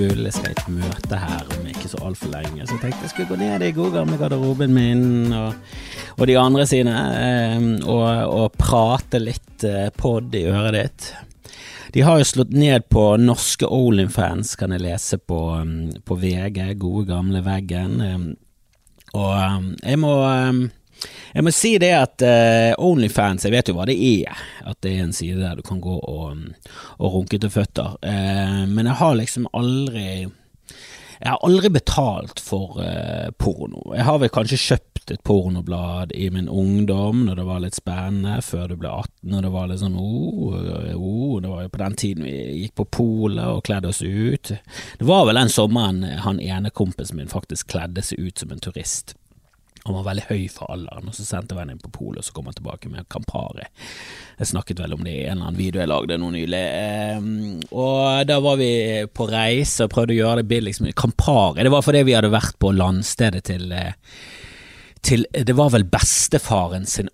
Bull. 0.00 0.24
Jeg 0.24 0.32
skal 0.36 0.52
i 0.52 0.56
et 0.56 0.68
møte 0.72 1.18
her 1.20 1.48
om 1.56 1.66
ikke 1.68 1.90
så 1.92 2.00
altfor 2.08 2.32
lenge, 2.32 2.64
så 2.64 2.76
jeg 2.76 2.82
tenkte 2.86 3.04
jeg 3.04 3.12
skulle 3.12 3.30
gå 3.34 3.38
ned 3.40 3.64
i 3.66 3.72
god 3.76 3.92
gamle 3.98 4.16
garderoben 4.20 4.72
min 4.76 5.32
og, 5.36 5.74
og 6.16 6.22
de 6.30 6.36
andre 6.40 6.64
sine 6.68 6.94
eh, 7.20 7.66
og, 7.84 8.06
og 8.40 8.56
prate 8.60 9.20
litt 9.20 9.66
eh, 9.68 9.90
pod 9.96 10.32
i 10.38 10.46
øret 10.48 10.76
ditt. 10.78 11.10
De 11.92 12.04
har 12.06 12.20
jo 12.20 12.28
slått 12.28 12.52
ned 12.54 12.86
på 12.92 13.04
norske 13.18 13.66
Olinfans, 13.66 14.54
kan 14.56 14.70
jeg 14.76 14.84
lese 14.84 15.18
på, 15.18 15.40
mm, 15.66 16.02
på 16.06 16.16
VG, 16.22 16.60
gode 16.78 17.08
gamle 17.10 17.42
veggen. 17.44 17.96
eh, 18.06 18.20
Og 19.18 19.72
jeg 19.82 19.98
må 19.98 20.14
jeg 21.34 21.46
må 21.46 21.52
si 21.54 21.76
det 21.80 21.92
at 21.96 22.24
uh, 22.26 22.72
Onlyfans, 22.82 23.46
jeg 23.46 23.54
vet 23.54 23.70
jo 23.70 23.76
hva 23.78 23.86
det 23.88 23.96
er. 23.96 24.42
At 24.66 24.80
det 24.84 24.96
er 24.96 25.06
en 25.06 25.16
side 25.16 25.40
der 25.40 25.60
du 25.60 25.64
kan 25.66 25.80
gå 25.82 25.96
og, 25.96 26.44
og 26.98 27.16
runke 27.16 27.40
til 27.40 27.52
føtter. 27.52 27.96
Uh, 28.04 28.66
men 28.70 28.90
jeg 28.90 29.00
har 29.00 29.16
liksom 29.18 29.48
aldri 29.56 30.28
Jeg 31.20 31.28
har 31.28 31.42
aldri 31.44 31.68
betalt 31.68 32.40
for 32.40 32.80
uh, 32.80 33.28
porno. 33.38 33.92
Jeg 33.94 34.06
har 34.08 34.20
vel 34.22 34.32
kanskje 34.32 34.60
kjøpt 34.60 35.10
et 35.10 35.22
pornoblad 35.26 36.12
i 36.14 36.28
min 36.30 36.48
ungdom 36.48 37.24
når 37.26 37.36
det 37.40 37.44
var 37.48 37.62
litt 37.64 37.76
spennende, 37.76 38.38
før 38.44 38.70
du 38.70 38.76
ble 38.80 38.88
18 38.88 39.34
og 39.36 39.44
det 39.44 39.52
var 39.52 39.70
litt 39.70 39.82
sånn 39.82 39.96
oh, 39.98 40.54
oh, 40.94 41.40
Det 41.42 41.50
var 41.50 41.64
jo 41.64 41.72
på 41.72 41.82
den 41.82 41.96
tiden 41.98 42.28
vi 42.28 42.36
gikk 42.62 42.76
på 42.78 42.86
polet 43.00 43.46
og 43.46 43.64
kledde 43.66 43.90
oss 43.90 44.02
ut. 44.02 44.52
Det 45.00 45.08
var 45.08 45.26
vel 45.28 45.40
den 45.40 45.52
sommeren 45.52 46.04
han 46.24 46.40
ene 46.40 46.70
kompisen 46.70 47.20
min 47.20 47.32
faktisk 47.32 47.72
kledde 47.74 48.04
seg 48.06 48.20
ut 48.20 48.44
som 48.44 48.54
en 48.54 48.62
turist. 48.62 49.16
Han 49.84 49.96
var 49.96 50.08
veldig 50.10 50.26
høy 50.28 50.42
for 50.52 50.72
alderen, 50.74 51.08
og 51.08 51.16
så 51.16 51.24
sendte 51.24 51.56
jeg 51.56 51.70
inn 51.72 51.80
på 51.80 51.92
polet, 51.94 52.20
og 52.20 52.26
så 52.26 52.34
kom 52.36 52.50
han 52.50 52.56
tilbake 52.58 52.90
med 52.92 53.08
Campari. 53.12 53.64
Jeg 54.40 54.50
snakket 54.50 54.82
vel 54.82 54.96
om 54.96 55.06
det 55.06 55.14
i 55.14 55.22
en 55.24 55.38
eller 55.38 55.48
annen 55.48 55.60
video 55.60 55.80
jeg 55.80 55.90
lagde 55.90 56.18
nå 56.20 56.28
nylig. 56.34 56.60
Eh, 56.82 57.30
og 57.70 58.26
da 58.28 58.36
var 58.44 58.60
vi 58.60 58.72
på 59.08 59.30
reise 59.30 59.86
og 59.86 59.94
prøvde 59.94 60.16
å 60.16 60.20
gjøre 60.20 60.42
det 60.42 60.50
billigst 60.52 60.84
mulig. 60.84 60.98
Campari, 61.00 61.64
det 61.64 61.72
var 61.72 61.86
fordi 61.86 62.04
vi 62.08 62.18
hadde 62.18 62.32
vært 62.34 62.60
på 62.60 62.74
landstedet 62.76 63.44
til 63.48 63.72
eh, 63.76 63.96
til, 65.00 65.24
det 65.32 65.54
var 65.56 65.70
vel 65.72 65.86
bestefaren 65.88 66.86
sin, 66.86 67.08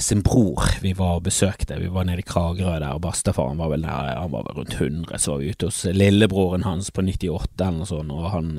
sin, 0.00 0.22
bror 0.22 0.68
vi 0.82 0.92
var 0.94 1.18
og 1.18 1.24
besøkte. 1.26 1.80
Vi 1.82 1.90
var 1.90 2.06
nede 2.06 2.22
i 2.22 2.26
Kragerø 2.26 2.76
der, 2.78 2.92
og 2.94 3.02
bestefaren 3.02 3.58
var 3.58 3.72
vel 3.72 3.82
der, 3.82 4.12
han 4.20 4.30
var 4.32 4.46
vel 4.46 4.60
rundt 4.60 4.76
100. 4.78 5.18
Så 5.18 5.32
var 5.32 5.42
vi 5.42 5.50
ute 5.50 5.70
hos 5.70 5.82
lillebroren 5.90 6.66
hans 6.66 6.92
på 6.94 7.02
98 7.02 7.58
eller 7.58 7.80
noe 7.80 7.90
sånt, 7.90 8.14
og 8.14 8.30
han 8.30 8.52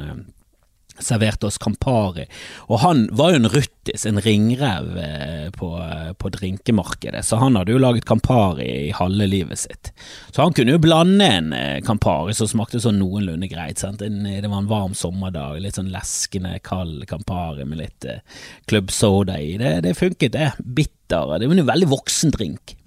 serverte 0.99 1.47
oss 1.47 1.57
Campari. 1.61 2.25
Og 2.69 2.79
han 2.83 3.05
var 3.15 3.33
jo 3.33 3.41
en 3.41 3.49
ruttis, 3.51 4.05
en 4.07 4.21
ringrev 4.21 4.95
eh, 5.01 5.49
på, 5.55 5.69
på, 6.19 6.31
drinkemarkedet, 6.35 7.23
så 7.25 7.39
han 7.41 7.57
hadde 7.59 7.75
jo 7.75 7.81
laget 7.81 8.07
Campari 8.07 8.67
i 8.87 8.93
halve 8.95 9.27
livet 9.29 9.59
sitt. 9.65 9.91
Så 10.31 10.43
han 10.43 10.55
kunne 10.55 10.75
jo 10.77 10.83
blande 10.83 11.27
en 11.27 11.51
eh, 11.55 11.81
Campari 11.85 12.35
som 12.37 12.49
smakte 12.51 12.81
sånn 12.83 12.99
noenlunde 13.01 13.49
greit. 13.51 13.81
Sant? 13.81 14.03
det 14.05 14.49
var 14.49 14.61
en 14.61 14.71
varm 14.71 14.95
sommerdag, 14.97 15.59
litt 15.63 15.79
sånn 15.79 15.93
leskende, 15.93 16.57
kald 16.63 17.05
Campari 17.09 17.67
med 17.67 17.83
litt 17.83 18.07
eh, 18.09 18.23
klubbsoda 18.69 19.39
i. 19.41 19.55
Det, 19.61 19.77
det 19.85 19.97
funket, 19.99 20.35
det. 20.37 20.53
Bitter. 20.59 21.37
Det 21.39 21.47
var 21.47 21.59
en 21.59 21.69
veldig 21.69 21.91
voksen 21.91 22.33
drink 22.33 22.77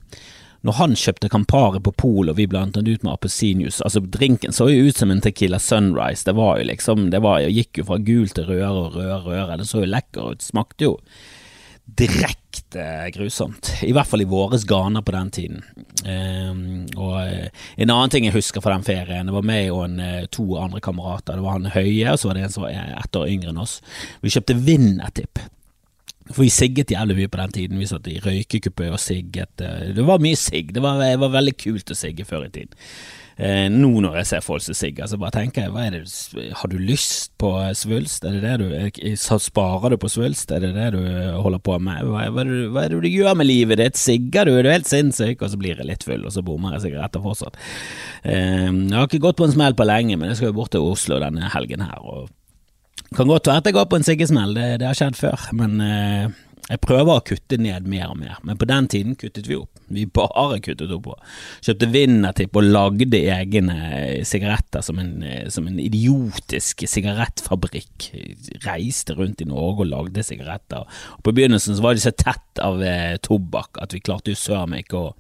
når 0.67 0.78
han 0.81 0.97
kjøpte 0.98 1.31
Campari 1.31 1.81
på 1.84 1.92
Pol 2.01 2.33
og 2.33 2.39
vi 2.39 2.48
blandet 2.51 2.89
ut 2.89 3.05
med 3.06 3.12
appelsinjuice 3.12 3.84
Altså, 3.84 4.03
drinken 4.03 4.55
så 4.55 4.67
jo 4.73 4.89
ut 4.89 4.98
som 4.98 5.12
en 5.15 5.23
Tequila 5.23 5.61
Sunrise. 5.62 6.27
Det 6.27 6.34
var 6.34 6.59
jo 6.59 6.69
liksom 6.73 7.11
Det 7.15 7.23
var, 7.23 7.47
gikk 7.47 7.83
jo 7.83 7.89
fra 7.89 7.98
gul 8.03 8.31
til 8.34 8.48
rødere 8.48 8.70
og 8.75 8.97
rødere 8.97 9.19
og 9.20 9.28
rødere. 9.31 9.59
Det 9.61 9.69
så 9.70 9.84
jo 9.84 9.91
lekker 9.92 10.33
ut. 10.33 10.42
Smakte 10.42 10.89
jo 10.89 10.97
direkte 11.98 13.11
grusomt. 13.15 13.70
I 13.87 13.95
hvert 13.97 14.11
fall 14.11 14.23
i 14.23 14.28
våres 14.28 14.67
ganer 14.69 15.03
på 15.03 15.15
den 15.15 15.31
tiden. 15.33 15.62
Um, 16.05 16.84
og 17.00 17.16
en 17.22 17.93
annen 17.94 18.12
ting 18.12 18.27
jeg 18.27 18.37
husker 18.37 18.60
fra 18.60 18.75
den 18.75 18.84
ferien, 18.84 19.31
det 19.31 19.34
var 19.34 19.47
meg 19.47 19.71
og 19.72 19.87
en, 19.87 20.03
to 20.34 20.44
andre 20.60 20.83
kamerater. 20.84 21.38
Det 21.38 21.47
var 21.47 21.56
han 21.56 21.71
Høie, 21.72 22.10
og 22.12 22.21
så 22.21 22.28
var 22.28 22.37
det 22.37 22.44
en 22.44 22.56
som 22.59 22.66
var 22.66 22.77
ett 22.77 23.16
år 23.16 23.31
yngre 23.31 23.54
enn 23.54 23.62
oss. 23.62 23.78
Vi 24.21 24.34
kjøpte 24.34 24.59
Vinnertipp. 24.59 25.41
For 26.33 26.44
vi 26.44 26.50
sigget 26.53 26.93
jævlig 26.93 27.22
mye 27.22 27.31
på 27.33 27.41
den 27.41 27.55
tiden. 27.56 27.78
Vi 27.81 27.89
satt 27.89 28.09
i 28.11 28.19
røykekupé 28.21 28.91
og 28.93 29.00
sigget. 29.00 29.55
Det 29.56 30.05
var 30.05 30.21
mye 30.22 30.37
sigg. 30.37 30.75
Det 30.75 30.83
det 30.83 31.15
var, 31.21 31.33
veldig 31.33 31.56
kult 31.59 31.91
å 31.91 31.97
sigge 31.97 32.27
før 32.28 32.47
i 32.47 32.53
tiden. 32.53 32.77
Eh, 33.39 33.69
nå 33.71 34.00
når 34.03 34.16
jeg 34.19 34.27
ser 34.33 34.43
folk 34.43 34.62
som 34.65 34.75
sigger, 34.75 35.06
så 35.06 35.15
bare 35.21 35.37
tenker 35.37 35.62
jeg 35.62 35.71
hva 35.71 35.84
er 35.87 35.94
det, 35.94 36.47
har 36.59 36.71
du 36.72 36.75
lyst 36.83 37.37
på 37.39 37.53
svulst? 37.78 38.25
Er 38.27 38.34
det 38.34 38.43
det 38.43 38.56
du 38.65 39.15
Sparer 39.39 39.94
du 39.94 39.99
på 40.03 40.11
svulst? 40.11 40.50
Er 40.50 40.65
det 40.65 40.72
det 40.75 40.89
du 40.97 41.05
holder 41.39 41.62
på 41.62 41.77
med? 41.78 42.03
Hva, 42.03 42.25
hva, 42.34 42.43
er, 42.43 42.50
det, 42.50 42.65
hva 42.75 42.83
er 42.83 42.97
det 42.97 43.03
du 43.05 43.09
gjør 43.12 43.39
med 43.39 43.47
livet 43.47 43.78
ditt? 43.78 44.00
Sigger 44.00 44.49
du? 44.49 44.56
Er 44.59 44.66
du 44.66 44.72
helt 44.72 44.91
sinnssyk? 44.91 45.39
Og 45.39 45.53
så 45.53 45.60
blir 45.60 45.78
jeg 45.78 45.87
litt 45.87 46.06
full, 46.09 46.27
og 46.27 46.34
så 46.34 46.43
bommer 46.43 46.75
jeg 46.77 46.89
sigaretter 46.89 47.22
fortsatt. 47.22 47.60
Eh, 48.25 48.66
jeg 48.66 48.97
har 48.97 49.06
ikke 49.06 49.22
gått 49.28 49.39
på 49.39 49.47
en 49.47 49.55
smell 49.55 49.78
på 49.78 49.87
lenge, 49.87 50.19
men 50.19 50.33
jeg 50.33 50.41
skal 50.41 50.50
jo 50.50 50.59
bort 50.59 50.75
til 50.75 50.91
Oslo 50.91 51.22
denne 51.22 51.53
helgen 51.55 51.87
her. 51.87 52.03
og 52.03 52.27
kan 53.17 53.31
godt 53.31 53.49
være 53.49 53.63
at 53.63 53.71
jeg 53.71 53.77
går 53.79 53.89
på 53.89 53.99
en 53.99 54.07
siggesmell, 54.07 54.53
det, 54.57 54.69
det, 54.83 54.89
har 54.91 54.99
skjedd 54.99 55.17
før, 55.17 55.49
men 55.57 55.81
eh, 55.85 56.37
jeg 56.69 56.81
prøver 56.85 57.17
å 57.17 57.25
kutte 57.25 57.57
ned 57.61 57.87
mer 57.89 58.11
og 58.13 58.19
mer. 58.21 58.37
Men 58.45 58.59
på 58.61 58.67
den 58.69 58.89
tiden 58.93 59.15
kuttet 59.17 59.47
vi 59.49 59.57
opp. 59.57 59.79
Vi 59.89 60.05
bare 60.05 60.59
kuttet 60.61 60.91
opp. 60.93 61.07
Kjøpte 61.65 61.89
Vinnertipp 61.89 62.59
og 62.61 62.67
lagde 62.69 63.23
egne 63.33 63.77
sigaretter 64.29 64.85
som 64.85 65.01
en, 65.01 65.15
som 65.49 65.65
en 65.71 65.79
idiotisk 65.81 66.85
sigarettfabrikk. 66.93 68.11
Reiste 68.67 69.17
rundt 69.17 69.41
i 69.41 69.49
Norge 69.49 69.87
og 69.87 69.93
lagde 69.95 70.27
sigaretter. 70.27 70.85
Og 71.17 71.25
på 71.25 71.33
begynnelsen 71.39 71.79
så 71.79 71.87
var 71.87 71.97
de 71.97 72.05
så 72.05 72.13
tett 72.13 72.61
av 72.61 72.85
eh, 72.85 73.17
tobakk 73.25 73.81
at 73.81 73.97
vi 73.97 74.05
klarte 74.05 74.37
jo 74.37 74.43
søren 74.43 74.75
meg 74.75 74.85
ikke 74.85 75.07
å, 75.07 75.15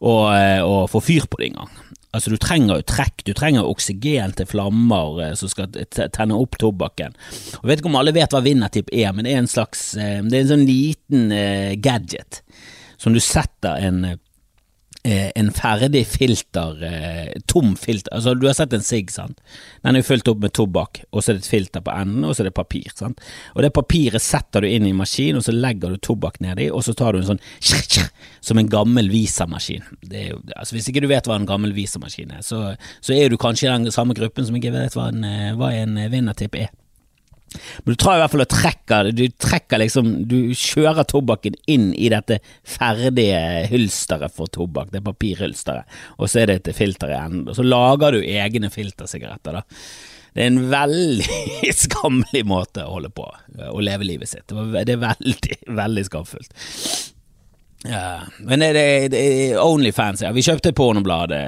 å, 0.00 0.16
eh, 0.32 0.64
å 0.64 0.86
få 0.88 1.04
fyr 1.04 1.28
på 1.28 1.42
det 1.42 1.50
engang. 1.52 1.76
Altså 2.16 2.32
Du 2.32 2.38
trenger 2.40 2.80
jo 2.80 2.86
trekk, 2.88 3.24
du 3.26 3.34
trenger 3.36 3.68
oksygen 3.68 4.32
til 4.38 4.48
flammer 4.48 5.20
eh, 5.26 5.34
som 5.36 5.50
skal 5.52 5.68
tenne 5.94 6.38
opp 6.38 6.56
tobakken. 6.60 7.16
Og 7.58 7.62
Jeg 7.62 7.70
vet 7.70 7.82
ikke 7.82 7.92
om 7.92 7.98
alle 8.00 8.16
vet 8.16 8.32
hva 8.32 8.44
vinnertipp 8.44 8.92
er, 8.94 9.12
men 9.12 9.28
det 9.28 9.34
er 9.34 9.42
en 9.42 9.50
slags 9.50 9.90
eh, 10.00 10.22
Det 10.24 10.38
er 10.38 10.46
en 10.46 10.54
sånn 10.54 10.68
liten 10.68 11.32
eh, 11.34 11.76
gadget 11.76 12.42
som 12.98 13.14
du 13.14 13.20
setter 13.22 13.78
en 13.86 14.00
en 15.04 15.50
ferdig 15.54 16.02
filter, 16.06 16.82
eh, 16.84 17.40
tom 17.46 17.76
filter 17.76 18.12
Altså, 18.14 18.34
du 18.34 18.46
har 18.46 18.54
sett 18.54 18.72
en 18.72 18.82
sigg, 18.82 19.10
sant. 19.10 19.38
Den 19.82 19.96
er 19.96 20.02
jo 20.02 20.08
fylt 20.08 20.28
opp 20.28 20.40
med 20.42 20.52
tobakk, 20.52 21.02
og 21.12 21.22
så 21.22 21.30
er 21.30 21.38
det 21.38 21.44
et 21.44 21.50
filter 21.52 21.84
på 21.84 21.94
enden, 21.94 22.24
og 22.24 22.34
så 22.34 22.42
er 22.42 22.48
det 22.50 22.54
papir, 22.56 22.90
sant. 22.94 23.20
Og 23.54 23.62
det 23.62 23.72
papiret 23.76 24.22
setter 24.22 24.64
du 24.64 24.68
inn 24.68 24.86
i 24.88 24.92
maskin, 24.96 25.38
og 25.38 25.46
så 25.46 25.54
legger 25.54 25.94
du 25.94 26.02
tobakk 26.02 26.40
nedi, 26.44 26.68
og 26.70 26.82
så 26.84 26.96
tar 26.98 27.14
du 27.14 27.22
en 27.22 27.30
sånn 27.30 27.42
som 28.48 28.58
en 28.58 28.68
gammel 28.68 29.08
visamaskin. 29.12 29.86
Altså, 30.56 30.74
hvis 30.74 30.90
ikke 30.90 31.04
du 31.04 31.10
vet 31.10 31.30
hva 31.30 31.38
en 31.38 31.48
gammel 31.48 31.72
visamaskin 31.76 32.34
er, 32.34 32.42
så, 32.42 32.74
så 33.00 33.14
er 33.14 33.30
du 33.30 33.38
kanskje 33.40 33.68
i 33.68 33.72
den 33.76 33.94
samme 33.94 34.18
gruppen 34.18 34.46
som 34.48 34.58
ikke 34.58 34.74
vet 34.74 34.98
hva 34.98 35.08
en, 35.12 35.24
eh, 35.24 35.54
hva 35.58 35.72
en 35.78 35.96
vinnertipp 36.10 36.58
er. 36.58 36.72
Men 37.84 37.94
du 37.94 37.98
tar 38.00 38.18
i 38.18 38.20
hvert 38.22 38.32
fall 38.34 38.44
og 38.44 38.50
trekker 38.52 39.10
Du 39.16 39.22
trekker 39.40 39.80
liksom 39.80 40.10
Du 40.28 40.36
kjører 40.52 41.06
tobakken 41.08 41.56
inn 41.70 41.90
i 41.96 42.10
dette 42.12 42.40
ferdige 42.68 43.40
hylsteret 43.70 44.34
for 44.34 44.50
tobakk, 44.52 44.92
det 44.92 45.02
papirhylsteret, 45.06 45.88
og 46.18 46.28
så 46.28 46.42
er 46.42 46.50
det 46.50 46.60
et 46.60 46.76
filter 46.76 47.12
i 47.12 47.18
enden. 47.18 47.48
Og 47.48 47.56
så 47.56 47.64
lager 47.64 48.14
du 48.14 48.22
egne 48.22 48.70
filtersigaretter, 48.72 49.60
da. 49.60 49.62
Det 50.34 50.44
er 50.44 50.50
en 50.52 50.64
veldig 50.70 51.72
skammelig 51.84 52.44
måte 52.46 52.84
å 52.84 52.98
holde 52.98 53.10
på 53.14 53.26
å 53.72 53.80
leve 53.82 54.06
livet 54.06 54.30
sitt. 54.30 54.46
Det 54.48 54.94
er 54.94 55.00
veldig, 55.02 55.56
veldig 55.82 56.04
skamfullt. 56.06 56.52
Ja, 57.86 58.20
men 58.42 58.60
det, 58.60 58.72
det, 58.74 59.08
det 59.14 59.58
Onlyfans, 59.62 60.22
ja. 60.22 60.32
Vi 60.34 60.42
kjøpte 60.42 60.74
pornobladet. 60.76 61.42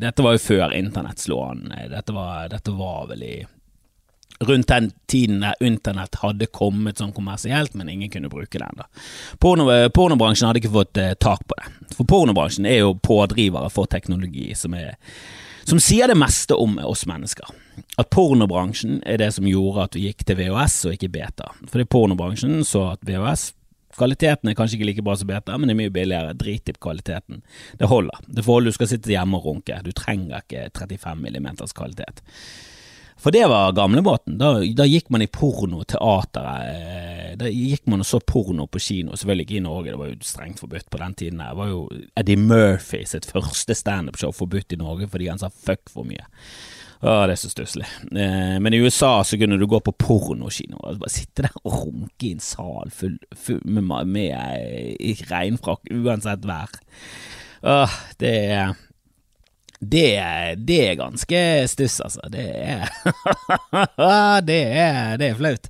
Dette 0.00 0.24
var 0.24 0.36
jo 0.36 0.44
før 0.44 0.74
internett 0.76 1.22
slo 1.24 1.40
an. 1.46 1.70
Dette 1.88 2.14
var, 2.16 2.50
dette 2.52 2.74
var 2.76 3.08
vel 3.12 3.24
i 3.24 3.36
rundt 4.40 4.68
den 4.68 4.92
tiden 5.10 5.40
der 5.40 5.58
internett 5.60 6.20
hadde 6.22 6.46
kommet 6.46 7.00
sånn 7.00 7.14
kommersielt, 7.16 7.74
men 7.74 7.90
ingen 7.90 8.10
kunne 8.12 8.30
bruke 8.32 8.60
det 8.60 8.68
ennå. 8.68 8.86
Porno, 9.42 9.66
pornobransjen 9.94 10.48
hadde 10.48 10.62
ikke 10.62 10.74
fått 10.76 11.00
eh, 11.00 11.14
tak 11.18 11.44
på 11.48 11.58
det. 11.58 11.72
For 11.96 12.08
pornobransjen 12.08 12.68
er 12.68 12.82
jo 12.82 12.94
pådrivere 13.02 13.70
for 13.74 13.90
teknologi 13.90 14.52
som, 14.58 14.76
er, 14.78 14.96
som 15.68 15.82
sier 15.82 16.10
det 16.10 16.18
meste 16.18 16.56
om 16.56 16.78
oss 16.86 17.06
mennesker. 17.10 17.50
At 17.98 18.10
pornobransjen 18.14 19.00
er 19.06 19.20
det 19.22 19.32
som 19.34 19.46
gjorde 19.48 19.88
at 19.88 19.98
vi 19.98 20.08
gikk 20.08 20.26
til 20.26 20.38
VHS 20.38 20.80
og 20.88 20.98
ikke 20.98 21.12
beta. 21.18 21.52
Fordi 21.70 21.88
pornobransjen 21.90 22.60
så 22.66 22.92
at 22.94 23.06
VHS 23.06 23.52
Kvaliteten 23.98 24.50
er 24.50 24.54
kanskje 24.54 24.76
ikke 24.78 24.86
like 24.86 25.02
bra 25.02 25.14
som 25.18 25.26
beta, 25.26 25.56
men 25.58 25.66
det 25.66 25.74
er 25.74 25.78
mye 25.80 25.90
billigere. 25.90 26.34
Drit 26.38 26.70
kvaliteten. 26.78 27.40
Det 27.80 27.88
holder. 27.90 28.20
Det 28.26 28.44
får 28.46 28.58
holde, 28.58 28.70
du 28.70 28.76
skal 28.76 28.90
sitte 28.92 29.10
hjemme 29.10 29.40
og 29.40 29.48
runke. 29.48 29.78
Du 29.82 29.90
trenger 29.96 30.44
ikke 30.44 30.68
35 30.76 31.18
millimeters 31.24 31.74
kvalitet. 31.74 32.22
For 33.18 33.34
det 33.34 33.46
var 33.50 33.72
gamlebåten. 33.74 34.38
Da, 34.38 34.52
da 34.62 34.86
gikk 34.86 35.08
man 35.10 35.24
i 35.24 35.30
pornoteateret. 35.30 36.68
Eh, 36.70 37.32
da 37.38 37.50
gikk 37.50 37.88
man 37.90 38.04
og 38.04 38.06
så 38.06 38.20
porno 38.22 38.68
på 38.70 38.80
kino. 38.82 39.16
Selvfølgelig 39.18 39.46
ikke 39.48 39.58
i 39.58 39.64
Norge, 39.64 39.92
det 39.92 39.98
var 39.98 40.10
jo 40.12 40.18
strengt 40.26 40.62
forbudt 40.62 40.86
på 40.90 41.00
den 41.02 41.16
tiden. 41.18 41.42
Det 41.42 41.58
var 41.58 41.72
jo 41.72 41.84
Eddie 42.18 42.38
Murphy 42.38 43.02
sitt 43.10 43.26
første 43.26 43.74
standup-show 43.78 44.34
forbudt 44.34 44.74
i 44.74 44.80
Norge 44.80 45.10
fordi 45.10 45.30
han 45.32 45.42
sa 45.42 45.50
fuck 45.50 45.90
for 45.90 46.06
mye. 46.06 46.26
Å, 46.98 47.12
det 47.30 47.36
er 47.36 47.42
så 47.42 47.50
stusslig. 47.50 47.86
Eh, 48.10 48.56
men 48.62 48.74
i 48.74 48.80
USA 48.82 49.12
så 49.26 49.38
kunne 49.38 49.58
du 49.58 49.66
gå 49.70 49.78
på 49.82 49.94
pornokino 49.98 50.80
og 50.80 51.02
bare 51.02 51.14
sitte 51.14 51.46
der 51.46 51.58
og 51.62 51.74
runke 51.84 52.26
i 52.26 52.34
en 52.34 52.42
sal 52.42 52.90
full, 52.94 53.18
full 53.34 53.62
med, 53.66 53.86
med, 53.86 54.14
med 54.14 55.26
regnfrakk 55.30 55.90
uansett 55.94 56.46
vær. 56.46 56.74
Åh, 57.66 57.98
det 58.22 58.34
er 58.54 58.78
Det, 59.78 60.10
det 60.66 60.78
er 60.88 60.98
ganske 60.98 61.40
stuss, 61.70 62.00
altså. 62.02 62.26
Det 62.32 62.44
er 62.50 62.88
det, 64.48 64.60
er 64.74 65.22
er 65.22 65.38
flaut. 65.38 65.68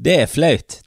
Det 0.00 0.20
er 0.22 0.30
flaut. 0.30 0.78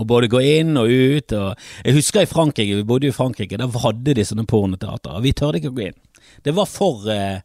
Å 0.00 0.06
både 0.08 0.30
gå 0.32 0.40
inn 0.46 0.78
og 0.80 0.88
ut 0.88 1.34
og 1.36 1.58
Jeg 1.84 1.96
husker 1.98 2.24
i 2.24 2.30
Frankrike, 2.30 2.78
vi 2.78 2.86
bodde 2.88 3.10
i 3.10 3.14
Frankrike, 3.14 3.58
der 3.60 3.82
hadde 3.84 4.16
de 4.16 4.24
sånne 4.26 4.46
pornoteater. 4.48 5.20
Vi 5.22 5.34
tørde 5.36 5.60
ikke 5.60 5.72
å 5.72 5.76
gå 5.76 5.86
inn. 5.90 6.00
Det 6.46 6.54
var 6.56 6.66
for, 6.70 7.04
eh, 7.10 7.42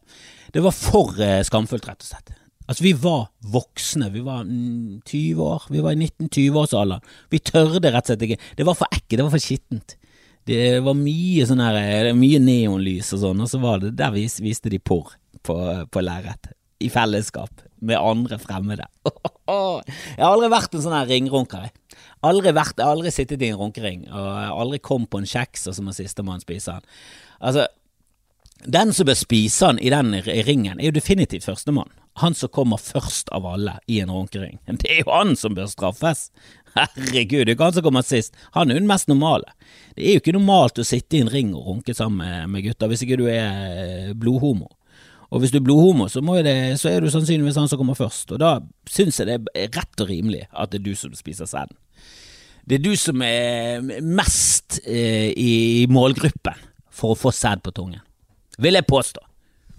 det 0.54 0.64
var 0.64 0.74
for 0.74 1.20
eh, 1.20 1.42
skamfullt, 1.46 1.86
rett 1.86 2.02
og 2.02 2.10
slett. 2.10 2.34
Altså, 2.66 2.82
vi 2.82 2.94
var 2.98 3.28
voksne, 3.52 4.08
vi 4.10 4.24
var 4.26 4.42
20 4.46 5.42
år, 5.42 5.68
vi 5.70 5.82
var 5.84 5.94
i 5.94 6.00
19-20-årsalderen. 6.00 7.04
Vi 7.30 7.42
tørde 7.46 7.92
rett 7.92 8.08
og 8.08 8.10
slett 8.10 8.26
ikke. 8.26 8.40
Det 8.58 8.66
var 8.66 8.78
for 8.78 8.90
ekkelt, 8.90 9.18
det 9.20 9.26
var 9.26 9.34
for 9.36 9.44
skittent. 9.44 9.96
Det 10.46 10.80
var 10.86 10.94
mye 10.94 11.46
sånn 11.48 11.62
her, 11.62 11.78
eh, 11.80 12.12
mye 12.14 12.38
neonlys 12.42 13.12
og 13.16 13.22
sånn, 13.24 13.40
og 13.42 13.50
så 13.50 13.58
var 13.62 13.80
det 13.82 13.96
der 13.98 14.12
vis, 14.14 14.38
viste 14.42 14.70
de 14.70 14.78
porr 14.78 15.16
på, 15.42 15.56
på 15.90 16.02
lerret. 16.04 16.52
I 16.82 16.90
fellesskap 16.92 17.64
med 17.80 17.98
andre 17.98 18.38
fremmede. 18.38 18.86
Jeg 19.46 20.20
har 20.20 20.32
aldri 20.32 20.50
vært 20.52 20.74
en 20.74 20.84
sånn 20.84 20.96
her 20.96 21.08
ringrunker. 21.10 21.70
Aldri 22.26 22.52
vært, 22.56 22.80
aldri 22.82 23.12
sittet 23.14 23.42
i 23.42 23.50
en 23.50 23.58
runkering, 23.60 24.06
og 24.10 24.62
aldri 24.62 24.80
kom 24.82 25.06
på 25.10 25.20
en 25.22 25.28
kjeks 25.28 25.68
og 25.70 25.76
så 25.76 25.84
må 25.84 25.94
sistemann 25.96 26.42
spise 26.42 26.76
den. 26.76 26.96
Altså, 27.40 27.66
den 28.64 28.92
som 28.96 29.06
bør 29.08 29.18
spise 29.18 29.70
den 29.70 29.82
i 29.82 29.92
den 29.92 30.14
ringen, 30.46 30.78
er 30.80 30.88
jo 30.88 30.96
definitivt 30.96 31.46
førstemann. 31.46 31.92
Han 32.22 32.34
som 32.34 32.48
kommer 32.48 32.80
først 32.80 33.28
av 33.36 33.46
alle 33.46 33.76
i 33.86 34.00
en 34.00 34.12
runkering. 34.12 34.58
Det 34.80 34.88
er 34.92 35.02
jo 35.04 35.12
han 35.12 35.36
som 35.36 35.56
bør 35.56 35.68
straffes. 35.68 36.30
Herregud, 36.76 37.46
det 37.46 37.52
er 37.52 37.54
ikke 37.54 37.68
han 37.70 37.76
som 37.76 37.84
kommer 37.86 38.04
sist. 38.04 38.34
Han 38.52 38.68
er 38.68 38.76
jo 38.76 38.82
den 38.82 38.90
mest 38.90 39.08
normale. 39.08 39.52
Det 39.96 40.04
er 40.04 40.18
jo 40.18 40.20
ikke 40.20 40.34
normalt 40.36 40.80
å 40.80 40.84
sitte 40.84 41.16
i 41.16 41.22
en 41.24 41.30
ring 41.32 41.54
og 41.56 41.70
runke 41.70 41.94
sammen 41.96 42.50
med 42.52 42.66
gutter 42.66 42.90
hvis 42.90 43.04
ikke 43.06 43.16
du 43.16 43.24
er 43.32 43.46
eh, 43.46 44.10
blodhomo. 44.12 44.68
Og 45.32 45.40
hvis 45.42 45.54
du 45.54 45.58
er 45.58 45.64
blodhomo, 45.64 46.06
så, 46.12 46.20
det, 46.44 46.56
så 46.80 46.90
er 46.92 47.00
du 47.02 47.08
sannsynligvis 47.10 47.56
han 47.58 47.68
som 47.70 47.80
kommer 47.80 47.96
først. 47.98 48.30
Og 48.36 48.40
da 48.42 48.58
syns 48.92 49.18
jeg 49.20 49.30
det 49.30 49.38
er 49.56 49.72
rett 49.74 50.04
og 50.04 50.10
rimelig 50.12 50.44
at 50.52 50.72
det 50.72 50.82
er 50.82 50.86
du 50.86 50.94
som 50.98 51.16
spiser 51.16 51.48
sæden. 51.50 51.76
Det 52.66 52.78
er 52.78 52.84
du 52.84 52.92
som 52.98 53.22
er 53.22 53.84
mest 54.02 54.80
eh, 54.84 55.30
i 55.32 55.86
målgruppen 55.90 56.60
for 56.90 57.14
å 57.14 57.18
få 57.18 57.32
sæd 57.34 57.62
på 57.64 57.72
tungen, 57.76 58.02
vil 58.62 58.78
jeg 58.78 58.88
påstå. 58.88 59.25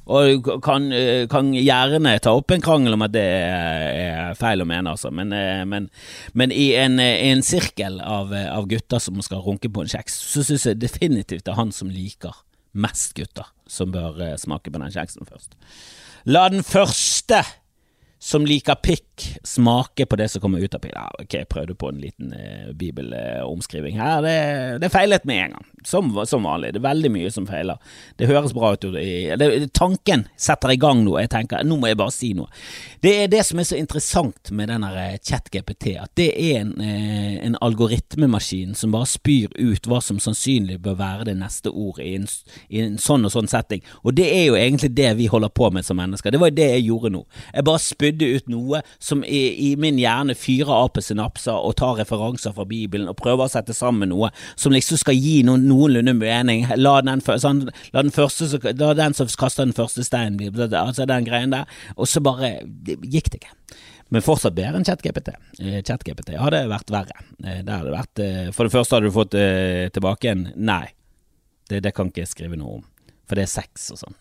Og 0.07 0.47
kan, 0.63 0.87
eh, 0.95 1.25
kan, 1.27 1.51
gjerne 1.51 2.13
ta 2.23 2.31
opp 2.37 2.51
en 2.55 2.63
krangel 2.63 2.95
om 2.95 3.03
at 3.03 3.11
det 3.11 3.25
er 3.25 4.37
feil 4.39 4.63
å 4.63 4.67
mene, 4.67 4.93
altså. 4.93 5.11
Men, 5.11 5.33
eh, 5.35 5.65
men, 5.67 5.89
men 6.33 6.53
i 6.55 6.69
en, 6.79 6.99
en 6.99 7.43
sirkel 7.43 7.99
av, 7.99 8.31
av, 8.31 8.69
gutter 8.71 9.03
som 9.03 9.19
skal 9.25 9.43
runke 9.43 9.71
på 9.71 9.83
en 9.83 9.91
kjeks, 9.91 10.15
så 10.31 10.45
syns 10.47 10.67
jeg 10.69 10.79
definitivt 10.79 11.43
det 11.43 11.51
er 11.51 11.59
han 11.59 11.75
som 11.75 11.91
liker 11.91 12.39
mest 12.77 13.15
gutter, 13.17 13.49
som 13.67 13.91
bør 13.91 14.21
eh, 14.23 14.37
smake 14.39 14.71
på 14.71 14.79
den 14.79 14.93
kjeksen 14.93 15.27
først. 15.27 15.57
La 16.27 16.47
den 16.51 16.63
første 16.67 17.43
som 18.27 18.45
liker 18.45 18.75
pikk, 18.75 19.39
smake 19.43 20.05
på 20.05 20.15
det 20.19 20.25
som 20.29 20.41
kommer 20.43 20.59
ut 20.59 20.73
av 20.75 20.81
pikk. 20.83 20.91
Ja, 20.95 21.05
ok, 21.23 21.35
prøvde 21.47 21.75
på 21.79 21.87
en 21.93 22.01
liten 22.01 22.33
eh, 22.35 22.73
bibelomskriving 22.75 23.95
her. 23.95 24.19
Det, 24.25 24.33
det, 24.83 24.89
feilet 24.91 25.23
med 25.23 25.45
en 25.45 25.53
gang, 25.55 25.67
som, 25.87 26.09
som, 26.27 26.43
vanlig. 26.43 26.73
Det 26.75 26.81
er 26.81 26.89
veldig 26.89 27.11
mye 27.13 27.31
som 27.31 27.47
feiler. 27.47 27.79
Det 28.19 28.27
høres 28.27 28.51
bra 28.51 28.73
ut. 28.75 28.83
Det, 28.83 29.47
tanken 29.71 30.25
setter 30.35 30.73
i 30.73 30.79
gang 30.81 31.05
noe. 31.05 31.21
Jeg 31.23 31.31
tenker, 31.37 31.63
nå 31.63 31.77
må 31.79 31.87
jeg 31.87 31.99
bare 32.01 32.11
si 32.11 32.33
noe. 32.35 32.51
Det 32.99 33.13
er 33.21 33.31
det 33.31 33.45
som 33.47 33.61
er 33.63 33.69
så 33.69 33.79
interessant 33.79 34.51
med 34.51 34.73
denne 34.73 34.91
eh, 35.05 35.15
ChatGPT, 35.23 35.87
at 36.03 36.11
det 36.19 36.27
er 36.35 36.65
en, 36.65 36.75
eh, 36.83 37.39
en 37.47 37.55
algoritmemaskin 37.63 38.75
som 38.75 38.91
bare 38.91 39.07
spyr 39.07 39.55
ut 39.55 39.87
hva 39.87 40.01
som 40.03 40.19
sannsynlig 40.19 40.81
bør 40.83 40.99
være 40.99 41.29
det 41.31 41.37
neste 41.39 41.71
ordet 41.71 42.09
i 42.09 42.17
en, 42.19 42.27
i 42.67 42.83
en 42.83 42.99
sånn 42.99 43.23
og 43.23 43.37
sånn 43.37 43.47
setting. 43.55 43.87
Og 44.03 44.19
det 44.19 44.27
er 44.35 44.49
jo 44.49 44.59
egentlig 44.59 44.91
det 44.99 45.15
vi 45.23 45.31
holder 45.31 45.55
på 45.55 45.71
med 45.71 45.87
som 45.87 45.95
mennesker. 46.03 46.35
Det 46.35 46.43
var 46.43 46.51
jo 46.51 46.59
det 46.59 46.69
jeg 46.73 46.87
gjorde 46.89 47.15
nå. 47.15 47.25
Jeg 47.55 47.69
bare 47.71 47.85
spydde 47.87 48.16
spydde 48.17 48.37
ut 48.37 48.49
noe 48.49 48.81
som 48.99 49.23
i, 49.23 49.71
i 49.71 49.75
min 49.77 49.97
hjerne 49.99 50.35
fyrer 50.35 50.71
av 50.73 50.89
på 50.95 51.01
synapser 51.01 51.53
og 51.55 51.75
tar 51.77 51.97
referanser 51.99 52.53
fra 52.55 52.65
Bibelen 52.65 53.09
og 53.09 53.17
prøver 53.17 53.45
å 53.45 53.51
sette 53.51 53.73
sammen 53.73 54.09
noe 54.09 54.31
som 54.55 54.73
liksom 54.73 54.97
skal 54.97 55.15
gi 55.15 55.43
noen, 55.43 55.67
noenlunde 55.67 56.13
mening. 56.17 56.67
La 56.77 57.01
den, 57.01 57.21
sånn, 57.21 57.69
la 57.93 58.03
den 58.03 58.11
første 58.11 58.73
La 58.77 58.93
den 58.97 59.13
som 59.13 59.27
kaster 59.27 59.65
den 59.65 59.75
første 59.75 60.03
steinen, 60.03 60.39
altså 60.73 61.05
den 61.05 61.27
greien 61.27 61.53
der. 61.53 61.67
Og 61.97 62.07
så 62.07 62.21
bare 62.23 62.57
gikk 62.85 63.31
det 63.31 63.41
ikke. 63.41 63.55
Men 64.09 64.23
fortsatt 64.23 64.55
bedre 64.55 64.79
enn 64.79 64.87
ChatGPT. 64.87 65.33
Eh, 65.59 65.81
ChatGPT 65.83 66.37
hadde 66.39 66.61
vært 66.71 66.93
verre. 66.93 67.23
Eh, 67.43 67.59
det 67.65 67.73
hadde 67.73 67.91
vært, 67.91 68.21
eh, 68.23 68.51
for 68.55 68.63
det 68.63 68.71
første 68.71 68.95
hadde 68.95 69.09
du 69.09 69.15
fått 69.15 69.35
tilbake 69.97 70.31
en 70.31 70.45
nei. 70.55 70.85
Det, 71.67 71.81
det 71.83 71.91
kan 71.95 72.07
ikke 72.07 72.23
jeg 72.23 72.31
skrive 72.31 72.59
noe 72.59 72.79
om, 72.79 72.85
for 73.27 73.35
det 73.35 73.43
er 73.43 73.51
sex 73.57 73.89
og 73.91 73.99
sånn. 73.99 74.15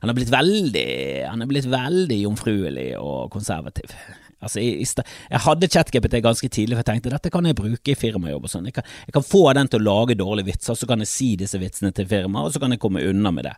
Han 0.00 0.10
har 0.10 0.16
blitt 0.16 0.32
veldig 0.32 0.88
Han 1.28 1.44
er 1.44 1.50
blitt 1.50 1.68
veldig 1.70 2.18
jomfruelig 2.24 2.90
og 2.98 3.30
konservativ. 3.34 3.94
Altså, 4.40 4.62
jeg, 4.64 4.86
jeg 5.28 5.40
hadde 5.44 5.68
ChatGPT 5.68 6.22
ganske 6.24 6.48
tidlig, 6.48 6.72
for 6.72 6.80
jeg 6.80 6.88
tenkte 6.88 7.10
dette 7.12 7.32
kan 7.32 7.44
jeg 7.44 7.58
bruke 7.58 7.92
i 7.92 7.98
firmajobb. 7.98 8.46
og 8.48 8.52
sånn. 8.52 8.70
Jeg, 8.70 8.80
jeg, 9.04 9.12
kan 9.12 9.26
få 9.26 9.42
den 9.56 9.68
til 9.68 9.82
å 9.82 9.88
lage 9.90 10.16
dårlige 10.16 10.48
vitser, 10.48 10.78
så 10.80 10.88
kan 10.88 11.04
jeg 11.04 11.10
si 11.12 11.34
disse 11.40 11.60
vitsene 11.60 11.92
til 11.92 12.08
firmaet, 12.08 12.48
og 12.48 12.54
så 12.54 12.62
kan 12.62 12.72
jeg 12.72 12.80
komme 12.80 13.04
unna 13.04 13.34
med 13.36 13.50
det. 13.50 13.52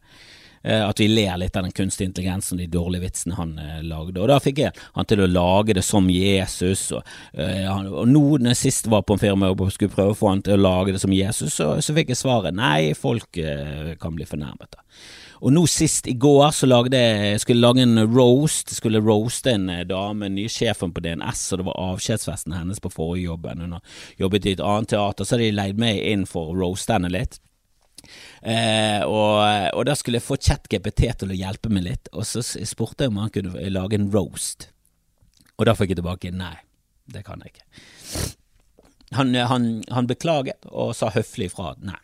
Eh, 0.62 0.82
at 0.82 1.00
vi 1.00 1.08
ler 1.10 1.38
litt 1.38 1.56
av 1.58 1.66
den 1.66 1.74
kunstige 1.74 2.10
intelligensen 2.10 2.58
og 2.58 2.62
de 2.62 2.68
dårlige 2.70 3.06
vitsene 3.06 3.38
han 3.38 3.56
eh, 3.58 3.80
lagde. 3.86 4.20
Og 4.22 4.30
da 4.30 4.38
fikk 4.42 4.62
jeg 4.62 4.82
han 4.98 5.08
til 5.10 5.22
å 5.24 5.30
lage 5.30 5.78
det 5.78 5.86
som 5.86 6.10
Jesus. 6.10 6.84
Og, 6.98 7.14
eh, 7.34 7.66
og 7.70 8.06
nå 8.10 8.24
når 8.36 8.54
jeg 8.54 8.62
sist 8.64 8.90
var 8.90 9.06
på 9.06 9.16
en 9.16 9.22
firmajobb 9.22 9.66
og 9.66 9.74
skulle 9.74 9.94
prøve 9.94 10.14
å 10.14 10.18
få 10.18 10.34
han 10.34 10.42
til 10.46 10.58
å 10.58 10.62
lage 10.62 10.94
det 10.94 11.02
som 11.02 11.14
Jesus, 11.14 11.58
så, 11.58 11.74
så 11.82 11.94
fikk 11.94 12.14
jeg 12.14 12.22
svaret 12.22 12.58
nei, 12.58 12.92
folk 12.98 13.38
eh, 13.42 13.94
kan 14.02 14.18
bli 14.18 14.26
fornærmet. 14.26 14.70
da. 14.74 14.82
Og 15.42 15.50
nå 15.50 15.64
sist 15.66 16.06
i 16.06 16.14
går 16.22 16.52
så 16.54 16.68
lagde 16.68 16.98
jeg 16.98 17.40
skulle 17.42 17.64
lage 17.64 17.82
en 17.82 17.98
roast. 18.14 18.70
Skulle 18.76 19.02
roaste 19.02 19.56
en 19.56 19.68
eh, 19.72 19.84
dame, 19.88 20.28
nye 20.30 20.50
sjefen 20.50 20.92
på 20.94 21.02
DNS, 21.02 21.40
og 21.50 21.58
det 21.58 21.66
var 21.66 21.80
avskjedsfesten 21.88 22.54
hennes 22.54 22.78
på 22.82 22.92
forrige 22.92 23.26
jobben. 23.26 23.64
Hun 23.64 23.74
har 23.76 23.96
jobbet 24.22 24.46
i 24.46 24.52
et 24.54 24.62
annet 24.62 24.92
teater, 24.94 25.26
så 25.26 25.34
hadde 25.34 25.48
de 25.48 25.56
leid 25.56 25.80
meg 25.82 25.98
inn 26.12 26.28
for 26.30 26.52
å 26.52 26.58
roaste 26.60 26.94
henne 26.94 27.10
litt. 27.10 27.40
Eh, 28.42 29.02
og, 29.02 29.40
og, 29.74 29.82
da 29.86 29.96
skulle 29.98 30.20
jeg 30.20 30.26
få 30.28 30.38
ChatGPT 30.38 31.08
til 31.18 31.34
å 31.34 31.40
hjelpe 31.40 31.74
meg 31.74 31.88
litt, 31.88 32.12
og 32.14 32.26
så 32.28 32.42
spurte 32.42 33.06
jeg 33.08 33.14
om 33.14 33.20
han 33.24 33.34
kunne 33.34 33.66
lage 33.74 33.98
en 33.98 34.08
roast. 34.14 34.68
Og 35.58 35.66
da 35.66 35.74
fikk 35.78 35.94
jeg 35.94 36.02
tilbake 36.02 36.30
nei, 36.34 36.54
det 37.10 37.24
kan 37.26 37.42
jeg 37.42 37.56
ikke. 37.56 37.66
Han, 39.18 39.34
han, 39.34 39.68
han 39.90 40.06
beklaget 40.08 40.70
og 40.70 40.94
sa 40.96 41.10
høflig 41.12 41.50
ifra 41.50 41.74
nei, 41.82 41.98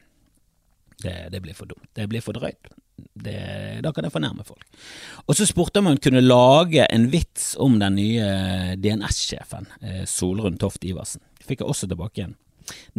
det, 1.06 1.16
det, 1.32 1.38
blir 1.44 1.54
for 1.54 1.70
dumt, 1.70 1.86
det 1.94 2.10
blir 2.10 2.22
for 2.24 2.34
drøyt 2.34 2.74
det, 3.18 3.38
da 3.84 3.92
kan 3.94 4.06
jeg 4.06 4.14
fornærme 4.14 4.44
folk. 4.46 4.66
Og 5.26 5.36
så 5.38 5.46
spurte 5.48 5.82
om 5.82 5.90
hun 5.90 6.00
kunne 6.02 6.22
lage 6.24 6.86
en 6.86 7.08
vits 7.12 7.52
om 7.60 7.78
den 7.80 7.98
nye 7.98 8.28
DNS-sjefen, 8.80 9.66
eh, 9.82 10.04
Solrun 10.08 10.58
Toft 10.60 10.84
Iversen. 10.86 11.22
Fikk 11.44 11.62
jeg 11.62 11.70
også 11.70 11.88
tilbake 11.90 12.22
igjen. 12.22 12.36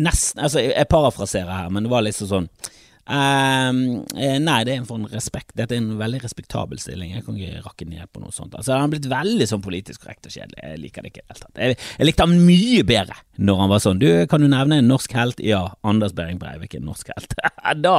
Nesten, 0.02 0.42
altså 0.42 0.64
Jeg 0.64 0.90
parafraserer 0.90 1.52
her, 1.52 1.70
men 1.70 1.86
det 1.86 1.92
var 1.92 2.02
liksom 2.06 2.30
sånn 2.30 2.48
Um, 3.10 4.04
nei, 4.14 4.58
det 4.68 4.74
er 4.74 4.82
en 4.84 4.86
form 4.86 5.08
respekt. 5.10 5.56
Dette 5.58 5.74
er 5.74 5.82
en 5.82 5.96
veldig 5.98 6.20
respektabel 6.22 6.78
stilling. 6.82 7.16
Jeg 7.16 7.26
kan 7.26 7.40
ikke 7.40 7.64
rakke 7.66 7.88
ned 7.90 8.06
på 8.14 8.22
noe 8.22 8.34
sånt. 8.36 8.54
Altså, 8.54 8.76
Han 8.76 8.86
har 8.86 8.92
blitt 8.92 9.10
veldig 9.10 9.48
sånn 9.50 9.64
politisk 9.66 10.04
korrekt 10.04 10.30
og 10.30 10.36
kjedelig. 10.36 10.62
Jeg 10.62 10.82
liker 10.84 11.06
det 11.06 11.12
ikke 11.14 11.24
i 11.24 11.26
det 11.26 11.34
hele 11.34 11.42
tatt. 11.42 11.64
Jeg, 11.64 11.80
jeg, 11.98 12.10
likte 12.10 12.28
han 12.28 12.46
mye 12.46 12.86
bedre 12.92 13.18
når 13.40 13.64
han 13.64 13.72
var 13.74 13.82
sånn. 13.82 14.04
Du, 14.04 14.08
kan 14.30 14.46
du 14.46 14.50
nevne 14.52 14.80
en 14.84 14.92
norsk 14.92 15.18
helt? 15.18 15.42
Ja, 15.42 15.64
Anders 15.82 16.14
Behring 16.14 16.38
Breivik 16.42 16.76
er 16.76 16.84
en 16.84 16.90
norsk 16.92 17.10
helt. 17.16 17.34
da, 17.88 17.98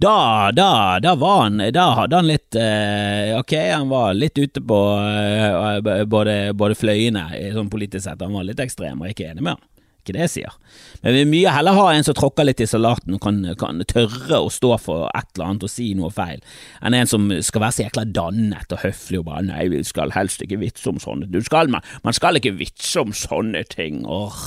da, 0.00 0.16
da, 0.56 0.70
da 1.04 1.14
var 1.20 1.44
han 1.44 1.60
Da 1.74 1.86
hadde 2.00 2.20
han 2.20 2.28
litt 2.30 2.56
uh, 2.56 3.36
Ok, 3.40 3.54
han 3.58 3.90
var 3.92 4.16
litt 4.16 4.38
ute 4.40 4.62
på 4.64 4.82
uh, 4.96 6.04
både, 6.08 6.36
både 6.56 6.78
fløyene, 6.78 7.28
sånn 7.52 7.72
politisk 7.72 8.06
sett. 8.08 8.24
Han 8.24 8.36
var 8.38 8.48
litt 8.48 8.62
ekstrem, 8.62 9.02
og 9.02 9.10
jeg 9.10 9.16
er 9.16 9.18
ikke 9.18 9.32
enig 9.34 9.50
med 9.50 9.58
han 9.58 9.64
ikke 10.06 10.16
det 10.16 10.24
jeg 10.28 10.32
sier. 10.36 10.54
Men 11.02 11.12
vi 11.12 11.22
vil 11.24 11.32
mye 11.32 11.54
heller 11.56 11.76
ha 11.76 11.86
en 11.92 12.06
som 12.06 12.16
tråkker 12.16 12.46
litt 12.46 12.62
i 12.62 12.68
salaten 12.70 13.16
og 13.18 13.22
kan, 13.24 13.42
kan, 13.58 13.82
tørre 13.90 14.40
å 14.40 14.52
stå 14.52 14.72
for 14.82 15.08
et 15.10 15.28
eller 15.34 15.50
annet 15.50 15.66
og 15.66 15.72
si 15.72 15.90
noe 15.98 16.12
feil, 16.14 16.40
enn 16.80 16.96
en 16.96 17.10
som 17.10 17.28
skal 17.44 17.66
være 17.66 17.76
så 17.76 17.84
jækla 17.86 18.06
dannet 18.16 18.72
og 18.72 18.82
høflig 18.84 19.20
og 19.20 19.28
bare 19.28 19.44
nei, 19.50 19.66
vi 19.72 19.82
skal 19.86 20.14
helst 20.16 20.46
ikke 20.46 20.60
vitse 20.62 20.88
om 20.90 21.02
sånne 21.02 21.28
du 21.30 21.40
skal, 21.44 21.68
man, 21.72 21.84
man 22.06 22.16
skal 22.16 22.38
ikke 22.38 22.54
vitse 22.56 23.02
om 23.02 23.12
sånne 23.16 23.66
ting. 23.72 24.04
Åh. 24.06 24.42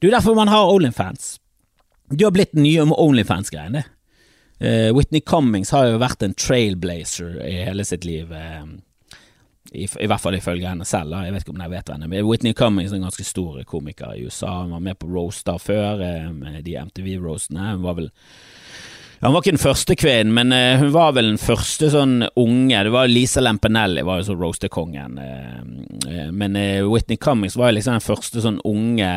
Det 0.00 0.10
er 0.10 0.16
derfor 0.18 0.36
man 0.36 0.50
har 0.52 0.68
Onlyfans. 0.68 1.36
Du 2.12 2.26
har 2.26 2.34
blitt 2.34 2.52
nye 2.58 2.84
Onlyfans-greiene. 2.84 3.84
Uh, 4.62 4.90
Whitney 4.94 5.20
Cummings 5.20 5.72
har 5.74 5.88
jo 5.88 6.00
vært 6.02 6.22
en 6.22 6.34
trailblazer 6.38 7.40
i 7.42 7.56
hele 7.66 7.86
sitt 7.86 8.04
liv. 8.06 8.30
Uh, 8.30 8.76
i, 9.74 9.88
i, 10.00 10.06
hvert 10.06 10.22
fall 10.22 10.38
ifølge 10.38 10.70
henne 10.70 10.86
selv. 10.88 11.16
Jeg 11.24 11.34
vet 11.34 11.44
ikke 11.44 11.54
om 11.54 11.62
jeg 11.64 11.72
vet 11.72 11.92
henne. 11.92 12.08
Men 12.10 12.26
Whitney 12.28 12.54
Cummings 12.56 12.92
er 12.92 13.00
en 13.00 13.08
ganske 13.08 13.26
stor 13.26 13.60
komiker 13.68 14.14
i 14.14 14.24
USA. 14.26 14.62
Hun 14.62 14.76
var 14.76 14.84
med 14.86 14.98
på 15.00 15.10
roaster 15.10 15.58
før, 15.58 16.02
eh, 16.04 16.30
med 16.32 16.62
de 16.66 16.78
MTV-roastene. 16.80 17.72
Hun 17.74 17.86
var 17.86 17.98
vel 17.98 18.10
Hun 19.24 19.32
var 19.32 19.40
ikke 19.40 19.54
den 19.54 19.62
første 19.62 19.94
kvinnen, 19.96 20.34
men 20.36 20.52
uh, 20.52 20.80
hun 20.82 20.90
var 20.92 21.14
vel 21.16 21.30
den 21.30 21.40
første 21.40 21.88
sånn 21.88 22.26
unge 22.36 22.82
Det 22.84 22.92
var 22.92 23.08
Lisa 23.08 23.40
Lampanelli, 23.40 24.02
var 24.04 24.20
jo 24.20 24.26
så 24.28 24.36
roasterkongen. 24.36 25.16
Uh, 25.16 26.28
men 26.34 26.58
Whitney 26.90 27.16
Cummings 27.16 27.56
var 27.56 27.70
jo 27.70 27.78
liksom 27.78 27.96
den 27.96 28.04
første 28.04 28.42
sånn 28.44 28.58
unge 28.68 29.08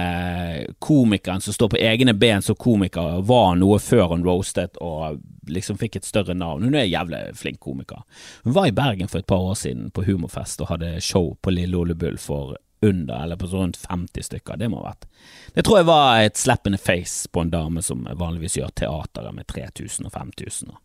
komikeren 0.80 1.44
som 1.44 1.56
står 1.56 1.74
på 1.74 1.82
egne 1.82 2.16
ben 2.16 2.46
som 2.46 2.56
komiker, 2.56 3.20
var 3.28 3.58
noe 3.60 3.82
før 3.84 4.14
hun 4.14 4.24
roastet 4.26 4.80
og 4.80 5.20
liksom 5.52 5.80
fikk 5.80 6.00
et 6.00 6.08
større 6.08 6.36
navn. 6.38 6.64
Hun 6.64 6.76
er 6.76 6.86
en 6.86 6.92
jævlig 6.94 7.22
flink 7.40 7.60
komiker. 7.64 8.04
Hun 8.44 8.56
var 8.56 8.70
i 8.70 8.76
Bergen 8.76 9.12
for 9.12 9.20
et 9.20 9.28
par 9.28 9.44
år 9.44 9.60
siden 9.60 9.92
på 9.92 10.06
Humorfest 10.08 10.64
og 10.64 10.72
hadde 10.72 10.98
show 11.04 11.34
på 11.42 11.54
Lille 11.54 11.78
Ole 11.78 11.96
Bull 11.96 12.20
for 12.22 12.56
under, 12.82 13.24
eller 13.24 13.36
på 13.36 13.46
rundt 13.46 13.78
50 13.78 14.24
stykker. 14.24 14.58
Det 14.58 14.70
må 14.70 14.82
ha 14.82 14.92
vært 14.92 15.08
Det 15.56 15.64
tror 15.66 15.80
jeg 15.80 15.90
var 15.90 16.22
et 16.22 16.38
slap 16.38 16.68
in 16.68 16.76
the 16.78 16.82
face 16.82 17.30
på 17.32 17.42
en 17.42 17.54
dame 17.54 17.82
som 17.82 18.06
vanligvis 18.06 18.60
gjør 18.60 18.76
teateret 18.84 19.34
med 19.36 19.48
3000 19.48 20.06
og 20.06 20.14
5000. 20.14 20.78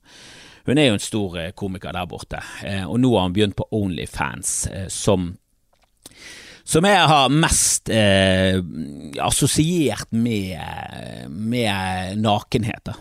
Hun 0.67 0.79
er 0.79 0.89
jo 0.89 0.97
en 0.97 1.03
stor 1.03 1.39
eh, 1.41 1.53
komiker 1.59 1.93
der 1.93 2.09
borte, 2.09 2.41
eh, 2.65 2.85
og 2.87 3.01
nå 3.03 3.11
har 3.17 3.27
hun 3.27 3.35
begynt 3.35 3.59
på 3.59 3.67
Onlyfans, 3.75 4.67
eh, 4.71 4.89
som 4.89 5.33
som 6.65 6.87
jeg 6.87 7.07
har 7.11 7.33
mest 7.35 7.91
eh, 7.91 8.61
assosiert 9.21 10.13
med, 10.15 10.61
med 11.29 12.21
nakenhet. 12.23 12.93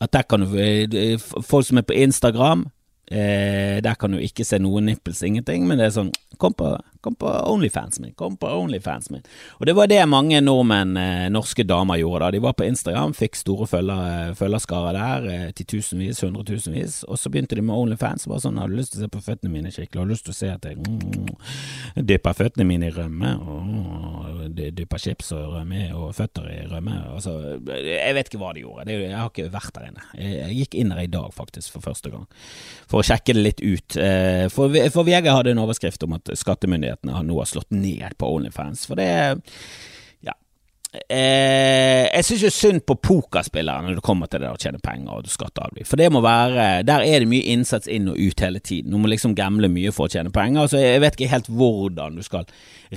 At 0.00 0.12
der 0.12 0.26
kan 0.28 0.44
du 0.44 1.18
Folk 1.42 1.66
som 1.66 1.80
er 1.80 1.86
på 1.88 1.96
Instagram, 1.96 2.66
eh, 3.10 3.80
der 3.80 3.94
kan 3.94 4.12
du 4.12 4.20
ikke 4.20 4.44
se 4.44 4.60
noen 4.60 4.90
nipples, 4.90 5.22
ingenting, 5.22 5.66
men 5.66 5.80
det 5.80 5.88
er 5.88 5.96
sånn 5.96 6.12
Kom 6.36 6.52
på, 6.52 6.74
kom 7.06 7.14
på 7.14 7.30
Onlyfans 7.30 8.00
min, 8.00 8.12
kom 8.18 8.36
på 8.36 8.48
Onlyfans 8.50 9.10
min. 9.10 9.22
Og 9.60 9.66
det 9.66 9.74
var 9.78 9.86
det 9.86 10.00
mange 10.10 10.40
nordmenn, 10.42 10.96
eh, 10.96 11.28
norske 11.30 11.62
damer, 11.62 12.00
gjorde 12.00 12.24
da. 12.24 12.30
De 12.34 12.40
var 12.42 12.56
på 12.58 12.66
Instagram, 12.66 13.14
fikk 13.14 13.36
store 13.38 13.66
følger, 13.70 14.34
følgerskarer 14.34 14.96
der, 14.96 15.28
eh, 15.30 15.52
titusenvis, 15.52 16.20
hundretusenvis, 16.26 17.04
og 17.06 17.18
så 17.18 17.30
begynte 17.30 17.54
de 17.54 17.62
med 17.62 17.76
Onlyfans. 17.76 18.26
Bare 18.26 18.42
sånn, 18.42 18.58
har 18.58 18.66
du 18.66 18.74
lyst 18.74 18.92
til 18.92 19.00
å 19.00 19.04
se 19.04 19.08
på 19.14 19.22
føttene 19.22 19.52
mine 19.52 19.70
skikkelig, 19.70 20.00
har 20.00 20.08
du 20.08 20.14
lyst 20.14 20.24
til 20.26 20.34
å 20.34 20.40
se 20.40 20.48
at 20.50 20.66
jeg 20.66 20.76
mm, 20.82 21.30
dypper 22.10 22.34
føttene 22.34 22.66
mine 22.66 22.90
i 22.90 22.90
rømme, 22.90 23.36
og 23.38 24.50
dypper 24.56 24.98
chips 24.98 25.30
og 25.36 25.54
rømme, 25.54 25.94
og 25.94 26.10
føtter 26.18 26.50
i 26.50 26.66
rømme. 26.66 26.98
Altså, 27.14 27.60
jeg 27.70 28.14
vet 28.18 28.32
ikke 28.32 28.42
hva 28.42 28.52
de 28.52 28.66
gjorde, 28.66 28.90
jeg 28.90 29.14
har 29.14 29.30
ikke 29.30 29.52
vært 29.54 29.74
der 29.78 29.88
inne. 29.92 30.02
Jeg, 30.18 30.56
gikk 30.56 30.74
inn 30.74 30.90
der 30.90 31.04
i 31.04 31.06
dag, 31.06 31.30
faktisk, 31.36 31.70
for 31.76 31.86
første 31.86 32.10
gang, 32.10 32.26
for 32.90 32.98
å 32.98 33.06
sjekke 33.06 33.36
det 33.36 33.46
litt 33.46 33.62
ut. 33.62 33.96
Eh, 33.96 34.48
for, 34.50 34.74
for 34.90 35.06
VG 35.06 35.30
hadde 35.30 35.54
en 35.54 35.62
overskrift 35.62 36.02
om 36.02 36.16
at 36.18 36.34
skattemyndighetene 36.34 36.95
nå 37.04 37.38
har 37.38 37.44
slått 37.44 37.70
ned 37.70 38.16
på 38.18 38.34
Onlyfans. 38.36 38.86
For 38.86 38.96
det 38.96 39.40
Ja. 40.22 40.32
Eh, 41.10 42.08
jeg 42.08 42.24
syns 42.24 42.42
jo 42.42 42.50
synd 42.50 42.86
på 42.86 42.94
pokerspillere 42.96 43.82
når 43.82 43.94
det 43.96 44.02
kommer 44.02 44.30
til 44.30 44.40
det 44.40 44.48
å 44.48 44.56
tjene 44.56 44.80
penger 44.80 45.18
og 45.18 45.26
skatte 45.28 45.60
av 45.60 45.74
dem. 45.74 45.84
For 45.84 45.96
det 45.96 46.10
må 46.10 46.22
være 46.22 46.84
Der 46.86 47.00
er 47.04 47.20
det 47.20 47.28
mye 47.28 47.44
innsats 47.52 47.86
inn 47.86 48.08
og 48.08 48.16
ut 48.16 48.40
hele 48.40 48.60
tiden. 48.60 48.90
Du 48.90 48.96
må 48.96 49.08
liksom 49.08 49.34
gamble 49.34 49.68
mye 49.68 49.92
for 49.92 50.06
å 50.06 50.10
tjene 50.10 50.32
penger. 50.32 50.68
Så 50.68 50.80
jeg 50.80 51.00
vet 51.00 51.18
ikke 51.18 51.30
helt 51.34 51.48
hvordan 51.48 52.16
du 52.16 52.22
skal 52.22 52.46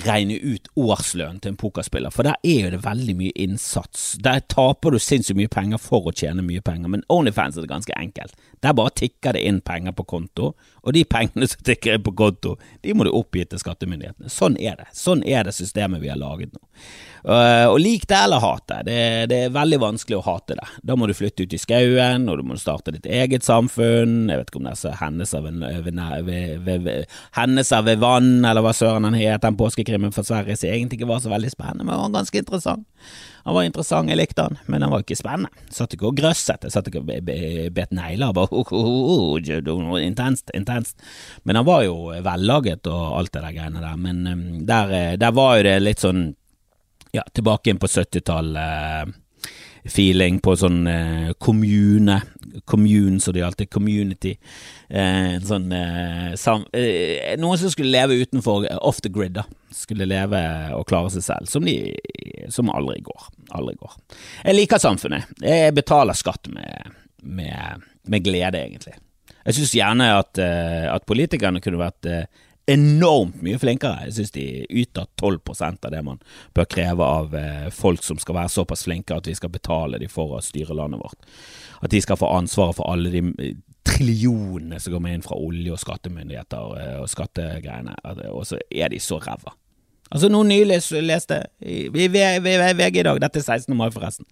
regne 0.06 0.38
ut 0.40 0.70
årslønnen 0.78 1.42
til 1.42 1.52
en 1.52 1.58
pokerspiller, 1.58 2.12
for 2.14 2.24
der 2.24 2.38
er 2.44 2.70
jo 2.70 2.70
det 2.76 2.84
veldig 2.86 3.16
mye 3.18 3.36
innsats. 3.36 4.18
Der 4.22 4.40
taper 4.40 4.92
du 4.92 5.00
sinnssykt 5.00 5.38
mye 5.38 5.50
penger 5.52 5.82
for 5.82 6.08
å 6.08 6.14
tjene 6.16 6.46
mye 6.46 6.62
penger, 6.62 6.88
men 6.88 7.04
Onlyfans 7.10 7.58
er 7.58 7.66
det 7.66 7.74
ganske 7.74 7.98
enkelt. 7.98 8.36
Der 8.64 8.76
bare 8.76 8.92
tikker 8.96 9.36
det 9.36 9.44
inn 9.48 9.62
penger 9.64 9.94
på 9.96 10.04
konto, 10.10 10.54
og 10.80 10.96
de 10.96 11.04
pengene 11.08 11.48
som 11.48 11.62
tikker 11.64 11.96
inn 11.96 12.04
på 12.04 12.14
konto, 12.18 12.56
de 12.84 12.96
må 12.96 13.06
du 13.08 13.12
oppgi 13.16 13.46
til 13.48 13.62
skattemyndighetene. 13.62 14.32
Sånn 14.32 14.58
er 14.60 14.80
det. 14.80 14.90
Sånn 14.96 15.24
er 15.28 15.48
det 15.48 15.56
systemet 15.56 16.04
vi 16.04 16.12
har 16.12 16.20
laget 16.20 16.52
nå. 16.56 16.62
Uh, 17.20 17.68
og 17.68 17.80
lik 17.84 18.06
det 18.08 18.16
eller 18.16 18.44
hat 18.44 18.66
det. 18.72 18.80
det. 18.88 19.40
Er 19.40 19.56
veldig 19.56 19.80
vanskelig 19.84 20.20
å 20.20 20.26
hate 20.28 20.56
det. 20.60 20.68
Da 20.88 20.96
må 21.00 21.08
du 21.10 21.16
flytte 21.16 21.44
ut 21.44 21.56
i 21.56 21.62
skauen, 21.62 22.28
og 22.32 22.40
du 22.40 22.46
må 22.48 22.60
starte 22.60 22.94
ditt 22.96 23.08
eget 23.08 23.48
samfunn. 23.48 24.30
Jeg 24.32 24.42
vet 24.42 24.52
ikke 24.52 24.62
om 24.62 24.70
det 24.70 24.76
er 24.76 24.84
så 24.84 24.94
hendelser 25.00 25.44
ved, 25.46 25.66
ved, 25.88 26.00
ved, 26.68 26.86
ved, 26.88 27.18
hendelser 27.40 27.84
ved 27.88 28.04
vann, 28.04 28.40
eller 28.44 28.64
hva 28.66 28.76
søren 28.76 29.08
han 29.08 29.20
het, 29.20 29.44
den 29.44 29.60
påskekrimmen 29.60 30.16
fra 30.16 30.26
Sverige 30.28 30.60
som 30.60 30.72
egentlig 30.72 31.00
ikke 31.00 31.12
var 31.12 31.24
så 31.24 31.32
veldig 31.32 31.52
spennende, 31.54 31.88
men 31.88 32.00
var 32.00 32.16
ganske 32.20 32.44
interessant. 32.44 32.88
Han 33.46 33.56
var 33.56 33.68
interessant, 33.68 34.12
jeg 34.12 34.20
likte 34.20 34.46
han, 34.48 34.58
men 34.68 34.84
han 34.86 34.92
var 34.94 35.04
ikke 35.04 35.18
spennende. 35.20 35.68
Satt 35.74 35.96
ikke 35.96 36.10
og 36.10 36.18
grøsset, 36.20 36.66
jeg 36.66 36.74
satt 36.74 36.90
ikke 36.90 37.04
og 37.04 37.10
bet 37.76 37.96
negler, 37.96 38.34
bare 38.36 38.52
oh, 38.52 38.74
oh, 38.76 39.38
oh, 39.38 39.96
intenst, 40.02 40.52
intenst. 40.58 41.00
Men 41.44 41.60
han 41.60 41.68
var 41.68 41.86
jo 41.88 42.12
vellaget 42.26 42.90
og 42.92 43.06
alt 43.20 43.34
det 43.36 43.46
der 43.46 43.56
greiene 43.56 43.84
der, 43.84 43.96
men 44.00 44.22
um, 44.28 44.46
der, 44.68 44.94
eh, 44.96 45.16
der 45.22 45.34
var 45.36 45.58
jo 45.60 45.66
det 45.70 45.80
litt 45.84 46.04
sånn, 46.04 46.28
ja, 47.16 47.24
tilbake 47.34 47.72
inn 47.72 47.82
på 47.82 47.90
70-tallet 47.90 49.18
feeling 49.88 50.40
på 50.44 50.56
sånn 50.60 50.84
eh, 50.90 51.32
kommune, 51.42 52.20
commune 52.70 53.20
som 53.24 53.34
de 53.36 53.44
alltid, 53.46 53.70
community. 53.72 54.36
Eh, 54.90 55.38
sånn 55.46 55.72
eh, 55.76 56.34
sam, 56.40 56.66
eh, 56.74 57.36
Noen 57.40 57.62
som 57.62 57.74
skulle 57.74 57.94
leve 57.94 58.20
utenfor, 58.24 58.68
eh, 58.70 58.80
off 58.82 59.02
the 59.06 59.12
grid, 59.14 59.38
da. 59.38 59.46
Skulle 59.76 60.08
leve 60.10 60.42
og 60.78 60.88
klare 60.90 61.12
seg 61.14 61.26
selv, 61.26 61.52
som 61.52 61.66
de 61.66 61.78
som 62.54 62.72
aldri 62.74 63.00
går. 63.06 63.30
Aldri 63.58 63.78
går. 63.80 64.00
Jeg 64.44 64.58
liker 64.58 64.82
samfunnet. 64.82 65.30
Jeg 65.44 65.76
betaler 65.78 66.18
skatt 66.18 66.50
med, 66.52 66.98
med, 67.22 67.86
med 68.10 68.26
glede, 68.26 68.64
egentlig. 68.66 68.98
Jeg 69.46 69.56
syns 69.56 69.76
gjerne 69.78 70.12
at, 70.20 70.38
eh, 70.42 70.86
at, 70.92 71.08
politikerne 71.10 71.62
kunne 71.64 71.82
vært 71.82 72.10
enormt 72.70 73.42
mye 73.46 73.60
flinkere. 73.60 74.06
Jeg 74.08 74.18
synes 74.18 74.34
de 74.36 74.46
yter 74.70 75.08
12 75.20 75.40
av 75.70 75.92
det 75.92 76.02
man 76.06 76.20
bør 76.58 76.68
kreve 76.70 77.06
av 77.06 77.36
eh, 77.36 77.70
folk 77.74 78.04
som 78.06 78.20
skal 78.22 78.38
være 78.38 78.54
såpass 78.54 78.86
flinke 78.88 79.16
at 79.16 79.28
vi 79.28 79.36
skal 79.38 79.54
betale 79.54 80.00
dem 80.02 80.12
for 80.12 80.38
å 80.38 80.44
styre 80.44 80.78
landet 80.78 81.02
vårt. 81.02 81.30
At 81.82 81.92
de 81.92 82.02
skal 82.02 82.20
få 82.20 82.30
ansvaret 82.38 82.78
for 82.78 82.92
alle 82.92 83.14
de 83.14 83.24
eh, 83.40 83.56
trillionene 83.90 84.80
som 84.80 84.94
kommer 84.94 85.16
inn 85.16 85.26
fra 85.26 85.40
olje- 85.40 85.74
og 85.74 85.82
skattemyndigheter 85.82 86.76
eh, 86.82 87.00
og 87.02 87.10
skattegreiene, 87.10 87.98
og 88.30 88.46
så 88.48 88.62
er 88.70 88.94
de 88.94 89.02
så 89.02 89.20
ræva. 89.24 89.56
Altså 90.10 90.30
Nå 90.32 90.42
nylig 90.48 90.80
leste 91.06 91.38
i 91.62 91.86
VG 91.92 92.98
i 93.00 93.06
dag, 93.06 93.20
dette 93.22 93.42
er 93.42 93.46
16. 93.46 93.76
mai 93.78 93.90
forresten. 93.94 94.26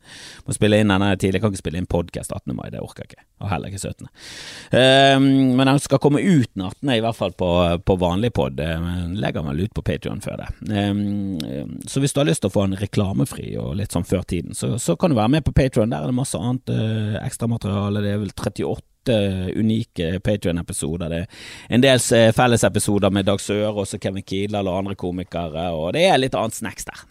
Må 0.47 0.55
spille 0.55 0.79
inn 0.81 0.89
denne 0.89 1.11
tidlig, 1.19 1.37
jeg 1.37 1.43
kan 1.43 1.53
ikke 1.53 1.61
spille 1.61 1.81
inn 1.81 1.89
podkast 1.89 2.33
18. 2.33 2.55
mai, 2.57 2.69
det 2.73 2.81
orker 2.81 3.05
jeg 3.05 3.11
ikke. 3.11 3.25
Og 3.45 3.51
heller 3.51 3.69
ikke 3.69 3.83
17. 3.83 4.07
Um, 4.07 4.79
ehm, 4.79 5.27
men 5.59 5.69
den 5.69 5.81
skal 5.83 6.01
komme 6.01 6.23
ut 6.23 6.49
den 6.55 6.65
18., 6.65 6.93
i 6.95 7.03
hvert 7.05 7.19
fall 7.19 7.35
på, 7.37 7.51
på 7.85 7.97
vanlig 8.01 8.33
pod. 8.33 8.57
Legger 8.57 9.45
vel 9.45 9.65
ut 9.67 9.75
på 9.77 9.85
Patrion 9.85 10.23
før 10.23 10.41
det. 10.41 10.49
Um, 10.73 11.37
så 11.85 12.01
hvis 12.01 12.15
du 12.15 12.23
har 12.23 12.29
lyst 12.29 12.41
til 12.45 12.49
å 12.49 12.57
få 12.57 12.65
en 12.65 12.77
reklamefri 12.79 13.51
og 13.61 13.75
litt 13.77 13.93
sånn 13.93 14.07
før 14.07 14.25
tiden, 14.25 14.57
så, 14.57 14.73
så 14.81 14.97
kan 14.97 15.13
du 15.13 15.19
være 15.19 15.35
med 15.37 15.45
på 15.45 15.53
Patrion. 15.57 15.93
Der 15.93 16.01
er 16.01 16.09
det 16.09 16.17
masse 16.17 16.41
annet 16.41 16.73
uh, 16.73 17.19
ekstramateriale. 17.21 18.01
Det 18.01 18.15
er 18.15 18.23
vel 18.25 18.33
38 18.33 18.96
unike 19.13 20.19
Patrion-episoder. 20.23 21.09
Det 21.09 21.19
er 21.23 21.75
en 21.75 21.83
del 21.83 22.01
eh, 22.15 22.29
fellesepisoder 22.35 23.13
med 23.13 23.27
Dag 23.27 23.41
Sørås 23.41 23.95
og 23.95 24.03
Kevin 24.03 24.25
Kidal 24.27 24.67
og 24.67 24.79
andre 24.81 24.97
komikere, 24.99 25.69
og 25.75 25.93
det 25.95 26.05
er 26.07 26.19
litt 26.21 26.37
annet 26.37 26.57
snacks 26.57 26.87
der. 26.87 27.03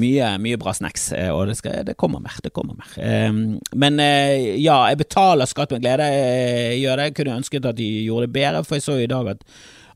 Mye, 0.00 0.30
mye 0.42 0.60
bra 0.60 0.74
snacks, 0.76 1.10
eh, 1.16 1.30
og 1.32 1.50
det, 1.50 1.58
skal, 1.60 1.82
det, 1.86 1.98
kommer 2.00 2.22
mer. 2.22 2.38
Det 2.44 2.52
kommer 2.54 2.78
mer. 2.78 2.94
Ehm, 3.02 3.58
men 3.74 4.00
eh, 4.02 4.56
ja, 4.60 4.78
jeg 4.90 5.02
betaler 5.02 5.50
skatt 5.50 5.74
med 5.74 5.84
glede. 5.84 6.08
Jeg 6.14 6.80
gjør 6.84 6.96
det. 6.96 7.10
Jeg 7.10 7.18
kunne 7.18 7.36
ønsket 7.40 7.68
at 7.72 7.78
de 7.78 7.90
gjorde 8.06 8.28
det 8.28 8.34
bedre, 8.38 8.64
for 8.64 8.78
jeg 8.78 8.88
så 8.88 8.98
i 9.00 9.10
dag 9.10 9.36
at 9.36 9.46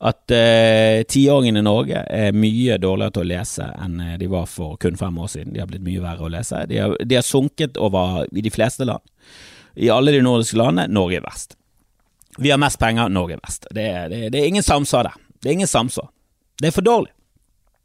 at 0.04 0.28
tiåringene 1.08 1.62
i 1.62 1.64
Norge 1.64 2.00
er 2.12 2.34
mye 2.36 2.74
dårligere 2.82 3.14
til 3.14 3.22
å 3.22 3.28
lese 3.30 3.68
enn 3.80 4.02
de 4.20 4.26
var 4.28 4.44
for 4.50 4.74
kun 4.82 4.98
fem 5.00 5.16
år 5.16 5.30
siden. 5.32 5.54
De 5.54 5.62
har 5.62 5.70
blitt 5.70 5.86
mye 5.86 6.02
verre 6.02 6.26
å 6.26 6.32
lese. 6.34 6.60
De 6.68 6.76
har, 6.82 6.96
de 7.00 7.16
har 7.16 7.24
sunket 7.24 7.78
over 7.80 8.26
i 8.28 8.44
de 8.44 8.52
fleste 8.52 8.84
land 8.84 9.00
i 9.74 9.90
alle 9.90 10.14
de 10.14 10.22
nordiske 10.22 10.58
landene, 10.58 10.88
Norge 10.92 11.18
er 11.18 11.24
verst. 11.24 11.56
Vi 12.38 12.50
har 12.50 12.58
mest 12.58 12.78
penger, 12.78 13.08
Norge 13.08 13.36
er 13.36 13.42
verst. 13.42 13.66
Det, 13.70 13.86
det, 14.10 14.28
det 14.34 14.40
er 14.40 14.50
ingen 14.50 14.66
samsvar 14.66 15.08
der. 15.08 15.20
Det 15.42 15.50
er 15.50 15.58
ingen 15.58 15.70
samsvar. 15.70 16.08
Det 16.60 16.70
er 16.70 16.74
for 16.74 16.86
dårlig. 16.86 17.12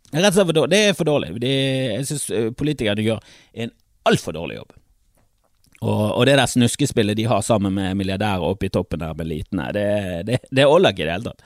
Det 0.10 0.17
er 0.17 0.25
rett 0.25 0.34
og 0.34 0.39
slett 0.39 0.50
for 0.50 0.58
dårlig. 0.58 0.72
Det 0.74 0.81
er 0.86 0.98
for 0.98 1.10
dårlig. 1.10 1.31
Det, 1.41 1.55
jeg 1.93 2.05
syns 2.10 2.29
eh, 2.34 2.51
politikerne 2.58 3.05
gjør 3.05 3.19
en 3.65 3.74
altfor 4.10 4.34
dårlig 4.38 4.58
jobb. 4.58 4.77
Og, 5.79 6.05
og, 6.12 6.24
det 6.27 6.36
der 6.36 6.50
snuskespillet 6.50 7.15
de 7.15 7.27
har 7.29 7.43
sammen 7.46 7.74
med 7.77 7.96
milliardærer 8.00 8.43
oppe 8.43 8.67
i 8.67 8.74
toppen 8.74 9.00
der 9.00 9.13
med 9.15 9.29
elitene, 9.29 9.69
det, 9.75 9.86
det, 10.27 10.41
det 10.51 10.65
holder 10.67 10.91
ikke 10.91 11.05
i 11.05 11.08
det 11.08 11.13
hele 11.13 11.29
tatt. 11.29 11.46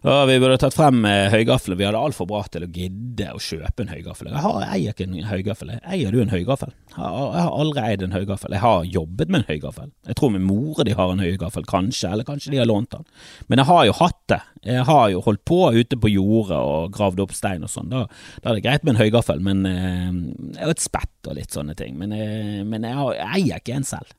Ja, 0.00 0.24
vi 0.24 0.38
burde 0.40 0.56
tatt 0.56 0.72
frem 0.72 1.02
eh, 1.04 1.26
høygaffelen. 1.28 1.76
Vi 1.76 1.84
hadde 1.84 2.00
altfor 2.00 2.24
bra 2.30 2.38
til 2.48 2.64
å 2.64 2.68
gidde 2.72 3.26
å 3.36 3.40
kjøpe 3.42 3.84
en 3.84 3.90
høygaffel. 3.92 4.30
Jeg, 4.30 4.40
har, 4.46 4.62
eier 4.72 4.94
ikke 4.94 5.04
en 5.04 5.16
høygaffel. 5.28 5.72
Eier 5.76 6.14
du 6.14 6.22
en 6.22 6.32
høygaffel? 6.32 6.70
Jeg 6.94 7.02
har, 7.02 7.34
jeg 7.36 7.50
aldri 7.60 7.82
eid 7.84 8.04
en 8.06 8.16
høygaffel. 8.16 8.54
Jeg 8.56 8.64
har 8.64 8.88
jobbet 8.88 9.28
med 9.28 9.42
en 9.42 9.50
høygaffel. 9.50 9.90
Jeg 10.08 10.16
tror 10.16 10.32
min 10.32 10.46
mor 10.48 10.80
de 10.88 10.94
har 10.96 11.12
en 11.12 11.20
høygaffel, 11.20 11.66
kanskje, 11.68 12.14
eller 12.14 12.24
kanskje 12.24 12.54
de 12.54 12.62
har 12.62 12.70
lånt 12.70 12.96
den. 12.96 13.04
Men 13.52 13.60
jeg 13.60 13.70
har 13.74 13.82
jo 13.90 13.98
hatt 14.00 14.18
det. 14.32 14.40
Jeg 14.70 14.88
har 14.88 15.04
jo 15.12 15.20
holdt 15.28 15.44
på 15.52 15.60
ute 15.76 16.00
på 16.00 16.14
jordet 16.14 16.62
og 16.72 16.96
gravd 16.96 17.20
opp 17.26 17.36
stein 17.36 17.68
og 17.68 17.72
sånn. 17.74 17.92
Da, 17.92 18.06
da, 18.40 18.46
er 18.46 18.56
det 18.56 18.64
greit 18.64 18.88
med 18.88 18.96
en 18.96 19.02
høygaffel, 19.02 19.44
men 19.44 19.66
eh, 19.68 20.08
jeg 20.54 20.64
har 20.64 20.72
et 20.78 20.86
spett 20.86 21.28
og 21.28 21.36
litt 21.36 21.52
sånne 21.52 21.76
ting. 21.76 22.00
Men, 22.00 22.16
eh, 22.16 22.64
men 22.64 22.88
jeg, 22.88 22.96
har, 22.96 23.12
jeg 23.20 23.36
eier 23.36 23.60
ikke 23.60 23.76
en 23.76 23.88
selv. 23.92 24.16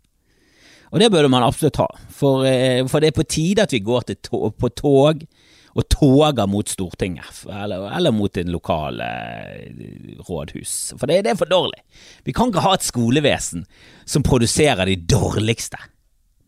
Og 0.92 1.02
det 1.02 1.10
burde 1.10 1.32
man 1.32 1.46
absolutt 1.48 1.82
ha, 1.82 1.90
for, 2.14 2.46
eh, 2.46 2.84
for 2.86 3.02
det 3.02 3.10
er 3.10 3.18
på 3.18 3.26
tide 3.26 3.66
at 3.66 3.74
vi 3.74 3.82
går 3.82 4.12
tog, 4.28 4.52
på 4.60 4.70
tog 4.78 5.26
og 5.72 5.88
toger 5.90 6.48
mot 6.52 6.70
Stortinget, 6.70 7.44
eller, 7.48 7.88
eller 7.96 8.12
mot 8.16 8.38
en 8.38 8.52
lokal 8.52 9.00
eh, 9.06 10.20
rådhus. 10.28 10.94
For 10.98 11.08
det, 11.08 11.22
det, 11.26 11.34
er 11.34 11.40
for 11.40 11.52
dårlig. 11.52 11.80
Vi 12.28 12.36
kan 12.36 12.52
ikke 12.52 12.66
ha 12.66 12.76
et 12.76 12.88
skolevesen 12.88 13.66
som 14.06 14.26
produserer 14.28 14.86
de 14.90 15.00
dårligste. 15.00 15.80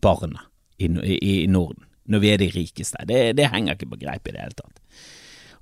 barna 0.04 0.40
i, 0.76 0.86
i, 0.86 1.42
i 1.44 1.46
Norden, 1.46 1.84
når 2.04 2.18
vi 2.20 2.32
er 2.32 2.38
de 2.38 2.50
rikeste. 2.52 3.06
Det, 3.08 3.32
det 3.38 3.48
henger 3.48 3.78
ikke 3.78 3.94
på 3.94 4.00
greip 4.02 4.28
i 4.28 4.34
det 4.34 4.42
hele 4.42 4.58
tatt. 4.58 4.80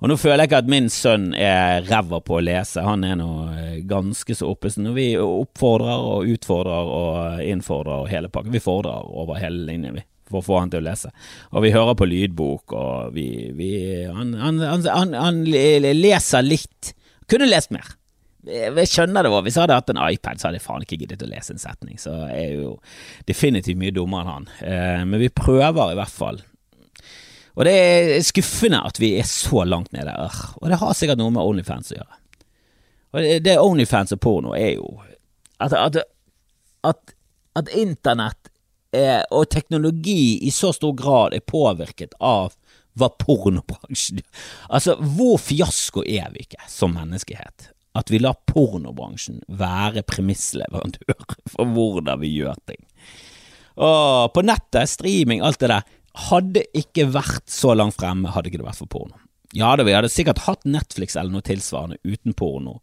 Og 0.03 0.09
nå 0.11 0.17
føler 0.19 0.41
jeg 0.41 0.49
ikke 0.49 0.59
at 0.65 0.71
min 0.71 0.89
sønn 0.91 1.29
er 1.39 1.85
ræva 1.87 2.19
på 2.19 2.35
å 2.35 2.43
lese, 2.43 2.81
han 2.83 3.05
er 3.07 3.15
nå 3.15 3.29
eh, 3.55 3.77
ganske 3.87 4.35
så 4.35 4.49
oppe. 4.51 4.67
Så 4.73 4.83
når 4.83 4.97
vi 4.97 5.05
oppfordrer 5.15 6.07
og 6.09 6.27
utfordrer 6.33 6.89
og 6.97 7.43
innfordrer 7.45 8.09
hele 8.11 8.27
pakken, 8.33 8.51
vi 8.51 8.59
fordrer 8.63 9.07
over 9.07 9.39
hele 9.39 9.63
linjen, 9.69 10.01
vi 10.01 10.03
for 10.33 10.43
å 10.43 10.47
få 10.47 10.59
han 10.61 10.73
til 10.73 10.83
å 10.83 10.87
lese. 10.89 11.13
Og 11.53 11.65
vi 11.65 11.73
hører 11.75 11.97
på 11.99 12.09
lydbok, 12.09 12.75
og 12.75 13.15
vi, 13.15 13.27
vi 13.55 13.73
han, 14.09 14.33
han, 14.41 14.61
han, 14.65 15.17
han, 15.17 15.43
leser 15.47 16.45
litt. 16.45 16.93
Kunne 17.29 17.49
lest 17.49 17.73
mer. 17.73 17.93
Jeg 18.43 18.89
skjønner 18.91 19.23
det 19.23 19.29
var, 19.31 19.43
Hvis 19.45 19.55
jeg 19.55 19.63
hadde 19.63 19.77
hatt 19.77 19.91
en 19.93 20.01
iPad, 20.03 20.39
så 20.39 20.49
hadde 20.49 20.59
jeg 20.59 20.65
faen 20.65 20.83
ikke 20.83 20.97
giddet 20.99 21.21
å 21.23 21.29
lese 21.31 21.55
en 21.55 21.61
setning. 21.61 21.95
Så 22.01 22.11
jeg 22.27 22.49
er 22.49 22.65
jo 22.65 22.73
definitivt 23.29 23.79
mye 23.79 23.95
dummere 23.95 24.25
enn 24.25 24.33
han. 24.33 24.49
Eh, 24.67 25.03
men 25.07 25.21
vi 25.21 25.31
prøver 25.31 25.93
i 25.93 25.99
hvert 26.01 26.11
fall 26.11 26.41
og 27.53 27.67
det 27.67 27.73
er 27.77 28.25
skuffende 28.25 28.81
at 28.81 28.97
vi 29.01 29.13
er 29.19 29.27
så 29.29 29.63
langt 29.67 29.93
nede. 29.93 30.13
Og 30.61 30.69
det 30.69 30.79
har 30.81 30.95
sikkert 30.97 31.21
noe 31.21 31.33
med 31.33 31.45
Onlyfans 31.45 31.93
å 31.93 31.99
gjøre. 31.99 32.19
Og 33.13 33.27
det 33.45 33.59
Onlyfans 33.61 34.15
og 34.15 34.21
porno 34.23 34.55
er 34.57 34.71
jo 34.79 34.87
at, 35.61 35.75
at, 35.77 35.99
at, 36.89 37.13
at 37.59 37.69
internett 37.77 38.49
er, 38.95 39.23
og 39.33 39.49
teknologi 39.51 40.39
i 40.45 40.51
så 40.53 40.71
stor 40.75 40.93
grad 40.97 41.35
er 41.35 41.45
påvirket 41.45 42.15
av 42.23 42.53
hva 42.99 43.09
pornobransjen 43.17 44.21
Altså, 44.69 44.95
hvor 45.15 45.39
fiasko 45.41 46.03
er 46.05 46.29
vi 46.33 46.45
ikke 46.45 46.61
som 46.69 46.93
menneskehet? 46.93 47.71
At 47.97 48.09
vi 48.09 48.21
lar 48.21 48.37
pornobransjen 48.49 49.41
være 49.49 50.05
premissleverandør 50.09 51.17
for 51.53 51.73
hvordan 51.75 52.21
vi 52.21 52.31
gjør 52.37 52.57
ting. 52.69 52.81
Og 53.81 54.33
på 54.33 54.43
nettet, 54.45 54.89
streaming, 54.89 55.41
alt 55.41 55.61
det 55.61 55.71
der 55.71 55.85
hadde 56.29 56.65
ikke 56.77 57.07
vært 57.13 57.49
så 57.49 57.73
langt 57.73 57.97
fremme, 57.97 58.29
hadde 58.33 58.51
ikke 58.51 58.61
det 58.61 58.67
vært 58.67 58.81
for 58.83 58.91
porno. 58.91 59.17
Ja 59.53 59.73
da, 59.77 59.85
vi 59.85 59.93
hadde 59.93 60.09
sikkert 60.09 60.45
hatt 60.47 60.65
Netflix 60.65 61.17
eller 61.17 61.33
noe 61.33 61.45
tilsvarende 61.45 61.99
uten 62.05 62.33
porno 62.37 62.79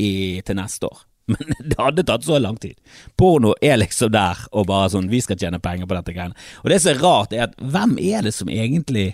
i, 0.00 0.40
til 0.44 0.56
neste 0.56 0.88
år, 0.88 1.04
men 1.32 1.54
det 1.64 1.78
hadde 1.78 2.04
tatt 2.06 2.26
så 2.26 2.38
lang 2.42 2.58
tid. 2.60 2.76
Porno 3.18 3.54
er 3.62 3.80
liksom 3.80 4.12
der 4.14 4.44
og 4.50 4.68
bare 4.70 4.92
sånn 4.94 5.10
vi 5.12 5.22
skal 5.24 5.38
tjene 5.40 5.62
penger 5.62 5.88
på 5.88 5.96
dette 5.98 6.14
greiene. 6.16 6.38
Og 6.64 6.70
det 6.72 6.80
som 6.82 6.94
er 6.94 7.02
rart, 7.04 7.34
er 7.34 7.48
at 7.48 7.58
hvem 7.58 7.96
er 8.02 8.28
det 8.28 8.36
som 8.36 8.52
egentlig 8.52 9.12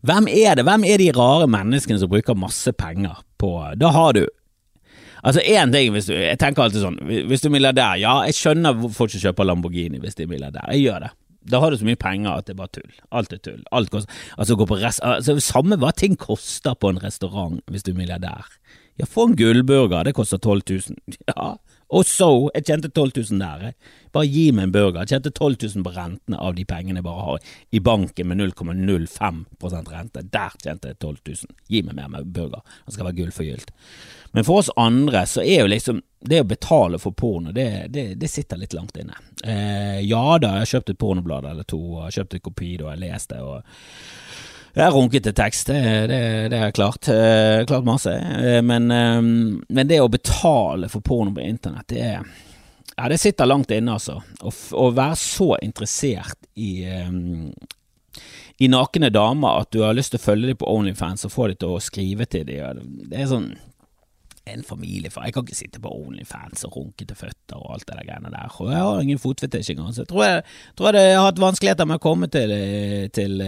Hvem 0.00 0.30
er 0.32 0.56
det? 0.56 0.64
Hvem 0.64 0.84
er 0.88 0.96
de 0.96 1.10
rare 1.12 1.44
menneskene 1.50 2.00
som 2.00 2.08
bruker 2.08 2.38
masse 2.38 2.72
penger 2.72 3.18
på 3.36 3.50
Da 3.76 3.90
har 3.92 4.14
du 4.16 4.22
Altså 5.20 5.42
én 5.44 5.72
ting 5.74 5.92
du 5.92 6.14
Jeg 6.14 6.38
tenker 6.40 6.64
alltid 6.64 6.80
sånn 6.80 6.96
Hvis 7.28 7.44
du 7.44 7.50
er 7.50 7.52
milliardær, 7.52 7.98
ja, 8.00 8.14
jeg 8.24 8.38
skjønner 8.38 8.86
folk 8.96 9.12
som 9.12 9.20
kjøper 9.26 9.44
Lamborghini 9.44 10.00
hvis 10.00 10.16
de 10.16 10.24
er 10.24 10.30
milliardær. 10.32 10.70
Jeg 10.72 10.86
gjør 10.86 11.04
det 11.04 11.10
da 11.50 11.60
har 11.60 11.72
du 11.72 11.78
så 11.80 11.86
mye 11.88 11.96
penger 11.96 12.34
at 12.34 12.46
det 12.46 12.52
er 12.52 12.58
bare 12.58 12.72
tull. 12.76 12.96
Alt 13.16 13.32
er 13.32 13.40
tull. 13.40 13.60
Alt 13.72 13.90
koster, 13.92 14.12
altså 14.36 14.56
rest, 14.76 15.00
altså 15.02 15.38
Samme 15.40 15.78
hva 15.80 15.92
ting 15.96 16.18
koster 16.20 16.76
på 16.76 16.90
en 16.92 17.00
restaurant 17.00 17.62
hvis 17.70 17.86
du 17.86 17.94
er 17.94 18.00
milliardær. 18.02 18.50
Ja, 19.00 19.08
få 19.08 19.30
en 19.30 19.36
gullburger, 19.36 20.04
det 20.04 20.16
koster 20.18 20.38
12 20.38 20.62
000. 20.68 20.80
Ja, 21.32 21.56
og 21.90 22.06
så, 22.06 22.28
jeg 22.54 22.66
tjente 22.68 22.88
12 22.88 23.10
000 23.32 23.40
der. 23.42 23.72
Bare 24.14 24.28
gi 24.30 24.44
meg 24.54 24.68
en 24.68 24.74
burger. 24.74 25.00
Jeg 25.02 25.16
tjente 25.16 25.32
12 25.34 25.56
000 25.74 25.86
på 25.86 25.92
rentene 25.96 26.38
av 26.38 26.54
de 26.54 26.64
pengene 26.68 27.00
jeg 27.00 27.06
bare 27.06 27.24
har 27.26 27.48
i 27.74 27.80
banken 27.82 28.30
med 28.30 28.38
0,05 28.38 29.40
rente. 29.90 30.22
Der 30.22 30.54
tjente 30.62 30.92
jeg 30.92 31.00
12 31.00 31.16
000. 31.26 31.56
Gi 31.66 31.82
meg 31.86 31.98
mer 31.98 32.12
med 32.12 32.30
burger. 32.30 32.62
Den 32.86 32.94
skal 32.94 33.08
være 33.08 33.18
gullforgylt. 33.18 33.74
Men 34.36 34.46
for 34.46 34.62
oss 34.62 34.70
andre 34.78 35.24
så 35.26 35.42
er 35.42 35.64
jo 35.64 35.72
liksom 35.72 35.98
det 36.30 36.42
å 36.44 36.46
betale 36.46 37.00
for 37.02 37.16
porno, 37.16 37.50
det, 37.56 37.88
det, 37.90 38.04
det 38.20 38.28
sitter 38.30 38.60
litt 38.60 38.76
langt 38.76 38.94
inne. 39.00 39.16
Eh, 39.42 39.98
ja 40.04 40.22
da, 40.38 40.52
jeg 40.60 40.66
har 40.66 40.72
kjøpt 40.76 40.92
et 40.92 41.00
pornoblad 41.00 41.48
eller 41.50 41.66
to, 41.66 41.80
og 41.96 42.04
har 42.04 42.14
kjøpt 42.20 42.36
et 42.36 42.44
kopi 42.44 42.74
da 42.78 42.92
jeg 42.92 43.02
leste 43.02 43.40
og 43.42 43.64
jeg 44.72 44.84
har 44.84 44.94
runket 44.94 45.24
til 45.26 45.34
tekst, 45.34 45.70
det, 45.72 45.80
det, 46.10 46.20
det 46.52 46.60
er 46.62 46.74
klart. 46.74 47.08
Eh, 47.10 47.64
klart 47.66 47.86
masse. 47.86 48.12
Eh, 48.14 48.60
men, 48.62 48.90
eh, 48.94 49.18
men, 49.22 49.88
det 49.90 49.98
å 50.02 50.10
betale 50.10 50.90
for 50.92 51.02
porno 51.02 51.34
på 51.34 51.44
internett, 51.44 51.88
det 51.90 52.06
er 52.12 52.22
Ja, 53.00 53.08
det 53.08 53.16
sitter 53.18 53.48
langt 53.48 53.70
inne, 53.72 53.94
altså. 53.96 54.18
Å, 54.44 54.86
være 54.92 55.16
så 55.16 55.54
interessert 55.62 56.36
i 56.54 56.84
i 58.60 58.68
nakne 58.68 59.08
damer 59.08 59.62
at 59.62 59.70
du 59.72 59.78
har 59.80 59.94
lyst 59.96 60.12
til 60.12 60.20
å 60.20 60.24
følge 60.26 60.50
dem 60.50 60.58
på 60.60 60.68
Onlyfans 60.68 61.24
og 61.24 61.32
få 61.32 61.46
dem 61.48 61.56
til 61.62 61.70
å 61.72 61.80
skrive 61.80 62.26
til 62.28 62.42
dem. 62.44 62.82
Det 63.08 63.22
er 63.22 63.30
sånn 63.30 63.46
en 64.54 64.64
familie 64.66 65.10
for 65.12 65.26
Jeg 65.26 65.34
kan 65.36 65.46
ikke 65.46 65.58
sitte 65.58 65.82
på 65.82 65.92
Onlyfans 65.92 66.64
og 66.68 66.76
runke 66.76 67.06
til 67.06 67.16
føtter 67.18 67.60
og 67.60 67.74
alt 67.74 67.86
det 67.88 67.96
der 67.98 68.08
greiene 68.08 68.32
der. 68.34 68.56
Og 68.58 68.72
jeg 68.72 68.82
har 68.82 69.04
ingen 69.04 69.22
fotfetisj 69.22 69.72
engang, 69.74 69.94
så 69.94 70.04
jeg 70.04 70.10
tror 70.12 70.26
jeg, 70.26 70.42
tror 70.78 70.98
jeg 70.98 71.16
har 71.16 71.28
hatt 71.28 71.40
vanskeligheter 71.42 71.88
med 71.88 72.00
å 72.00 72.04
komme 72.04 72.28
til, 72.32 72.52
til, 73.14 73.46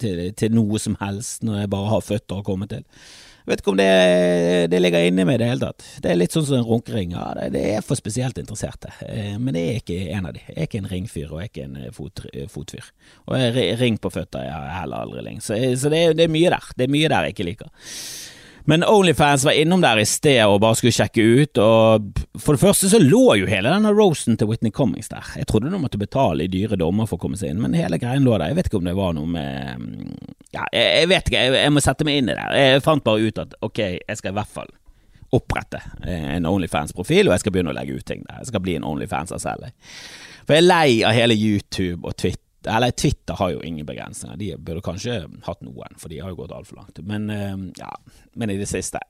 til, 0.00 0.20
til, 0.32 0.54
noe 0.54 0.82
som 0.82 0.98
helst 1.02 1.46
når 1.46 1.64
jeg 1.64 1.72
bare 1.74 1.94
har 1.94 2.04
føtter 2.04 2.40
å 2.40 2.46
komme 2.46 2.70
til. 2.70 2.84
Jeg 3.48 3.54
vet 3.54 3.62
ikke 3.62 3.72
om 3.72 3.78
det, 3.80 3.92
det 4.68 4.78
ligger 4.82 5.06
inni 5.08 5.24
meg 5.24 5.38
i 5.38 5.40
det 5.40 5.46
hele 5.48 5.68
tatt. 5.70 5.84
Det 6.04 6.10
er 6.12 6.18
litt 6.18 6.34
sånn 6.36 6.44
som 6.44 6.58
en 6.58 6.66
runkering. 6.68 7.14
Ja, 7.16 7.30
det, 7.38 7.46
det, 7.54 7.62
er 7.78 7.86
for 7.86 7.96
spesielt 7.96 8.36
interesserte. 8.36 8.90
Eh, 9.06 9.38
men 9.40 9.56
det 9.56 9.62
er 9.64 9.78
ikke 9.80 9.96
en 10.18 10.28
av 10.28 10.34
de. 10.36 10.42
Jeg 10.50 10.56
er 10.58 10.68
ikke 10.68 10.82
en 10.82 10.90
ringfyr, 10.90 11.30
og 11.30 11.40
jeg 11.40 11.48
er 11.48 11.52
ikke 11.54 11.64
en 11.64 11.94
fot, 11.96 12.24
fotfyr. 12.52 12.90
Og 13.24 13.38
jeg, 13.40 13.78
ring 13.80 13.96
på 13.96 14.12
føtter 14.12 14.44
jeg 14.44 14.52
har 14.52 14.82
heller 14.82 15.06
aldri 15.06 15.24
ling. 15.24 15.40
Så, 15.40 15.56
så 15.80 15.88
det, 15.94 16.02
det 16.20 16.26
er 16.26 16.34
mye 16.34 16.52
der. 16.52 16.68
Det 16.76 16.84
er 16.84 16.92
mye 16.92 17.08
der 17.08 17.30
jeg 17.30 17.38
ikke 17.38 17.48
liker. 17.48 17.72
Men 18.68 18.84
Onlyfans 18.84 19.44
var 19.44 19.52
innom 19.56 19.80
der 19.80 19.96
i 19.96 20.04
sted 20.04 20.42
og 20.44 20.58
bare 20.60 20.76
skulle 20.76 20.92
sjekke 20.92 21.22
ut, 21.24 21.58
og 21.64 22.18
for 22.36 22.52
det 22.52 22.60
første 22.60 22.90
så 22.92 22.98
lå 23.00 23.38
jo 23.40 23.46
hele 23.48 23.70
denne 23.72 23.94
rosen 23.96 24.36
til 24.36 24.50
Whitney 24.50 24.74
Cummings 24.76 25.08
der. 25.08 25.24
Jeg 25.40 25.48
trodde 25.48 25.70
du 25.72 25.78
måtte 25.80 26.00
betale 26.00 26.44
i 26.44 26.50
dyre 26.52 26.76
dommer 26.76 27.08
for 27.08 27.16
å 27.16 27.22
komme 27.22 27.38
seg 27.40 27.54
inn, 27.54 27.62
men 27.64 27.76
hele 27.78 27.96
greien 27.96 28.26
lå 28.26 28.34
der. 28.36 28.50
Jeg 28.50 28.58
vet 28.58 28.68
ikke 28.68 28.82
om 28.82 28.90
det 28.90 28.94
var 28.98 29.14
noe 29.16 29.30
med 29.32 29.86
Ja, 30.52 30.66
jeg, 30.68 31.08
vet 31.08 31.30
ikke, 31.30 31.46
jeg, 31.56 31.72
må 31.72 31.80
sette 31.80 32.04
meg 32.04 32.20
inn 32.20 32.28
i 32.28 32.36
det. 32.36 32.44
Jeg 32.60 32.84
fant 32.84 33.06
bare 33.06 33.24
ut 33.24 33.40
at 33.40 33.56
ok, 33.64 33.80
jeg 34.04 34.20
skal 34.20 34.34
i 34.34 34.36
hvert 34.36 34.52
fall 34.58 34.68
opprette 35.38 35.80
eh, 36.04 36.28
en 36.34 36.48
Onlyfans-profil, 36.48 37.30
og 37.30 37.38
jeg 37.38 37.46
skal 37.46 37.54
begynne 37.56 37.72
å 37.72 37.78
legge 37.78 37.96
ut 37.96 38.08
ting 38.08 38.20
der. 38.28 38.42
Jeg 38.42 38.50
skal 38.50 38.64
bli 38.64 38.76
en 38.76 38.84
Onlyfans 38.88 39.32
av 39.32 39.40
selv. 39.46 39.72
For 40.44 40.58
jeg 40.58 40.66
er 40.66 40.68
lei 40.68 40.90
av 41.08 41.16
hele 41.16 41.36
YouTube 41.40 42.04
og 42.04 42.20
Twitter 42.20 42.47
eller 42.66 42.90
Twitter 42.90 43.38
har 43.38 43.52
jo 43.54 43.60
ingen 43.62 43.86
begrensninger, 43.86 44.38
de 44.40 44.56
burde 44.56 44.82
kanskje 44.84 45.20
hatt 45.46 45.62
noen, 45.62 45.94
for 46.00 46.10
de 46.10 46.18
har 46.22 46.32
jo 46.32 46.40
gått 46.40 46.56
altfor 46.56 46.80
langt. 46.80 46.98
Men, 47.06 47.30
eh, 47.30 47.54
ja, 47.78 47.92
men 48.34 48.50
i 48.50 48.58
det 48.58 48.68
siste 48.70 49.02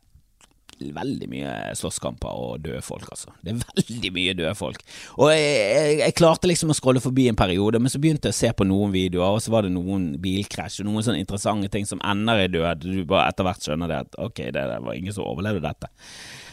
veldig 0.78 1.26
mye 1.30 1.52
slåsskamper 1.78 2.38
og 2.38 2.62
døde 2.62 2.80
folk, 2.84 3.08
altså. 3.11 3.32
Det 3.42 3.52
er 3.52 3.62
veldig 3.74 4.12
mye 4.14 4.34
døde 4.38 4.54
folk. 4.58 4.82
Og 5.16 5.32
jeg, 5.32 5.46
jeg, 5.58 5.98
jeg, 6.02 6.16
klarte 6.18 6.50
liksom 6.50 6.72
å 6.72 6.76
scrolle 6.76 7.02
forbi 7.02 7.28
en 7.30 7.38
periode, 7.38 7.80
men 7.82 7.92
så 7.92 8.00
begynte 8.02 8.30
jeg 8.30 8.37
å 8.37 8.38
se 8.38 8.52
på 8.54 8.66
noen 8.68 8.94
videoer, 8.94 9.37
og 9.37 9.42
så 9.44 9.54
var 9.54 9.66
det 9.66 9.74
noen 9.74 10.11
bilkrasj 10.22 10.82
og 10.82 10.90
noen 10.90 11.06
sånne 11.06 11.22
interessante 11.22 11.70
ting 11.74 11.88
som 11.88 12.02
ender 12.06 12.44
i 12.44 12.50
død. 12.52 12.87
Du 12.87 13.02
bare 13.08 13.30
etter 13.32 13.48
hvert 13.48 13.64
skjønner 13.64 13.90
det 13.90 14.02
at 14.06 14.20
ok, 14.28 14.44
det, 14.54 14.66
det 14.72 14.82
var 14.87 14.98
ingen 14.98 15.16
som 15.16 15.26
overlevde 15.26 15.64
dette. 15.66 15.90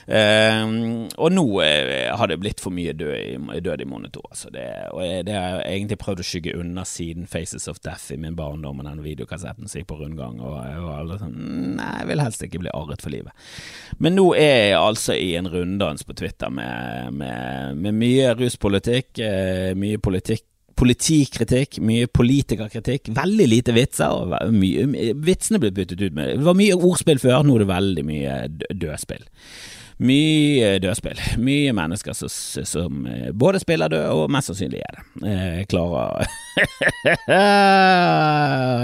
Uh, 0.06 1.08
og 1.18 1.32
nå 1.34 1.44
uh, 1.62 2.12
har 2.14 2.30
det 2.30 2.38
blitt 2.42 2.62
for 2.62 2.76
mye 2.76 2.94
død 2.94 3.16
i, 3.18 3.60
død 3.66 3.82
i 3.82 3.88
monitor. 3.90 4.26
Altså 4.30 4.52
det, 4.54 4.66
og 4.94 5.02
det 5.26 5.34
har 5.34 5.62
jeg 5.64 5.80
egentlig 5.80 6.00
prøvd 6.02 6.22
å 6.22 6.28
skygge 6.30 6.56
unna 6.62 6.86
siden 6.86 7.26
Faces 7.30 7.68
of 7.72 7.82
Death 7.86 8.14
i 8.14 8.20
min 8.22 8.38
barndom 8.38 8.82
og 8.82 8.90
den 8.90 9.04
videokassetten 9.06 9.70
som 9.70 9.82
gikk 9.82 9.90
på 9.94 10.00
rundgang. 10.04 10.38
Og 10.42 10.58
jeg 10.62 10.82
var 10.86 11.02
alle 11.02 11.20
sånn 11.22 11.38
Nei, 11.76 11.92
jeg 12.00 12.10
vil 12.12 12.24
helst 12.24 12.44
ikke 12.46 12.62
bli 12.62 12.74
arret 12.76 13.04
for 13.04 13.14
livet. 13.14 13.48
Men 14.00 14.18
nå 14.20 14.30
er 14.38 14.52
jeg 14.70 14.80
altså 14.80 15.16
i 15.18 15.32
en 15.40 15.50
runddans 15.52 16.06
på 16.06 16.16
Twitter 16.18 16.54
med, 16.54 17.16
med, 17.18 17.80
med 17.82 17.98
mye 17.98 18.36
ruspolitikk, 18.38 19.16
uh, 19.22 19.72
mye 19.80 20.02
politikk 20.02 20.46
politikritikk, 20.76 21.80
mye 21.88 22.08
politikerkritikk, 22.12 23.10
veldig 23.16 23.48
lite 23.48 23.76
vitser. 23.76 24.12
og 24.12 24.52
mye, 24.52 25.14
Vitsene 25.24 25.62
ble 25.64 25.72
byttet 25.72 26.02
ut 26.04 26.16
med 26.16 26.36
Det 26.36 26.46
var 26.46 26.58
mye 26.60 26.76
ordspill 26.76 27.22
før, 27.22 27.46
nå 27.48 27.56
er 27.56 27.64
det 27.64 27.70
veldig 27.72 28.06
mye 28.10 28.36
dødspill. 28.76 29.24
Mye 29.98 30.80
dødspill. 30.84 31.20
Mye 31.40 31.72
mennesker 31.76 32.14
som, 32.14 32.30
som 32.68 33.06
eh, 33.08 33.32
både 33.32 33.62
spiller 33.64 33.90
død, 33.90 34.08
og 34.12 34.32
mest 34.32 34.52
sannsynlig 34.52 34.82
er 34.84 34.98
det. 34.98 35.04
Eh, 35.24 35.52
jeg 35.62 35.70
klarer 35.72 36.26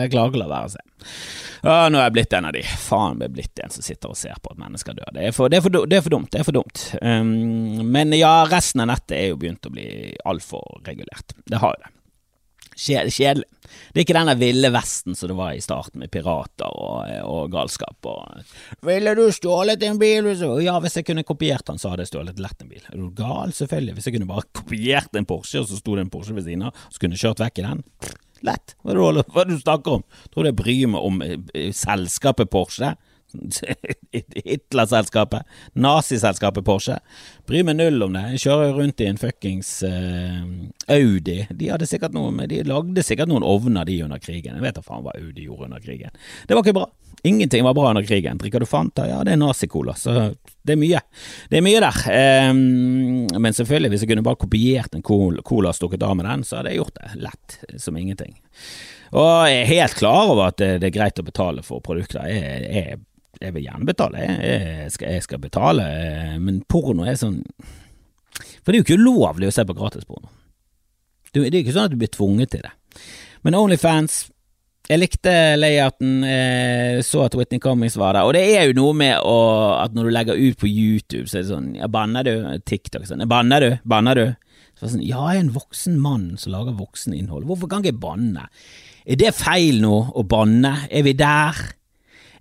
Jeg 0.02 0.12
klarer 0.14 0.32
ikke 0.32 0.40
å 0.40 0.44
la 0.44 0.52
være 0.54 0.70
å 0.70 0.74
se. 0.78 0.84
Ah, 1.62 1.86
nå 1.92 2.00
er 2.00 2.08
jeg 2.08 2.16
blitt 2.16 2.34
en 2.34 2.48
av 2.48 2.56
de. 2.56 2.64
Faen 2.64 3.20
ble 3.20 3.28
blitt 3.36 3.60
en 3.62 3.74
som 3.74 3.86
sitter 3.86 4.10
og 4.14 4.18
ser 4.18 4.40
på 4.42 4.54
at 4.54 4.62
mennesker 4.62 4.96
dør. 4.98 5.12
Det 5.14 5.28
er 5.28 5.36
for, 5.36 5.52
det 5.52 5.60
er 5.60 5.66
for, 5.68 5.84
det 5.86 6.00
er 6.00 6.06
for 6.06 6.16
dumt. 6.16 6.32
Det 6.34 6.42
er 6.42 6.48
for 6.48 6.58
dumt. 6.58 6.86
Um, 7.04 7.84
men 7.92 8.16
ja, 8.18 8.48
resten 8.50 8.82
av 8.82 8.90
nettet 8.90 9.18
er 9.20 9.28
jo 9.30 9.40
begynt 9.42 9.68
å 9.70 9.74
bli 9.74 9.88
altfor 10.26 10.80
regulert. 10.88 11.36
Det 11.46 11.62
har 11.62 11.76
jo 11.76 11.84
det. 11.84 11.92
Kjedelig. 12.82 13.46
Det 13.92 14.00
er 14.00 14.04
ikke 14.04 14.16
denne 14.16 14.34
ville 14.40 14.72
vesten 14.74 15.16
som 15.18 15.30
det 15.30 15.38
var 15.38 15.54
i 15.54 15.62
starten, 15.64 16.02
med 16.02 16.12
pirater 16.12 16.72
og, 16.72 17.12
og 17.28 17.52
galskap 17.54 18.10
og 18.10 18.42
'Ville 18.82 19.14
du 19.16 19.24
stjålet 19.32 19.84
en 19.84 20.00
bil?' 20.02 20.32
Ja, 20.64 20.80
hvis 20.80 20.98
jeg 20.98 21.06
kunne 21.06 21.24
kopiert 21.24 21.66
den, 21.68 21.78
så 21.78 21.92
hadde 21.92 22.06
jeg 22.06 22.12
stjålet 22.12 22.42
lett 22.42 22.62
en 22.62 22.72
bil. 22.72 22.82
Er 22.90 22.98
du 22.98 23.10
gal? 23.16 23.54
Selvfølgelig. 23.54 23.94
Hvis 23.94 24.08
jeg 24.08 24.16
kunne 24.18 24.32
bare 24.32 24.50
kopiert 24.54 25.16
en 25.16 25.26
Porsche, 25.26 25.62
og 25.62 25.70
så 25.70 25.78
sto 25.78 25.96
det 25.96 26.08
en 26.08 26.10
Porsche 26.14 26.36
ved 26.36 26.44
siden 26.44 26.68
av, 26.70 26.76
så 26.90 27.00
kunne 27.00 27.18
jeg 27.18 27.26
kjørt 27.26 27.46
vekk 27.46 27.62
i 27.62 27.68
den. 27.68 27.84
Lett. 28.42 28.76
Hva 28.82 28.92
er 28.92 29.46
det 29.46 29.56
du 29.56 29.62
snakker 29.62 30.00
om? 30.00 30.04
Tror 30.34 30.44
du 30.44 30.50
jeg 30.50 30.58
bryr 30.58 30.88
meg 30.90 31.02
om 31.06 31.22
eh, 31.22 31.72
selskapet 31.72 32.50
Porsche? 32.50 32.96
Hitlerselskapet, 34.46 35.48
naziselskapet 35.74 36.66
Porsche. 36.66 36.98
Bryr 37.48 37.66
meg 37.68 37.78
null 37.80 38.06
om 38.06 38.16
det. 38.18 38.24
Jeg 38.36 38.44
kjører 38.46 38.74
rundt 38.78 39.04
i 39.04 39.10
en 39.10 39.20
fuckings 39.22 39.70
uh, 39.88 40.42
Audi. 40.92 41.42
De 41.50 41.72
hadde 41.72 41.90
sikkert 41.90 42.16
noe, 42.16 42.34
de 42.50 42.64
lagde 42.68 43.06
sikkert 43.06 43.32
noen 43.32 43.46
ovner, 43.48 43.88
de, 43.88 44.02
under 44.06 44.22
krigen. 44.22 44.58
Jeg 44.58 44.66
vet 44.66 44.78
da 44.80 44.86
faen 44.86 45.06
hva 45.06 45.16
Audi 45.18 45.48
gjorde 45.48 45.70
under 45.70 45.84
krigen. 45.84 46.14
Det 46.48 46.58
var 46.58 46.66
ikke 46.66 46.78
bra. 46.82 46.90
Ingenting 47.24 47.64
var 47.64 47.74
bra 47.78 47.90
under 47.90 48.04
krigen. 48.04 48.40
Drikker 48.42 48.64
du 48.64 48.66
Fanta? 48.66 49.06
Ja, 49.08 49.20
det 49.24 49.36
er 49.36 49.42
nazicola, 49.42 49.94
så 49.94 50.32
det 50.66 50.74
er 50.74 50.80
mye. 50.82 51.02
Det 51.52 51.60
er 51.60 51.66
mye 51.66 51.82
der. 51.84 52.00
Um, 52.50 53.28
men 53.42 53.54
selvfølgelig, 53.54 53.92
hvis 53.94 54.06
jeg 54.06 54.14
kunne 54.14 54.26
bare 54.26 54.42
kopiert 54.42 54.98
en 54.98 55.06
cola 55.06 55.70
og 55.70 55.78
stukket 55.78 56.02
av 56.08 56.16
med 56.18 56.26
den, 56.26 56.46
så 56.48 56.60
hadde 56.60 56.74
jeg 56.74 56.82
gjort 56.82 56.98
det 56.98 57.22
lett 57.28 57.60
som 57.84 58.00
ingenting. 58.00 58.34
Og 59.12 59.30
jeg 59.52 59.62
er 59.62 59.72
helt 59.74 59.98
klar 60.00 60.32
over 60.32 60.50
at 60.50 60.58
det, 60.62 60.72
det 60.82 60.90
er 60.90 60.98
greit 60.98 61.20
å 61.20 61.28
betale 61.28 61.66
for 61.66 61.84
produkter. 61.84 62.26
Jeg, 62.32 62.62
jeg, 62.72 63.02
jeg 63.42 63.56
vil 63.56 63.66
gjerne 63.66 63.88
betale, 63.88 64.26
jeg 64.26 64.92
skal, 64.94 65.16
jeg 65.16 65.26
skal, 65.26 65.42
betale, 65.42 65.88
men 66.42 66.62
porno 66.70 67.08
er 67.08 67.18
sånn 67.20 67.42
For 68.62 68.72
det 68.72 68.76
er 68.76 68.82
jo 68.82 68.86
ikke 68.86 69.00
ulovlig 69.02 69.50
å 69.50 69.56
se 69.56 69.66
på 69.68 69.76
gratisporno. 69.78 70.30
Det 71.32 71.48
er 71.48 71.62
ikke 71.62 71.74
sånn 71.76 71.90
at 71.90 71.94
du 71.94 72.00
blir 72.00 72.12
tvunget 72.12 72.54
til 72.54 72.64
det. 72.66 72.72
Men 73.46 73.58
Onlyfans 73.58 74.26
jeg 74.92 75.00
likte 75.00 75.34
layouten, 75.56 76.24
eh, 76.28 76.98
så 77.06 77.24
at 77.24 77.36
Whitney 77.38 77.62
Cummings 77.64 77.96
var 78.00 78.18
der, 78.18 78.28
og 78.28 78.34
det 78.36 78.42
er 78.58 78.66
jo 78.68 78.76
noe 78.76 78.96
med 78.98 79.22
å, 79.24 79.38
at 79.78 79.94
når 79.96 80.08
du 80.08 80.12
legger 80.12 80.42
ut 80.42 80.58
på 80.60 80.68
YouTube, 80.68 81.30
så 81.30 81.38
er 81.38 81.46
det 81.46 81.52
sånn 81.52 81.70
ja, 81.78 81.88
banner 81.92 82.28
du? 82.28 82.34
TikTok 82.68 83.06
sånn, 83.08 83.24
banner 83.30 83.64
du? 83.64 83.70
Banner 83.88 84.20
du? 84.20 84.26
Så 84.76 84.90
sånn, 84.92 85.06
ja, 85.06 85.22
jeg 85.32 85.44
er 85.44 85.46
en 85.46 85.54
voksen 85.56 86.00
mann 86.02 86.26
som 86.42 86.56
lager 86.56 86.76
voksen 86.76 87.16
innhold, 87.16 87.46
hvorfor 87.48 87.72
kan 87.72 87.86
jeg 87.86 87.94
ikke 87.94 88.04
banne? 88.04 88.50
Er 89.06 89.22
det 89.22 89.32
feil 89.38 89.80
nå 89.84 89.96
å 90.18 90.26
banne? 90.28 90.74
Er 90.90 91.06
vi 91.08 91.16
der? 91.18 91.62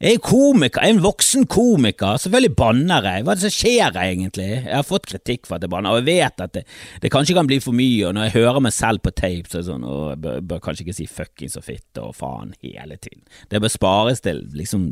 Jeg 0.01 0.17
er 0.17 0.21
komiker, 0.25 0.81
jeg 0.81 0.95
er 0.95 0.95
en 0.95 1.03
voksen 1.05 1.43
komiker, 1.53 2.17
selvfølgelig 2.23 2.55
banner 2.57 3.05
jeg. 3.05 3.25
Hva 3.27 3.35
er 3.35 3.37
det 3.37 3.43
som 3.45 3.53
skjer 3.53 3.99
egentlig? 4.01 4.47
Jeg 4.49 4.73
har 4.73 4.87
fått 4.89 5.11
kritikk 5.11 5.45
for 5.45 5.59
at 5.59 5.67
jeg 5.67 5.73
banner, 5.75 5.93
og 5.93 6.01
jeg 6.01 6.07
vet 6.07 6.41
at 6.41 6.55
det, 6.55 6.63
det 7.03 7.11
kanskje 7.13 7.37
kan 7.37 7.51
bli 7.51 7.59
for 7.61 7.77
mye, 7.77 8.07
og 8.09 8.15
når 8.17 8.31
jeg 8.31 8.35
hører 8.39 8.63
meg 8.65 8.73
selv 8.73 9.03
på 9.05 9.13
tape, 9.13 9.51
så 9.51 9.59
er 9.59 9.61
det 9.61 9.69
sånn, 9.69 9.85
og 9.85 10.07
jeg 10.15 10.23
bør, 10.25 10.39
bør 10.55 10.63
kanskje 10.65 10.87
ikke 10.87 10.97
si 10.97 11.09
fuckings 11.19 11.59
og 11.61 11.67
fitte 11.67 12.07
og 12.07 12.17
faen 12.17 12.55
hele 12.65 12.97
tiden. 12.97 13.27
Det 13.53 13.61
bør 13.61 13.75
spares 13.75 14.25
til 14.25 14.41
liksom 14.57 14.89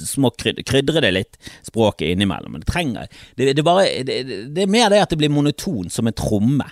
små 0.00 0.32
krydre, 0.34 0.66
krydre 0.66 1.04
det 1.06 1.14
litt, 1.14 1.38
språket 1.70 2.10
innimellom, 2.10 2.56
men 2.56 2.66
det 2.66 2.72
trenger 2.72 3.06
det, 3.38 3.52
det, 3.54 3.62
bare, 3.62 3.86
det, 4.02 4.18
det 4.50 4.66
er 4.66 4.74
mer 4.74 4.90
det 4.90 5.04
at 5.04 5.14
det 5.14 5.20
blir 5.22 5.30
monoton 5.30 5.86
som 5.94 6.10
en 6.10 6.18
tromme. 6.18 6.66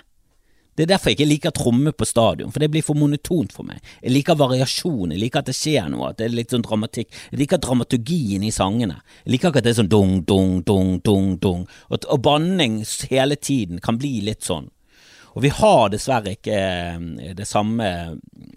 Det 0.77 0.85
er 0.85 0.91
derfor 0.91 1.09
jeg 1.09 1.17
ikke 1.17 1.29
liker 1.31 1.53
trommer 1.57 1.93
på 1.97 2.05
stadion, 2.05 2.51
for 2.53 2.61
det 2.61 2.69
blir 2.69 2.85
for 2.85 2.97
monotont 2.99 3.53
for 3.55 3.65
meg. 3.65 3.81
Jeg 4.03 4.13
liker 4.13 4.37
variasjon, 4.37 5.09
jeg 5.15 5.21
liker 5.23 5.41
at 5.41 5.49
det 5.49 5.55
skjer 5.57 5.87
noe, 5.89 6.11
at 6.11 6.19
det 6.19 6.27
er 6.27 6.35
litt 6.37 6.53
sånn 6.53 6.65
dramatikk. 6.65 7.09
Jeg 7.31 7.41
liker 7.41 7.61
dramaturgien 7.65 8.45
i 8.45 8.53
sangene. 8.53 8.99
Jeg 9.23 9.33
liker 9.33 9.49
ikke 9.49 9.63
at 9.63 9.65
det 9.65 9.73
er 9.73 9.79
sånn 9.79 9.89
dung, 9.89 10.19
dung, 10.29 10.59
dung, 10.67 10.99
dung, 11.01 11.31
dung. 11.41 11.63
Og, 11.89 12.05
og 12.05 12.21
banning 12.21 12.83
hele 13.09 13.39
tiden 13.41 13.81
kan 13.81 13.97
bli 13.97 14.19
litt 14.27 14.45
sånn. 14.45 14.69
Og 15.33 15.43
vi 15.45 15.49
har 15.53 15.89
dessverre 15.93 16.37
ikke 16.37 16.61
eh, 16.61 17.33
det 17.37 17.45
samme 17.45 17.89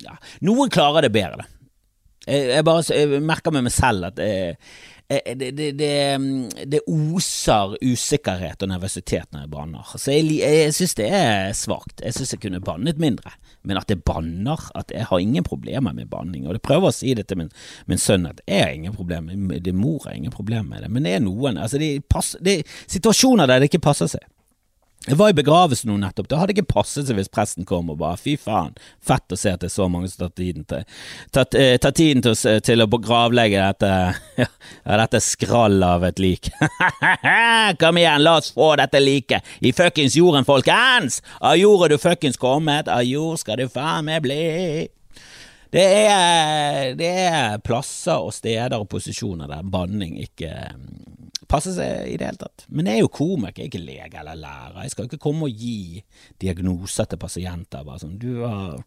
ja. 0.05 0.15
Noen 0.45 0.71
klarer 0.73 1.05
det 1.05 1.13
bedre, 1.17 1.49
Jeg, 2.29 2.47
jeg 2.53 2.65
bare 2.65 2.85
jeg 2.85 3.21
merker 3.25 3.53
med 3.53 3.65
meg 3.65 3.73
selv 3.73 4.13
at 4.13 4.21
jeg, 4.21 4.57
Eh, 4.61 5.00
det, 5.11 5.51
det, 5.51 5.73
det, 5.73 6.19
det, 6.71 6.81
oser 6.87 7.75
usikkerhet 7.83 8.63
og 8.63 8.71
nervøsitet 8.71 9.27
når 9.33 9.43
jeg 9.43 9.51
banner. 9.51 9.93
Så 9.99 10.15
jeg, 10.15 10.37
jeg 10.39 10.75
syns 10.77 10.95
det 11.01 11.09
er 11.11 11.51
svakt. 11.59 12.05
Jeg 12.05 12.15
syns 12.15 12.35
jeg 12.37 12.43
kunne 12.45 12.63
bannet 12.63 13.01
mindre. 13.03 13.33
Men 13.67 13.81
at 13.81 13.91
jeg 13.91 14.05
banner, 14.07 14.71
at 14.79 14.95
jeg 14.95 15.09
har 15.11 15.19
ingen 15.19 15.45
problemer 15.45 15.93
med 15.97 16.07
banning. 16.13 16.47
Og 16.47 16.55
jeg 16.55 16.65
prøver 16.65 16.93
å 16.93 16.95
si 16.95 17.15
det 17.19 17.27
til 17.27 17.43
min, 17.43 17.51
min 17.91 18.01
sønn 18.01 18.29
at 18.31 18.39
jeg 18.47 18.63
har 18.63 18.77
ingen 18.77 18.95
problemer 18.95 19.35
med 19.35 19.67
det, 19.67 19.75
mor 19.75 20.07
har 20.07 20.15
ingen 20.15 20.35
problemer 20.35 20.77
med 20.77 20.87
det. 20.87 20.93
Men 20.95 21.09
det 21.09 21.17
er 21.17 21.25
noen 21.27 21.59
altså 21.59 21.81
de 21.83 21.97
pass, 22.07 22.37
er 22.41 22.63
situasjoner 22.87 23.51
der 23.51 23.61
det 23.61 23.73
ikke 23.73 23.89
passer 23.91 24.15
seg. 24.15 24.23
Jeg 25.09 25.17
var 25.17 25.31
i 25.33 25.35
begravelse 25.37 25.89
nå 25.89 25.95
nettopp, 25.97 26.27
det 26.29 26.37
hadde 26.37 26.53
ikke 26.53 26.75
passet 26.75 27.07
seg 27.09 27.17
hvis 27.17 27.31
presten 27.33 27.65
kom 27.65 27.89
og 27.89 28.03
bare 28.03 28.19
fy 28.21 28.35
faen, 28.37 28.75
fett 29.01 29.33
å 29.33 29.39
se 29.41 29.55
at 29.55 29.63
det 29.63 29.71
er 29.71 29.73
så 29.73 29.87
mange 29.89 30.11
som 30.13 30.27
tar 30.27 30.35
tiden 30.37 30.67
til, 30.69 30.83
tatt, 31.33 31.57
eh, 31.57 31.79
tatt 31.81 31.97
tiden 31.97 32.21
til, 32.27 32.37
til, 32.61 32.85
å 32.85 32.89
begravlegge 32.93 33.63
dette, 33.63 33.93
ja, 34.43 34.99
dette 35.01 35.23
skrall 35.25 35.81
av 35.87 36.05
et 36.05 36.21
lik. 36.21 36.51
Kom 37.81 37.97
igjen, 37.97 38.21
la 38.27 38.37
oss 38.43 38.53
få 38.53 38.75
dette 38.77 39.01
liket 39.01 39.57
i 39.65 39.73
fuckings 39.73 40.19
jorden, 40.21 40.45
folkens! 40.45 41.23
Av 41.41 41.57
jord 41.57 41.87
er 41.87 41.95
du 41.95 42.03
fuckings 42.03 42.37
kommet, 42.37 42.93
av 42.93 43.01
jord 43.09 43.41
skal 43.41 43.63
du 43.63 43.73
faen 43.73 44.05
meg 44.11 44.21
bli. 44.29 44.45
Det 45.73 45.89
er, 46.11 46.93
det 46.99 47.15
er 47.25 47.61
plasser 47.65 48.21
og 48.21 48.35
steder 48.37 48.77
og 48.77 48.91
posisjoner 48.93 49.49
der 49.49 49.65
banning 49.65 50.21
ikke 50.21 50.53
passer 51.51 51.75
seg 51.77 52.11
i 52.11 52.19
det 52.21 52.29
hele 52.29 52.41
tatt. 52.41 52.67
Men 52.71 52.89
jeg 52.89 53.01
er 53.01 53.05
jo 53.05 53.15
komiker, 53.15 53.59
jeg 53.59 53.67
er 53.69 53.73
ikke 53.73 53.87
lege 53.87 54.21
eller 54.23 54.39
lærer. 54.39 54.83
Jeg 54.85 54.95
skal 54.95 55.09
ikke 55.09 55.23
komme 55.23 55.49
og 55.49 55.65
gi 55.65 56.03
diagnoser 56.43 57.11
til 57.11 57.21
pasienter. 57.21 57.87
Bare 57.87 58.03
sånn, 58.03 58.19
du 58.21 58.45
har 58.45 58.79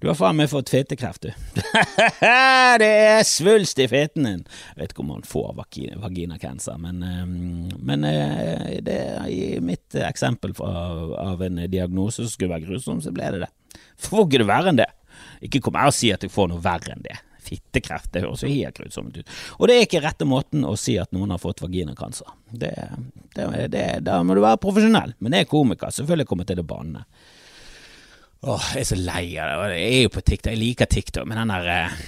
du 0.00 0.08
har 0.08 0.16
faen 0.16 0.38
meg 0.38 0.48
fått 0.48 0.70
fetekreft, 0.72 1.26
du. 1.26 1.64
det 2.80 2.88
er 2.88 3.26
svulst 3.28 3.82
i 3.84 3.88
feten 3.90 4.24
din! 4.24 4.44
Jeg 4.72 4.78
vet 4.78 4.94
ikke 4.94 5.02
om 5.04 5.10
man 5.12 5.26
får 5.28 5.50
vaginacancer, 6.00 6.78
men, 6.80 7.02
ehm, 7.04 7.66
men 7.84 8.06
eh, 8.08 8.78
det, 8.86 8.96
i 9.28 9.58
mitt 9.60 9.98
eksempel 10.00 10.56
av 10.64 11.44
en 11.44 11.60
diagnose 11.68 12.24
som 12.24 12.32
skulle 12.32 12.54
være 12.54 12.70
grusom, 12.70 13.04
så 13.04 13.12
ble 13.12 13.28
det 13.34 13.42
det. 13.44 13.50
Får 14.00 14.24
ikke 14.24 14.40
det 14.40 14.48
verre 14.48 14.72
enn 14.72 14.80
det. 14.80 14.88
Ikke 15.44 15.60
kom 15.66 15.76
her 15.76 15.92
og 15.92 15.98
si 15.98 16.08
at 16.14 16.24
jeg 16.24 16.32
får 16.32 16.48
noe 16.48 16.64
verre 16.64 16.96
enn 16.96 17.04
det 17.04 17.20
fittekreft. 17.50 18.12
Det 18.14 18.24
høres 18.24 18.44
jo 18.46 18.52
helt 18.52 18.78
grusomt 18.78 19.18
ut. 19.18 19.34
Og 19.58 19.68
det 19.68 19.76
er 19.76 19.88
ikke 19.88 20.04
rette 20.04 20.28
måten 20.28 20.64
å 20.66 20.76
si 20.78 20.96
at 21.00 21.12
noen 21.16 21.34
har 21.34 21.42
fått 21.42 21.62
vaginakancer. 21.64 22.30
Det, 22.50 22.72
det, 23.36 23.50
det, 23.74 23.84
da 24.06 24.22
må 24.26 24.38
du 24.38 24.44
være 24.44 24.62
profesjonell. 24.62 25.16
Men 25.20 25.36
jeg 25.36 25.46
er 25.46 25.52
komiker, 25.52 25.92
selvfølgelig 25.94 26.30
kommer 26.30 26.46
jeg 26.46 26.54
til 26.54 26.64
å 26.64 26.70
banne. 26.70 27.04
Åh, 28.40 28.72
jeg 28.72 28.86
er 28.86 28.88
så 28.88 28.96
lei 28.96 29.26
av 29.36 29.66
det. 29.68 29.76
Jeg 29.82 29.92
er 29.98 30.02
jo 30.06 30.16
på 30.16 30.24
TikTok, 30.24 30.54
jeg 30.54 30.62
liker 30.62 30.88
TikTok, 30.88 31.28
men 31.28 31.42
den 31.42 31.52
der 31.52 31.70
eh, 31.74 32.00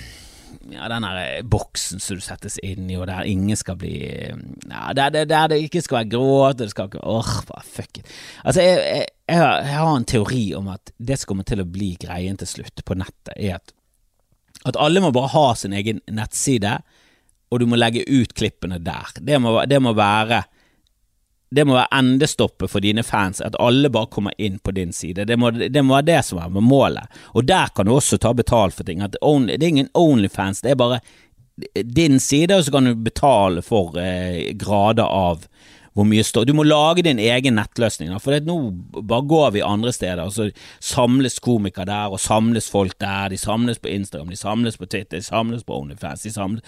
ja, 0.70 0.88
den 0.88 1.04
der 1.04 1.42
boksen 1.48 2.00
som 2.00 2.16
du 2.16 2.24
settes 2.24 2.58
inn 2.62 2.90
i, 2.90 2.96
og 2.96 3.06
der 3.10 3.28
ingen 3.28 3.58
skal 3.58 3.76
bli 3.80 3.96
ja, 4.02 4.82
der, 4.96 5.10
der, 5.12 5.26
der 5.28 5.50
det 5.52 5.60
ikke 5.66 5.82
skal 5.84 6.02
være 6.02 6.12
gråt, 6.14 6.58
det 6.60 6.70
skal 6.72 6.88
ikke 6.90 7.02
Åh, 7.02 7.34
oh, 7.42 7.62
fuck 7.66 8.00
it. 8.00 8.08
Altså, 8.44 8.64
jeg, 8.64 8.80
jeg, 8.80 9.06
jeg 9.28 9.76
har 9.76 9.92
en 9.96 10.08
teori 10.08 10.44
om 10.58 10.72
at 10.72 10.92
det 10.98 11.18
som 11.20 11.32
kommer 11.32 11.48
til 11.48 11.62
å 11.62 11.68
bli 11.68 11.94
greien 12.00 12.38
til 12.40 12.50
slutt 12.50 12.84
på 12.86 12.98
nettet, 12.98 13.34
er 13.36 13.58
at 13.58 13.74
at 14.64 14.78
alle 14.78 15.02
må 15.02 15.10
bare 15.14 15.32
ha 15.34 15.46
sin 15.58 15.74
egen 15.76 16.00
nettside, 16.10 16.78
og 17.52 17.60
du 17.60 17.66
må 17.68 17.76
legge 17.76 18.04
ut 18.08 18.32
klippene 18.34 18.78
der. 18.80 19.12
Det 19.20 19.38
må, 19.42 19.58
det 19.68 19.80
må 19.82 19.92
være 19.96 20.44
det 21.52 21.66
må 21.68 21.74
være 21.76 21.98
endestoppet 21.98 22.70
for 22.72 22.80
dine 22.80 23.02
fans, 23.04 23.42
at 23.44 23.58
alle 23.60 23.90
bare 23.92 24.08
kommer 24.08 24.32
inn 24.40 24.56
på 24.64 24.72
din 24.72 24.92
side. 24.96 25.26
Det 25.28 25.36
må, 25.36 25.50
det 25.52 25.82
må 25.84 25.98
være 25.98 26.08
det 26.08 26.20
som 26.24 26.40
er 26.40 26.64
målet. 26.64 27.20
Og 27.36 27.44
der 27.44 27.74
kan 27.76 27.86
du 27.86 27.92
også 27.92 28.16
ta 28.16 28.32
betalt 28.32 28.78
for 28.78 28.88
ting. 28.88 29.02
Only, 29.20 29.58
det 29.58 29.66
er 29.66 29.74
ingen 29.74 29.90
Onlyfans, 29.92 30.62
det 30.64 30.72
er 30.72 30.80
bare 30.80 31.02
din 31.84 32.20
side, 32.20 32.56
og 32.56 32.64
så 32.64 32.72
kan 32.72 32.88
du 32.88 32.94
betale 32.96 33.60
for 33.62 33.98
eh, 34.00 34.54
grader 34.56 35.04
av 35.04 35.44
hvor 35.92 36.06
mye 36.08 36.24
står 36.24 36.46
Du 36.48 36.54
må 36.56 36.64
lage 36.64 37.04
din 37.04 37.20
egen 37.20 37.58
nettløsning, 37.58 38.12
for 38.22 38.36
nå 38.46 38.56
bare 38.96 39.26
går 39.28 39.50
vi 39.56 39.64
andre 39.66 39.92
steder, 39.92 40.24
og 40.24 40.32
så 40.32 40.48
samles 40.80 41.38
komikere 41.42 41.88
der, 41.90 42.12
og 42.12 42.20
samles 42.20 42.70
folk 42.72 42.96
der, 43.00 43.28
de 43.32 43.38
samles 43.40 43.80
på 43.82 43.92
Instagram, 43.92 44.32
de 44.32 44.40
samles 44.40 44.78
på 44.80 44.88
Twitter, 44.88 45.18
de 45.18 45.26
samles 45.26 45.66
på 45.68 45.76
Onlyfans. 45.76 46.24
De 46.24 46.32
samles, 46.32 46.64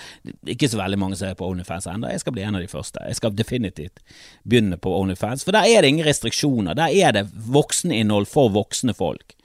ikke 0.47 0.69
så 0.69 0.81
veldig 0.81 1.01
mange 1.01 1.19
som 1.21 1.31
er 1.31 1.39
på 1.39 1.49
Onlyfans 1.49 1.89
ennå, 1.91 2.13
jeg 2.13 2.25
skal 2.25 2.37
bli 2.37 2.45
en 2.45 2.59
av 2.61 2.65
de 2.65 2.71
første. 2.71 3.01
Jeg 3.09 3.21
skal 3.21 3.37
definitivt 3.37 4.05
begynne 4.45 4.77
på 4.81 4.93
Onlyfans, 4.99 5.47
for 5.47 5.57
der 5.57 5.69
er 5.69 5.83
det 5.83 5.95
ingen 5.95 6.09
restriksjoner, 6.09 6.77
der 6.77 6.93
er 6.93 7.17
det 7.17 7.29
vokseninnhold 7.33 8.29
for 8.31 8.53
voksne 8.55 8.97
folk. 8.97 9.37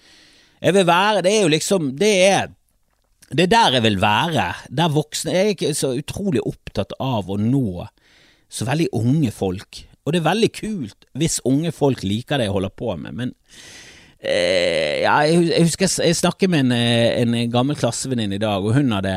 Jeg 0.60 0.76
vil 0.76 0.88
være, 0.88 1.24
det 1.24 1.38
er 1.38 1.46
jo 1.46 1.52
liksom, 1.56 1.94
det 2.00 2.16
er 2.28 2.50
det 3.30 3.46
er 3.46 3.52
der 3.52 3.76
jeg 3.78 3.84
vil 3.86 4.00
være. 4.02 4.46
Der 4.74 4.90
voksne 4.90 5.34
Jeg 5.36 5.42
er 5.42 5.54
ikke 5.54 5.74
så 5.78 5.92
utrolig 5.94 6.42
opptatt 6.42 6.96
av 7.00 7.30
å 7.30 7.38
nå 7.38 7.86
så 8.50 8.66
veldig 8.68 8.90
unge 8.98 9.32
folk. 9.36 9.84
Og 10.06 10.14
det 10.14 10.22
er 10.22 10.30
veldig 10.30 10.52
kult 10.56 11.08
hvis 11.20 11.40
unge 11.48 11.72
folk 11.76 12.04
liker 12.08 12.40
det 12.40 12.50
jeg 12.50 12.56
holder 12.56 12.74
på 12.82 12.96
med, 12.98 13.14
men 13.14 13.36
eh, 14.20 15.04
ja, 15.04 15.20
jeg 15.28 15.68
husker 15.68 15.92
jeg 16.02 16.18
snakket 16.18 16.50
med 16.50 16.66
en, 16.66 16.74
eh, 16.74 17.22
en 17.22 17.38
gammel 17.54 17.78
klassevenninne 17.78 18.40
i 18.40 18.42
dag, 18.42 18.66
og 18.66 18.74
hun 18.80 18.96
hadde 18.96 19.16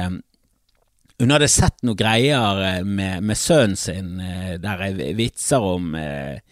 hun 1.22 1.30
hadde 1.30 1.48
sett 1.50 1.84
noen 1.86 1.98
greier 1.98 2.62
eh, 2.66 2.82
med, 2.84 3.22
med 3.24 3.38
sønnen 3.38 3.78
sin 3.78 4.18
eh, 4.20 4.56
der 4.62 4.86
jeg 4.88 5.16
vitser 5.18 5.64
om 5.64 5.94
eh, 5.98 6.42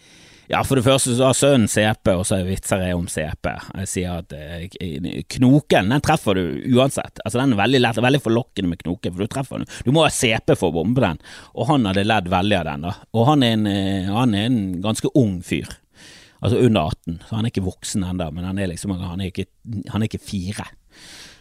ja, 0.50 0.60
for 0.66 0.80
det 0.80 0.82
første 0.82 1.14
så 1.14 1.28
har 1.28 1.36
sønnen 1.38 1.70
CP, 1.70 2.10
og 2.18 2.24
så 2.26 2.40
vitser 2.42 2.82
jeg 2.82 2.96
om 2.98 3.04
CP. 3.10 3.50
Jeg 3.82 3.90
sier 3.90 4.16
at 4.18 4.32
eh, 4.34 5.20
knoken 5.36 5.92
den 5.92 6.02
treffer 6.02 6.34
du 6.34 6.74
uansett. 6.74 7.22
Altså 7.22 7.38
Den 7.38 7.54
er 7.54 7.60
veldig 7.60 7.80
lett, 7.84 8.00
veldig 8.02 8.22
forlokkende 8.24 8.72
med 8.72 8.80
knoken, 8.82 9.14
for 9.14 9.22
du 9.22 9.30
treffer 9.30 9.62
den. 9.62 9.70
Du 9.86 9.92
må 9.94 10.02
ha 10.02 10.10
CP 10.10 10.56
for 10.58 10.72
å 10.72 10.80
bombe 10.80 11.04
den, 11.04 11.20
og 11.54 11.70
han 11.70 11.86
hadde 11.86 12.06
ledd 12.08 12.32
veldig 12.32 12.58
av 12.58 12.66
den. 12.66 12.88
da. 12.88 12.96
Og 13.14 13.30
han 13.30 13.46
er 13.46 13.54
en, 13.54 13.68
eh, 13.70 14.10
han 14.10 14.34
er 14.34 14.50
en 14.50 14.60
ganske 14.82 15.12
ung 15.14 15.38
fyr. 15.46 15.70
Altså 16.40 16.58
under 16.58 16.88
18, 16.88 17.20
så 17.28 17.36
han 17.36 17.46
er 17.46 17.52
ikke 17.52 17.68
voksen 17.68 18.06
ennå, 18.10 18.30
men 18.34 18.48
han 18.48 18.58
er 18.58 18.72
liksom 18.72 18.96
han 18.96 19.20
er, 19.20 19.30
ikke, 19.30 19.46
han 19.92 20.02
er 20.02 20.10
ikke 20.10 20.24
fire. 20.24 20.66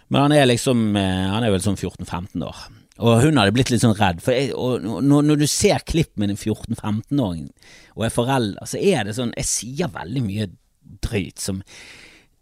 Men 0.09 0.27
han 0.27 0.33
er 0.37 0.49
liksom 0.49 0.95
eh, 0.97 1.25
Han 1.29 1.45
er 1.45 1.53
vel 1.53 1.65
sånn 1.65 1.77
14-15 1.79 2.45
år. 2.45 2.61
Og 2.99 3.23
hun 3.23 3.39
hadde 3.39 3.53
blitt 3.55 3.71
litt 3.71 3.83
sånn 3.83 3.95
redd. 3.97 4.19
For 4.23 4.35
jeg, 4.35 4.51
når, 4.53 5.23
når, 5.23 5.39
du 5.39 5.47
ser 5.47 5.79
klipp 5.87 6.11
med 6.19 6.33
en 6.33 6.39
14-15-åring 6.39 7.47
og 7.95 8.05
er 8.05 8.13
forelder, 8.13 8.67
så 8.67 8.79
er 8.79 9.07
det 9.07 9.15
sånn 9.17 9.33
Jeg 9.39 9.47
sier 9.47 9.91
veldig 9.93 10.23
mye 10.25 10.51
drøyt 11.03 11.41
som 11.41 11.63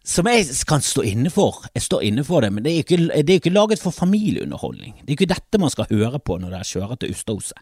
som 0.08 0.28
jeg 0.32 0.46
kan 0.68 0.84
stå 0.84 1.04
inne 1.04 1.28
for. 1.34 1.66
Jeg 1.76 1.84
står 1.84 2.06
inne 2.08 2.24
for 2.24 2.44
det, 2.44 2.50
men 2.56 2.64
det 2.64 2.72
er 2.72 2.78
jo 2.78 2.86
ikke, 2.86 3.24
ikke 3.34 3.52
laget 3.52 3.82
for 3.82 3.92
familieunderholdning. 3.92 4.94
Det 5.02 5.12
er 5.12 5.18
ikke 5.18 5.34
dette 5.34 5.60
man 5.60 5.74
skal 5.74 5.90
høre 5.90 6.22
på 6.24 6.38
når 6.40 6.54
dere 6.54 6.68
kjører 6.70 7.02
til 7.02 7.12
Usterhuset. 7.12 7.60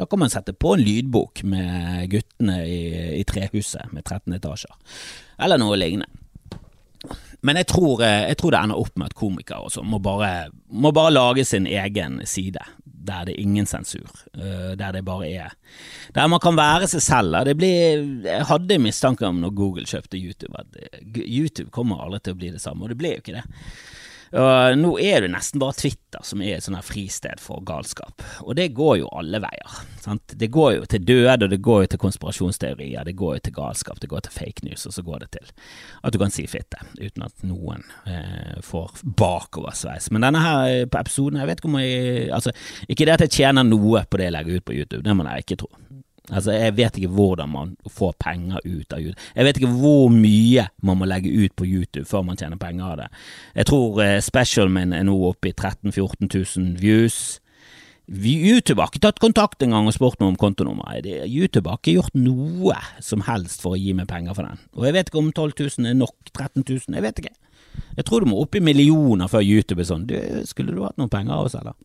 Da 0.00 0.06
kan 0.08 0.22
man 0.22 0.32
sette 0.32 0.54
på 0.56 0.72
en 0.72 0.84
lydbok 0.86 1.44
med 1.44 2.08
guttene 2.14 2.62
i, 2.64 2.80
i 3.20 3.26
trehuset 3.28 3.92
med 3.92 4.06
13 4.06 4.38
etasjer, 4.38 4.72
eller 5.44 5.60
noe 5.60 5.76
lignende. 5.76 6.21
Men 7.42 7.58
jeg 7.58 7.66
tror, 7.72 8.02
eh, 8.06 8.28
jeg 8.30 8.38
tror, 8.38 8.54
det 8.54 8.60
ender 8.62 8.78
opp 8.78 8.96
med 8.96 9.10
at 9.10 9.18
komikere 9.18 9.66
også 9.66 9.82
må 9.82 9.98
bare, 10.02 10.50
må 10.70 10.92
bare 10.94 11.14
lage 11.14 11.44
sin 11.44 11.66
egen 11.66 12.20
side, 12.28 12.62
der 12.84 13.26
det 13.26 13.34
er 13.34 13.42
ingen 13.42 13.66
sensur. 13.66 14.06
Eh, 14.34 14.74
der 14.78 14.92
det 14.92 15.04
bare 15.04 15.30
er 15.30 15.56
Der 16.14 16.26
man 16.26 16.40
kan 16.40 16.56
være 16.56 16.86
seg 16.88 17.02
selv. 17.02 17.54
Blir, 17.56 18.04
jeg 18.24 18.46
hadde 18.46 18.78
mistanke 18.78 19.26
om 19.26 19.40
når 19.42 19.56
Google 19.58 19.86
kjøpte 19.86 20.20
YouTube, 20.20 20.54
at 20.58 20.66
eh, 20.78 21.02
YouTube 21.26 21.70
kommer 21.70 22.04
aldri 22.04 22.20
til 22.20 22.36
å 22.36 22.38
bli 22.38 22.52
det 22.54 22.62
samme, 22.62 22.84
og 22.84 22.92
det 22.92 22.98
ble 23.00 23.16
jo 23.16 23.24
ikke 23.24 23.40
det. 23.40 23.44
Og 24.32 24.78
nå 24.80 24.92
er 25.02 25.24
det 25.24 25.32
nesten 25.34 25.60
bare 25.60 25.76
Twitter 25.76 26.24
som 26.24 26.40
er 26.44 26.56
et 26.56 26.64
sånt 26.64 26.80
fristed 26.84 27.40
for 27.40 27.60
galskap, 27.68 28.22
og 28.44 28.56
det 28.56 28.70
går 28.76 28.98
jo 29.02 29.10
alle 29.16 29.40
veier. 29.42 29.76
Sant? 30.00 30.34
Det 30.38 30.48
går 30.52 30.70
jo 30.76 30.86
til 30.88 31.04
død, 31.08 31.44
og 31.46 31.52
det 31.52 31.60
går 31.64 31.84
jo 31.84 31.90
til 31.92 32.02
konspirasjonsteorier, 32.02 33.04
det 33.08 33.16
går 33.18 33.36
jo 33.36 33.44
til 33.46 33.56
galskap, 33.56 34.00
det 34.00 34.10
går 34.12 34.24
til 34.26 34.34
fake 34.34 34.66
news, 34.66 34.86
og 34.88 34.96
så 34.96 35.04
går 35.04 35.24
det 35.24 35.30
til 35.38 35.52
at 36.02 36.14
du 36.14 36.20
kan 36.22 36.32
si 36.32 36.46
fitte 36.50 36.80
uten 36.98 37.26
at 37.26 37.46
noen 37.46 37.84
eh, 38.08 38.58
får 38.64 39.02
bakoversveis. 39.20 40.10
Men 40.12 40.28
denne 40.28 40.42
her 40.44 40.64
eh, 40.70 40.88
på 40.88 41.00
episoden, 41.00 41.40
jeg 41.40 41.52
vet 41.52 41.62
ikke 41.62 41.72
om 41.72 41.80
jeg 41.80 42.00
Altså, 42.32 42.52
ikke 42.88 43.04
det 43.06 43.14
at 43.14 43.24
jeg 43.26 43.34
tjener 43.36 43.66
noe 43.66 44.04
på 44.08 44.18
det 44.18 44.28
jeg 44.28 44.34
legger 44.36 44.60
ut 44.60 44.66
på 44.68 44.76
YouTube, 44.76 45.04
det 45.04 45.16
må 45.16 45.26
jeg 45.28 45.44
ikke 45.44 45.60
tro. 45.64 45.70
Altså, 46.30 46.52
Jeg 46.52 46.76
vet 46.76 46.98
ikke 46.98 47.14
hvordan 47.16 47.50
man 47.50 47.76
får 47.90 48.12
penger 48.22 48.62
ut 48.64 48.92
av 48.94 49.00
YouTube. 49.00 49.20
Jeg 49.34 49.44
vet 49.44 49.58
ikke 49.58 49.72
hvor 49.74 50.08
mye 50.14 50.68
man 50.82 51.00
må 51.00 51.08
legge 51.10 51.32
ut 51.32 51.54
på 51.58 51.66
YouTube 51.66 52.06
før 52.06 52.22
man 52.28 52.38
tjener 52.38 52.60
penger 52.60 52.84
av 52.92 52.96
det. 53.00 53.08
Jeg 53.58 53.66
tror 53.72 54.02
eh, 54.04 54.20
specialen 54.22 54.74
min 54.76 54.92
er 54.94 55.06
nå 55.08 55.16
oppe 55.26 55.50
i 55.50 55.54
13 55.56 55.90
000-14 55.90 56.30
000 56.30 56.76
views. 56.78 57.40
YouTube 58.12 58.82
har 58.82 58.90
ikke 58.90 59.02
tatt 59.06 59.20
kontakt 59.22 59.62
engang 59.62 59.86
og 59.86 59.94
spurt 59.94 60.18
noe 60.20 60.32
om 60.32 60.38
kontonummer. 60.38 61.00
YouTube 61.26 61.70
har 61.70 61.78
ikke 61.80 61.96
gjort 61.96 62.18
noe 62.18 62.76
som 63.00 63.22
helst 63.26 63.62
for 63.62 63.74
å 63.74 63.80
gi 63.80 63.94
meg 63.96 64.10
penger 64.10 64.36
for 64.36 64.46
den. 64.46 64.60
Og 64.76 64.86
jeg 64.86 64.96
vet 64.98 65.10
ikke 65.10 65.22
om 65.22 65.30
12 65.32 65.54
000 65.78 65.90
er 65.90 65.96
nok, 65.98 66.18
13 66.34 66.62
000, 66.66 66.98
jeg 66.98 67.06
vet 67.06 67.22
ikke. 67.22 67.34
Jeg 67.96 68.04
tror 68.04 68.20
du 68.20 68.28
må 68.28 68.40
opp 68.42 68.56
i 68.56 68.62
millioner 68.64 69.30
før 69.32 69.44
YouTube 69.44 69.80
er 69.82 69.88
sånn. 69.88 70.04
Du, 70.08 70.16
skulle 70.48 70.74
du 70.74 70.82
hatt 70.84 70.98
noen 71.00 71.12
penger 71.12 71.36
av 71.38 71.48
oss, 71.48 71.56
eller? 71.58 71.76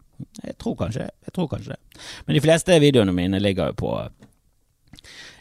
Jeg 0.41 0.56
tror 0.58 0.73
kanskje 0.80 1.06
jeg 1.06 1.34
tror 1.36 1.50
kanskje 1.52 1.76
det. 1.76 2.02
Men 2.26 2.38
de 2.38 2.41
fleste 2.41 2.80
videoene 2.82 3.13
mine 3.13 3.41
ligger 3.41 3.71
jo 3.71 3.78
på 3.84 3.91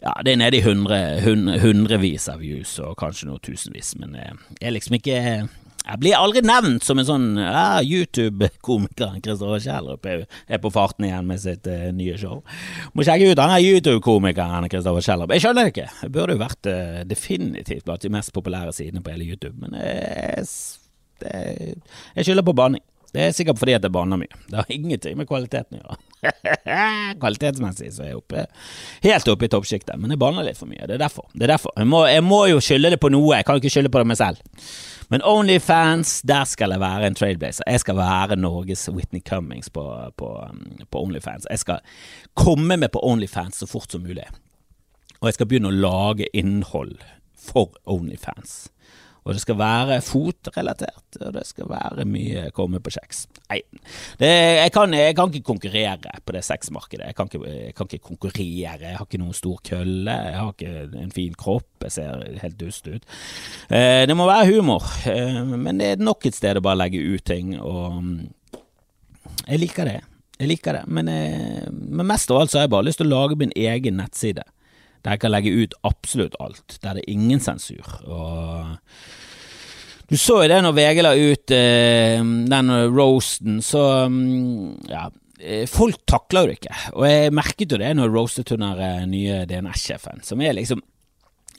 ja, 0.06 0.14
det 0.24 0.34
er 0.36 0.40
nede 0.40 0.60
i 0.60 0.64
hundre, 0.64 0.98
hundrevis 1.62 2.28
av 2.30 2.42
views, 2.44 2.76
og 2.82 2.96
kanskje 3.00 3.30
noe 3.30 3.42
tusenvis, 3.42 3.96
men 4.00 4.14
eh, 4.14 4.34
jeg 4.60 4.68
er 4.70 4.76
liksom 4.76 5.00
ikke 5.00 5.20
jeg 5.86 6.00
blir 6.02 6.16
aldri 6.18 6.40
nevnt 6.42 6.82
som 6.82 6.98
en 6.98 7.06
sånn 7.06 7.26
ja, 7.38 7.78
YouTube-komiker. 7.86 9.20
Kristoffer 9.22 9.60
Kjellrup 9.62 10.08
er 10.10 10.58
på 10.58 10.72
farten 10.74 11.06
igjen 11.06 11.28
med 11.28 11.38
sitt 11.38 11.68
uh, 11.70 11.92
nye 11.94 12.16
show. 12.18 12.40
Må 12.90 13.06
sjekke 13.06 13.28
ut 13.30 13.38
han 13.38 13.54
er 13.54 13.62
YouTube-komikeren 13.62 14.66
Kristoffer 14.72 15.06
Kjellrup. 15.06 15.36
Jeg 15.36 15.44
skjønner 15.44 15.68
det 15.68 15.74
ikke. 15.76 15.86
Jeg 16.02 16.12
burde 16.16 16.34
jo 16.34 16.42
vært 16.42 16.70
uh, 16.72 17.04
definitivt 17.06 17.86
blant 17.86 18.02
de 18.02 18.10
mest 18.16 18.34
populære 18.34 18.74
sidene 18.74 19.04
på 19.04 19.14
hele 19.14 19.30
YouTube, 19.30 19.54
men 19.62 19.78
uh, 19.78 20.58
det, 21.22 21.36
jeg 22.18 22.26
skylder 22.26 22.50
på 22.50 22.58
banning. 22.58 22.82
Det 23.16 23.22
er 23.24 23.32
sikkert 23.32 23.56
fordi 23.56 23.72
at 23.72 23.84
jeg 23.86 23.92
banner 23.94 24.18
mye. 24.20 24.42
Det 24.50 24.58
har 24.58 24.72
ingenting 24.74 25.16
med 25.16 25.28
kvaliteten 25.28 25.78
å 25.78 25.80
gjøre. 25.80 26.02
Kvalitetsmessig 27.22 27.88
så 27.94 28.04
er 28.04 28.10
jeg 28.10 28.18
oppe, 28.18 28.42
helt 29.06 29.30
oppe 29.32 29.46
i 29.46 29.52
toppsjiktet, 29.54 29.96
men 30.00 30.12
jeg 30.12 30.20
banner 30.20 30.44
litt 30.44 30.58
for 30.58 30.68
mye. 30.68 30.84
Det 30.84 30.98
er 30.98 31.00
derfor. 31.00 31.24
Det 31.32 31.46
er 31.46 31.54
derfor. 31.54 31.72
Jeg, 31.80 31.88
må, 31.88 32.02
jeg 32.10 32.24
må 32.26 32.42
jo 32.50 32.60
skylde 32.60 32.92
det 32.92 33.00
på 33.00 33.08
noe, 33.14 33.38
jeg 33.38 33.48
kan 33.48 33.56
jo 33.56 33.64
ikke 33.64 33.72
skylde 33.72 33.92
på 33.94 34.02
det 34.02 34.10
meg 34.10 34.20
selv. 34.20 34.60
Men 35.08 35.24
Onlyfans, 35.24 36.18
der 36.28 36.44
skal 36.50 36.74
jeg 36.74 36.82
være 36.82 37.08
en 37.08 37.16
trailblazer. 37.16 37.64
Jeg 37.70 37.84
skal 37.86 37.96
være 38.02 38.36
Norges 38.36 38.84
Whitney 38.90 39.24
Cummings 39.24 39.72
på, 39.72 39.86
på, 40.18 40.30
på 40.90 41.04
Onlyfans. 41.06 41.48
Jeg 41.48 41.62
skal 41.62 42.00
komme 42.36 42.76
meg 42.76 42.92
på 42.92 43.00
Onlyfans 43.06 43.62
så 43.62 43.70
fort 43.70 43.96
som 43.96 44.04
mulig. 44.04 44.26
Og 45.22 45.30
jeg 45.30 45.38
skal 45.38 45.48
begynne 45.48 45.72
å 45.72 45.78
lage 45.88 46.28
innhold 46.36 46.98
for 47.38 47.78
Onlyfans. 47.88 48.66
Og 49.26 49.34
det 49.34 49.42
skal 49.42 49.56
være 49.58 49.98
fotrelatert, 50.06 51.16
og 51.18 51.32
det 51.34 51.42
skal 51.48 51.66
være 51.66 52.04
mye 52.06 52.44
komme 52.54 52.78
på 52.82 52.92
kjeks. 52.94 53.24
Nei, 53.50 53.58
det, 54.20 54.30
jeg, 54.30 54.72
kan, 54.74 54.94
jeg, 54.94 55.16
kan, 55.18 55.32
ikke 55.34 55.48
konkurrere 55.50 56.20
på 56.22 56.36
det 56.36 56.44
sexmarkedet. 56.46 57.08
Jeg 57.10 57.18
kan, 57.18 57.30
ikke, 57.30 57.50
jeg 57.50 57.74
kan 57.74 57.90
ikke 57.90 58.12
konkurrere. 58.12 58.78
Jeg 58.86 58.94
har 59.00 59.02
ikke 59.02 59.22
noen 59.22 59.34
stor 59.34 59.58
kølle, 59.66 60.14
jeg 60.28 60.38
har 60.38 60.54
ikke 60.54 61.02
en 61.02 61.14
fin 61.14 61.34
kropp, 61.34 61.68
jeg 61.88 61.96
ser 61.98 62.22
helt 62.44 62.58
dust 62.60 62.86
ut. 62.86 63.06
Eh, 63.66 64.06
det 64.06 64.14
må 64.18 64.30
være 64.30 64.52
humor, 64.54 64.86
eh, 65.10 65.42
men 65.42 65.82
det 65.82 65.92
er 65.96 66.06
nok 66.06 66.30
et 66.30 66.38
sted 66.38 66.60
å 66.60 66.64
bare 66.64 66.84
legge 66.84 67.02
ut 67.02 67.26
ting, 67.26 67.56
og 67.58 67.98
mm, 67.98 68.18
jeg 69.48 69.62
liker 69.64 69.90
det. 69.90 70.00
Jeg 70.36 70.52
liker 70.52 70.78
det, 70.78 70.84
men, 70.86 71.10
eh, 71.10 71.66
men 71.66 72.06
mest 72.06 72.30
av 72.30 72.44
alt 72.44 72.54
så 72.54 72.60
har 72.60 72.68
jeg 72.68 72.76
bare 72.76 72.86
lyst 72.86 73.02
til 73.02 73.10
å 73.10 73.16
lage 73.16 73.40
min 73.40 73.54
egen 73.58 73.98
nettside 73.98 74.46
der 75.06 75.14
jeg 75.14 75.22
kan 75.22 75.30
legge 75.30 75.54
ut 75.54 75.76
absolutt 75.86 76.34
alt, 76.42 76.80
der 76.82 76.98
det 76.98 77.04
er 77.04 77.12
ingen 77.12 77.42
sensur. 77.42 77.86
Og 78.10 78.74
du 80.10 80.16
så 80.18 80.40
jo 80.42 80.50
det 80.50 80.58
når 80.62 80.74
VG 80.74 81.02
la 81.02 81.12
ut 81.14 81.54
eh, 81.54 82.18
den 82.50 82.74
roasten, 82.90 83.62
så 83.62 83.84
mm, 84.10 84.90
ja. 84.90 85.06
Eh, 85.36 85.66
folk 85.68 86.00
takler 86.08 86.46
jo 86.46 86.48
det 86.48 86.54
ikke, 86.56 86.76
og 86.96 87.02
jeg 87.04 87.32
merket 87.36 87.72
jo 87.74 87.78
det 87.78 87.90
når 87.92 88.06
jeg 88.08 88.14
roastet 88.14 88.52
hun 88.54 88.62
eh, 88.66 89.02
nye 89.10 89.42
DNS-sjefen, 89.46 90.22
som 90.24 90.40
er 90.40 90.56
liksom 90.56 90.80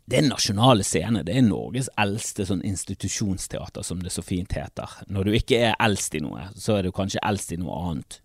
det 0.07 0.21
er 0.21 0.23
nasjonale 0.23 0.85
scene. 0.87 1.19
Det 1.27 1.33
er 1.35 1.43
Norges 1.43 1.89
eldste 1.99 2.45
sånn 2.47 2.61
institusjonsteater, 2.63 3.83
som 3.83 3.99
det 3.99 4.13
så 4.15 4.23
fint 4.23 4.53
heter. 4.55 5.01
Når 5.11 5.27
du 5.27 5.35
ikke 5.35 5.59
er 5.67 5.75
eldst 5.83 6.15
i 6.15 6.21
noe, 6.23 6.45
så 6.55 6.77
er 6.77 6.87
du 6.87 6.93
kanskje 6.95 7.19
eldst 7.27 7.51
i 7.51 7.59
noe 7.59 7.75
annet. 7.89 8.21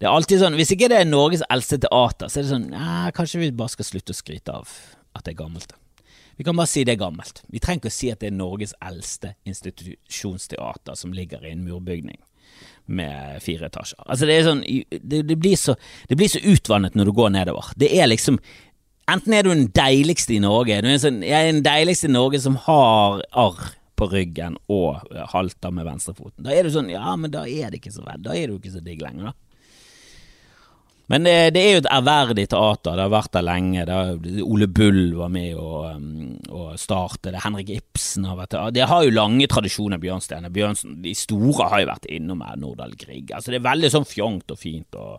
Det 0.00 0.08
er 0.08 0.16
alltid 0.16 0.40
sånn, 0.40 0.56
Hvis 0.56 0.72
ikke 0.72 0.88
det 0.88 1.02
er 1.02 1.08
Norges 1.08 1.44
eldste 1.52 1.76
teater, 1.84 2.30
så 2.32 2.40
er 2.40 2.46
det 2.46 2.52
sånn 2.54 2.70
ja, 2.72 3.10
Kanskje 3.16 3.42
vi 3.42 3.52
bare 3.52 3.74
skal 3.74 3.88
slutte 3.88 4.14
å 4.14 4.16
skryte 4.16 4.56
av 4.56 4.72
at 5.16 5.26
det 5.26 5.34
er 5.34 5.42
gammelt. 5.42 5.74
Vi 6.38 6.44
kan 6.46 6.56
bare 6.56 6.70
si 6.70 6.84
det 6.86 6.94
er 6.94 7.02
gammelt. 7.02 7.42
Vi 7.52 7.60
trenger 7.60 7.82
ikke 7.82 7.90
å 7.90 7.98
si 7.98 8.08
at 8.12 8.20
det 8.22 8.30
er 8.30 8.36
Norges 8.36 8.72
eldste 8.80 9.34
institusjonsteater 9.50 10.96
som 10.96 11.12
ligger 11.12 11.42
i 11.44 11.50
en 11.52 11.66
murbygning 11.66 12.16
med 12.90 13.42
fire 13.44 13.68
etasjer. 13.68 14.00
Altså 14.06 14.28
Det 14.30 14.38
sånn, 14.46 14.62
det, 14.64 15.20
det, 15.28 15.36
blir 15.36 15.58
så, 15.60 15.74
det 16.08 16.16
blir 16.16 16.30
så 16.32 16.40
utvannet 16.40 16.96
når 16.96 17.10
du 17.10 17.14
går 17.18 17.34
nedover. 17.36 17.72
Det 17.76 17.92
er 17.92 18.08
liksom 18.10 18.40
Enten 19.10 19.34
er 19.34 19.42
du 19.42 19.48
den 19.50 19.72
deiligste 19.74 20.36
i 20.36 20.42
Norge, 20.42 20.76
du 20.84 20.86
er 20.86 21.00
sånn, 21.02 21.16
jeg 21.26 21.34
er 21.34 21.48
den 21.50 21.64
deiligste 21.66 22.06
i 22.06 22.12
Norge 22.12 22.38
som 22.38 22.54
har 22.68 23.24
arr 23.42 23.72
på 23.98 24.06
ryggen 24.06 24.54
og 24.70 25.00
halter 25.32 25.72
med 25.74 25.88
venstrefoten. 25.88 26.44
Da 26.46 26.54
er 26.54 26.64
du 26.64 26.70
sånn 26.70 26.92
Ja, 26.92 27.16
men 27.18 27.32
da 27.34 27.42
er 27.42 27.72
det 27.72 27.80
ikke 27.80 27.92
så 27.92 28.04
redd. 28.06 28.22
Da 28.22 28.36
er 28.38 28.48
du 28.48 28.60
ikke 28.60 28.70
så 28.76 28.82
digg 28.84 29.02
lenger, 29.02 29.32
da. 29.32 29.49
Men 31.10 31.26
det, 31.26 31.34
det, 31.56 31.62
er 31.62 31.72
jo 31.74 31.82
et 31.82 31.90
ærverdig 31.90 32.44
teater. 32.52 32.94
Det 32.94 33.02
har 33.02 33.10
vært 33.10 33.32
der 33.34 33.46
lenge. 33.46 33.84
Har, 33.90 34.12
Ole 34.46 34.68
Bull 34.70 35.00
var 35.18 35.32
med 35.34 35.58
å 35.58 35.70
um, 35.96 36.74
starte 36.78 37.32
det. 37.34 37.40
Henrik 37.42 37.72
Ibsen 37.74 38.28
har 38.30 38.38
vært 38.38 38.54
der. 38.54 38.74
Det 38.76 38.86
har 38.86 39.02
jo 39.02 39.16
lange 39.16 39.48
tradisjoner, 39.50 39.98
Bjørnstjerne. 40.02 40.52
Bjørnsen, 40.54 41.00
de 41.02 41.14
store 41.18 41.66
har 41.72 41.82
jo 41.82 41.88
vært 41.90 42.06
innom 42.14 42.44
her, 42.46 42.60
Nordahl 42.62 42.94
Grieg. 43.00 43.34
Altså, 43.34 43.50
det 43.50 43.58
er 43.58 43.66
veldig 43.66 43.90
sånn 43.96 44.06
fjongt 44.06 44.54
og 44.54 44.62
fint. 44.62 44.94
og 44.94 45.18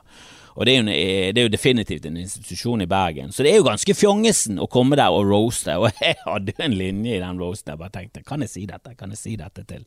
og 0.51 0.65
det 0.67 0.73
er, 0.73 0.81
jo, 0.81 0.85
det 1.31 1.39
er, 1.39 1.45
jo, 1.45 1.51
definitivt 1.51 2.05
en 2.09 2.17
institusjon 2.19 2.83
i 2.83 2.87
Bergen. 2.91 3.31
Så 3.31 3.43
det 3.43 3.53
er 3.53 3.61
jo 3.61 3.67
ganske 3.69 3.95
fjongesen 3.95 4.59
å 4.59 4.67
komme 4.71 4.97
der 4.99 5.15
og 5.15 5.29
roaste. 5.29 5.77
Og 5.79 5.95
jeg 6.03 6.17
hadde 6.25 6.51
jo 6.51 6.65
en 6.65 6.75
linje 6.75 7.15
i 7.15 7.21
den 7.23 7.39
roasten 7.39 7.71
jeg 7.71 7.79
bare 7.79 7.95
tenkte 7.95 8.25
kan 8.27 8.43
jeg 8.43 8.51
si 8.51 8.65
dette, 8.67 8.95
kan 8.99 9.15
jeg 9.15 9.21
si 9.21 9.37
dette 9.39 9.63
til 9.69 9.85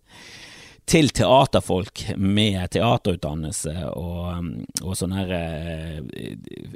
til 0.84 1.08
teaterfolk 1.16 2.02
med 2.20 2.68
teaterutdannelse 2.74 3.72
og, 3.96 4.50
og 4.82 4.96
sånne 4.98 5.22
her, 5.22 5.30
eh, 5.38 6.34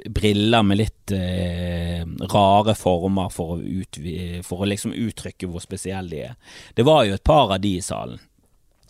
briller 0.09 0.65
med 0.65 0.79
litt 0.79 1.13
eh, 1.13 2.01
rare 2.33 2.73
former 2.77 3.29
for 3.33 3.57
å, 3.57 3.59
ut, 3.61 3.99
for 4.45 4.63
å 4.65 4.69
liksom 4.71 4.95
uttrykke 4.97 5.49
hvor 5.49 5.61
spesielle 5.63 6.09
de 6.09 6.23
er. 6.31 6.55
Det 6.75 6.87
var 6.87 7.05
jo 7.05 7.19
et 7.19 7.25
par 7.25 7.53
av 7.53 7.61
de 7.61 7.75
i 7.77 7.85
salen. 7.85 8.17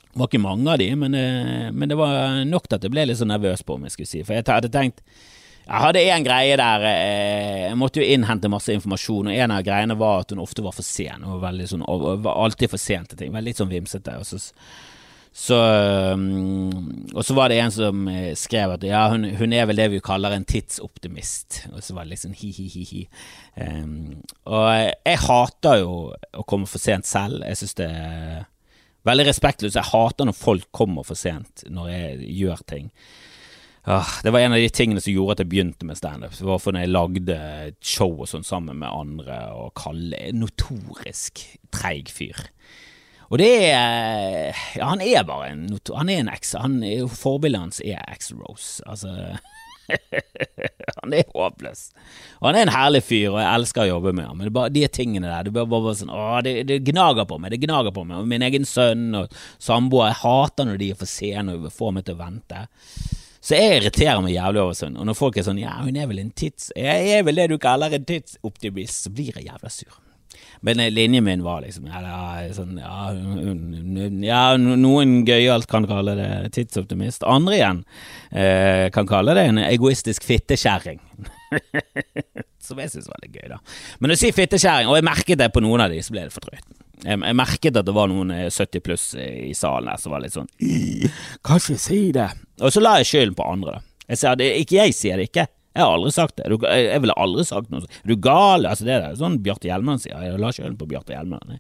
Det 0.09 0.17
var 0.17 0.31
ikke 0.31 0.41
mange 0.41 0.71
av 0.71 0.79
de, 0.81 0.87
men, 0.97 1.17
eh, 1.19 1.67
men 1.71 1.91
det 1.91 1.99
var 1.99 2.39
nok 2.47 2.69
til 2.69 2.79
at 2.79 2.87
jeg 2.87 2.95
ble 2.95 3.09
litt 3.09 3.19
så 3.19 3.27
nervøs 3.27 3.65
på 3.67 3.75
om 3.75 3.85
jeg 3.85 3.97
skulle 3.97 4.13
si. 4.13 4.23
For 4.23 4.39
jeg 4.39 4.47
hadde 4.47 4.71
tenkt 4.73 5.03
jeg 5.69 5.83
hadde 5.83 6.01
en 6.01 6.23
greie 6.25 6.55
der 6.57 6.83
eh, 6.89 7.57
Jeg 7.67 7.77
måtte 7.77 8.01
jo 8.01 8.05
innhente 8.09 8.49
masse 8.49 8.73
informasjon, 8.73 9.29
og 9.29 9.41
en 9.43 9.51
av 9.53 9.65
greiene 9.67 9.97
var 9.99 10.23
at 10.23 10.31
hun 10.33 10.41
ofte 10.41 10.63
var 10.65 10.73
for 10.73 10.87
sen. 10.87 11.21
Og 11.27 11.43
var, 11.43 11.59
sånn, 11.69 11.85
var 12.23 12.39
alltid 12.45 12.71
for 12.71 12.81
sent 12.81 13.11
til 13.11 13.19
ting. 13.19 13.35
Veldig 13.35 13.51
litt 13.51 13.61
sånn 13.61 13.69
vimsete. 13.69 14.15
Og 14.17 14.25
så 14.25 14.39
så, 15.39 15.57
um, 16.13 17.07
og 17.15 17.23
så 17.23 17.35
var 17.37 17.47
det 17.47 17.61
en 17.61 17.71
som 17.71 18.07
eh, 18.11 18.33
skrev 18.35 18.73
at 18.75 18.83
ja, 18.83 19.05
hun, 19.07 19.23
hun, 19.39 19.53
er 19.55 19.69
vel 19.69 19.79
det 19.79 19.85
vi 19.93 20.01
kaller 20.03 20.35
en 20.35 20.43
tidsoptimist. 20.43 21.61
Og 21.71 21.79
så 21.85 21.95
var 21.95 22.03
det 22.03 22.17
liksom 22.17 22.33
hi-hi-hi. 22.35 23.05
Um, 23.55 24.17
og 24.51 24.65
jeg 24.67 25.21
hater 25.23 25.79
jo 25.79 25.93
å 26.11 26.43
komme 26.43 26.67
for 26.67 26.83
sent 26.83 27.07
selv. 27.07 27.39
Jeg 27.47 27.61
syns 27.61 27.79
det 27.79 27.87
er 27.87 28.43
veldig 29.07 29.29
respektløst. 29.29 29.79
Jeg 29.79 29.91
hater 29.93 30.27
når 30.27 30.35
folk 30.35 30.67
kommer 30.75 31.07
for 31.07 31.19
sent 31.19 31.63
når 31.71 31.87
jeg 31.93 32.35
gjør 32.41 32.67
ting. 32.75 32.91
Ah, 33.87 34.11
det 34.25 34.35
var 34.35 34.43
en 34.43 34.57
av 34.57 34.59
de 34.59 34.67
tingene 34.75 34.99
som 34.99 35.15
gjorde 35.15 35.37
at 35.37 35.45
jeg 35.45 35.53
begynte 35.55 35.87
med 35.87 35.97
standup. 35.97 36.35
Det 36.35 36.51
var 36.51 36.59
for 36.59 36.75
når 36.75 36.83
jeg 36.83 36.95
lagde 36.97 37.39
show 37.79 38.11
og 38.11 38.27
sånn 38.27 38.43
sammen 38.43 38.83
med 38.83 38.91
andre, 38.91 39.39
og 39.55 39.71
Kalle 39.79 40.19
er 40.19 40.35
notorisk 40.35 41.45
treig 41.71 42.11
fyr. 42.11 42.43
Og 43.29 43.37
det 43.41 43.53
er 43.69 44.57
Ja, 44.77 44.89
han 44.89 45.01
er 45.05 45.23
bare 45.27 45.51
en 45.53 45.79
Han 45.95 46.09
er 46.09 46.23
en 46.23 46.33
ex. 46.33 46.55
Han, 46.57 46.81
forbildet 47.13 47.61
hans 47.61 47.81
er 47.85 48.01
Axel 48.07 48.41
Rose. 48.41 48.81
Altså 48.89 49.37
Han 51.01 51.13
er 51.13 51.29
håpløs. 51.33 51.89
Og 52.39 52.49
han 52.49 52.57
er 52.57 52.67
en 52.67 52.73
herlig 52.73 53.01
fyr, 53.05 53.31
og 53.31 53.39
jeg 53.41 53.49
elsker 53.53 53.85
å 53.85 53.89
jobbe 53.93 54.13
med 54.17 54.27
ham. 54.27 54.37
Men 54.37 54.49
er 54.49 54.55
bare 54.55 54.73
de 54.73 54.83
tingene 54.93 55.29
der, 55.29 55.47
det, 55.47 55.53
bare, 55.55 55.69
bare 55.71 55.95
sånn, 55.97 56.11
å, 56.13 56.25
det, 56.45 56.55
det, 56.69 56.81
gnager 56.89 57.25
på 57.29 57.39
meg. 57.41 57.53
Det 57.53 57.61
gnager 57.63 57.95
på 57.95 58.03
meg. 58.05 58.19
Og 58.21 58.29
min 58.29 58.45
egen 58.45 58.67
sønn 58.69 59.07
og 59.17 59.39
samboer, 59.61 60.11
jeg 60.11 60.21
hater 60.23 60.69
når 60.69 60.81
de 60.81 60.91
er 60.93 60.99
for 60.99 61.09
sene 61.09 61.55
og 61.57 61.71
får 61.73 61.95
meg 61.95 62.05
til 62.07 62.17
å 62.17 62.21
vente. 62.21 62.65
Så 63.39 63.55
jeg 63.55 63.79
irriterer 63.79 64.21
meg 64.25 64.35
jævlig 64.35 64.61
over 64.65 64.77
sånn. 64.77 64.99
Og 64.99 65.07
når 65.09 65.17
folk 65.17 65.39
er 65.39 65.47
sånn 65.47 65.61
ja, 65.61 65.79
hun 65.85 65.97
er 65.97 66.09
vel 66.11 66.21
en 66.21 66.35
tids... 66.35 66.69
Jeg 66.75 67.15
er 67.15 67.25
vel 67.25 67.39
det 67.39 67.49
du 67.53 67.57
kaller 67.61 67.95
en 67.95 68.07
tidsoptimist, 68.09 69.05
så 69.05 69.15
blir 69.15 69.31
jeg 69.39 69.47
jævla 69.47 69.71
sur. 69.73 69.99
Men 70.61 70.79
eh, 70.79 70.91
linjen 70.91 71.23
min 71.23 71.43
var 71.43 71.63
liksom 71.63 71.87
ja, 71.87 72.01
sånn, 72.55 72.79
ja, 72.81 73.11
ja 74.25 74.43
noen 74.59 75.21
gøyalt 75.27 75.69
kan 75.71 75.87
kalle 75.89 76.15
det 76.19 76.31
tidsoptimist. 76.57 77.23
Andre 77.27 77.59
igjen 77.59 77.83
eh, 78.31 78.87
kan 78.95 79.07
kalle 79.09 79.37
det 79.37 79.47
en 79.49 79.61
egoistisk 79.63 80.27
fittekjerring. 80.27 80.99
Som 82.69 82.81
jeg 82.83 82.91
syns 82.91 83.07
var 83.09 83.23
litt 83.23 83.37
gøy, 83.39 83.47
da. 83.53 83.61
Men 84.03 84.13
å 84.13 84.19
si 84.19 84.33
fittekjerring, 84.35 84.91
og 84.91 84.99
jeg 84.99 85.07
merket 85.07 85.39
det 85.41 85.49
på 85.55 85.63
noen 85.63 85.85
av 85.85 85.93
de, 85.93 86.01
så 86.03 86.13
ble 86.13 86.27
det 86.27 86.35
for 86.35 86.45
drøyt. 86.45 86.67
Jeg, 86.99 87.15
jeg, 87.15 87.35
merket 87.39 87.77
at 87.79 87.87
det 87.87 87.95
var 87.95 88.09
noen 88.11 88.33
70 88.51 88.65
eh, 88.65 88.81
pluss 88.83 89.05
i 89.15 89.53
salen 89.55 89.87
der 89.87 90.01
som 90.01 90.11
var 90.11 90.19
litt 90.19 90.33
sånn 90.35 90.49
Kan 91.47 91.61
ikke 91.61 91.79
si 91.79 92.01
det. 92.15 92.27
Og 92.59 92.75
så 92.75 92.83
la 92.83 92.97
jeg 92.99 93.07
skylden 93.13 93.37
på 93.37 93.47
andre, 93.47 93.77
da. 93.77 93.85
Jeg 94.09 94.19
sa 94.19 94.33
det, 94.35 94.49
ikke 94.65 94.81
jeg 94.81 94.95
sier 94.97 95.21
det 95.21 95.29
ikke. 95.29 95.45
Jeg 95.77 95.85
har 95.85 95.95
aldri 95.95 96.11
sagt 96.11 96.39
det. 96.39 96.47
Jeg 96.49 97.01
ville 97.03 97.15
aldri 97.21 97.45
sagt 97.45 97.69
noe 97.69 97.83
sånt. 97.83 97.99
Er 98.01 98.11
du 98.11 98.21
gal? 98.23 98.65
Altså, 98.65 98.87
det 98.87 98.95
er 98.95 99.19
sånn 99.19 99.37
Bjarte 99.45 99.69
Hjelmeland 99.69 100.01
sier. 100.03 100.17
Jeg 100.25 100.39
la 100.41 100.49
skylden 100.55 100.79
på 100.79 100.87
Bjarte 100.89 101.13
Hjelmeland. 101.13 101.59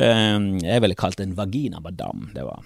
Ehm, 0.00 0.50
jeg 0.62 0.82
ville 0.84 0.98
kalt 0.98 1.18
det 1.18 1.26
en 1.26 1.34
vagina 1.38 1.80
Badam 1.82 2.28
Det 2.34 2.44
var, 2.46 2.62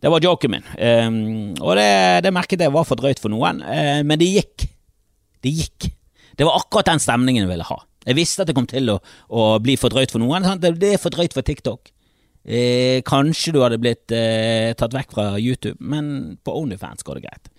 det 0.00 0.12
var 0.12 0.24
joken 0.24 0.54
min. 0.54 0.68
Ehm, 0.78 1.18
og 1.60 1.74
det, 1.78 1.88
det, 2.24 2.32
merket 2.34 2.62
jeg 2.64 2.72
var 2.74 2.86
for 2.88 3.00
drøyt 3.00 3.20
for 3.22 3.34
noen, 3.34 3.60
ehm, 3.66 4.06
men 4.06 4.22
det 4.22 4.30
gikk. 4.30 4.68
Det 5.44 5.52
gikk. 5.52 5.90
Det 6.38 6.46
var 6.46 6.62
akkurat 6.62 6.92
den 6.92 7.02
stemningen 7.02 7.44
jeg 7.44 7.52
ville 7.52 7.68
ha. 7.68 7.80
Jeg 8.04 8.18
visste 8.18 8.44
at 8.44 8.50
det 8.50 8.56
kom 8.56 8.68
til 8.70 8.90
å, 8.92 8.98
å 9.32 9.48
bli 9.64 9.76
for 9.80 9.92
drøyt 9.92 10.12
for 10.12 10.22
noen. 10.22 10.46
Det 10.60 10.94
er 10.94 11.00
for 11.00 11.14
drøyt 11.14 11.36
for 11.36 11.46
TikTok. 11.46 11.93
Eh, 12.44 13.00
kanskje 13.08 13.54
du 13.54 13.62
hadde 13.62 13.80
blitt 13.80 14.12
eh, 14.12 14.74
tatt 14.76 14.92
vekk 14.92 15.14
fra 15.16 15.26
YouTube, 15.40 15.78
men 15.80 16.36
på 16.44 16.52
Onlyfans 16.60 17.06
går 17.06 17.18
det 17.18 17.24
greit. 17.24 17.50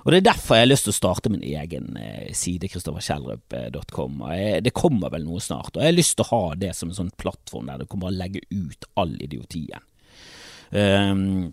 Og 0.00 0.12
Det 0.12 0.20
er 0.20 0.28
derfor 0.30 0.56
jeg 0.56 0.64
har 0.64 0.70
lyst 0.70 0.86
til 0.88 0.94
å 0.94 0.96
starte 0.96 1.32
min 1.32 1.44
egen 1.44 1.96
eh, 2.00 2.32
side, 2.32 2.70
kristofferkjellrup.com. 2.72 4.24
Det 4.64 4.72
kommer 4.72 5.12
vel 5.12 5.26
noe 5.28 5.44
snart. 5.44 5.74
Og 5.74 5.84
jeg 5.84 5.92
har 5.92 5.98
lyst 5.98 6.16
til 6.16 6.24
å 6.24 6.32
ha 6.32 6.56
det 6.56 6.72
som 6.78 6.88
en 6.88 7.00
sånn 7.02 7.14
plattform 7.20 7.68
der 7.68 7.82
du 7.82 7.88
kan 7.90 8.00
bare 8.00 8.16
legge 8.16 8.40
ut 8.48 8.88
all 9.00 9.12
idiotien. 9.20 9.84
Um, 10.70 11.50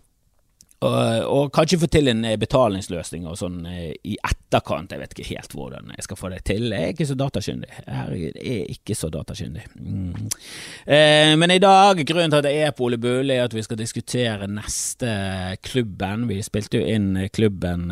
og, 0.78 1.48
kanskje 1.50 1.80
få 1.82 1.88
til 1.90 2.08
en 2.12 2.20
eh, 2.24 2.36
betalingsløsning 2.38 3.24
og 3.26 3.38
sånn 3.40 3.64
eh, 3.66 3.96
i 4.06 4.14
etterkant. 4.14 4.92
Jeg 4.94 5.02
vet 5.02 5.14
ikke 5.14 5.28
helt 5.32 5.54
hvordan 5.56 5.90
jeg 5.96 6.06
skal 6.06 6.18
få 6.20 6.30
det 6.30 6.38
til. 6.46 6.68
Jeg 6.70 6.84
er 6.84 6.92
ikke 6.94 7.08
så 7.08 7.16
datakyndig. 7.18 7.70
Jeg 7.82 8.28
er 8.38 8.68
ikke 8.76 8.94
så 8.94 9.10
datakyndig. 9.10 9.64
Mm. 9.74 10.28
Eh, 10.86 11.32
men 11.40 11.54
i 11.54 11.58
dag, 11.62 11.98
grunnen 12.06 12.30
til 12.30 12.38
at 12.38 12.50
jeg 12.52 12.68
er 12.68 12.76
på 12.78 12.86
Ole 12.86 13.00
Bull, 13.02 13.32
er 13.34 13.48
at 13.48 13.56
vi 13.56 13.64
skal 13.66 13.80
diskutere 13.80 14.46
neste 14.46 15.10
klubben. 15.66 16.28
Vi 16.30 16.38
spilte 16.46 16.78
jo 16.78 16.86
inn 16.86 17.10
klubben 17.34 17.90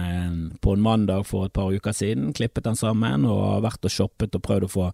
på 0.62 0.76
en 0.76 0.86
mandag 0.86 1.26
for 1.26 1.48
et 1.48 1.56
par 1.56 1.74
uker 1.74 1.96
siden. 1.96 2.30
Klippet 2.36 2.68
den 2.68 2.78
sammen 2.78 3.26
og 3.26 3.42
har 3.56 3.66
vært 3.66 3.90
og 3.90 3.96
shoppet 3.96 4.38
og 4.38 4.46
prøvd 4.46 4.68
å 4.68 4.70
få, 4.70 4.88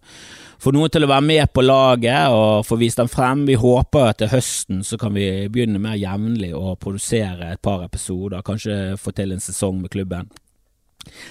få 0.65 0.73
noen 0.73 0.89
til 0.93 1.05
å 1.05 1.11
være 1.13 1.27
med 1.29 1.53
på 1.53 1.61
laget 1.61 2.33
og 2.33 2.65
få 2.65 2.79
vist 2.81 2.97
den 2.97 3.11
frem. 3.11 3.45
Vi 3.45 3.59
håper 3.59 4.09
at 4.09 4.21
til 4.23 4.33
høsten 4.33 4.81
så 4.87 4.97
kan 4.97 5.13
vi 5.13 5.29
begynne 5.53 5.81
mer 5.83 5.99
jevnlig 5.99 6.55
å 6.57 6.73
produsere 6.81 7.53
et 7.53 7.61
par 7.61 7.82
episoder, 7.85 8.45
kanskje 8.45 8.95
få 9.01 9.13
til 9.15 9.35
en 9.35 9.43
sesong 9.43 9.81
med 9.81 9.93
klubben. 9.93 10.31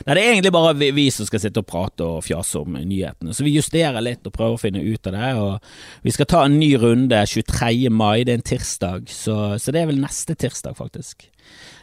Nei, 0.04 0.14
Det 0.14 0.22
er 0.22 0.32
egentlig 0.34 0.52
bare 0.52 0.74
vi, 0.76 0.90
vi, 0.92 1.06
som 1.14 1.26
skal 1.28 1.40
sitte 1.40 1.62
og 1.62 1.68
prate 1.68 2.04
og 2.04 2.24
fjase 2.26 2.60
om 2.60 2.76
nyhetene, 2.76 3.32
så 3.32 3.44
vi 3.46 3.54
justerer 3.56 4.04
litt 4.04 4.26
og 4.28 4.34
prøver 4.34 4.58
å 4.58 4.60
finne 4.60 4.82
ut 4.84 5.08
av 5.08 5.16
det. 5.16 5.30
og 5.40 6.04
Vi 6.04 6.14
skal 6.14 6.28
ta 6.28 6.44
en 6.46 6.58
ny 6.60 6.74
runde 6.80 7.22
23. 7.26 7.88
mai, 7.90 8.24
det 8.24 8.34
er 8.34 8.40
en 8.40 8.50
tirsdag, 8.52 9.08
så, 9.08 9.36
så 9.58 9.74
det 9.74 9.82
er 9.82 9.92
vel 9.92 10.02
neste 10.02 10.36
tirsdag, 10.36 10.76
faktisk. 10.76 11.28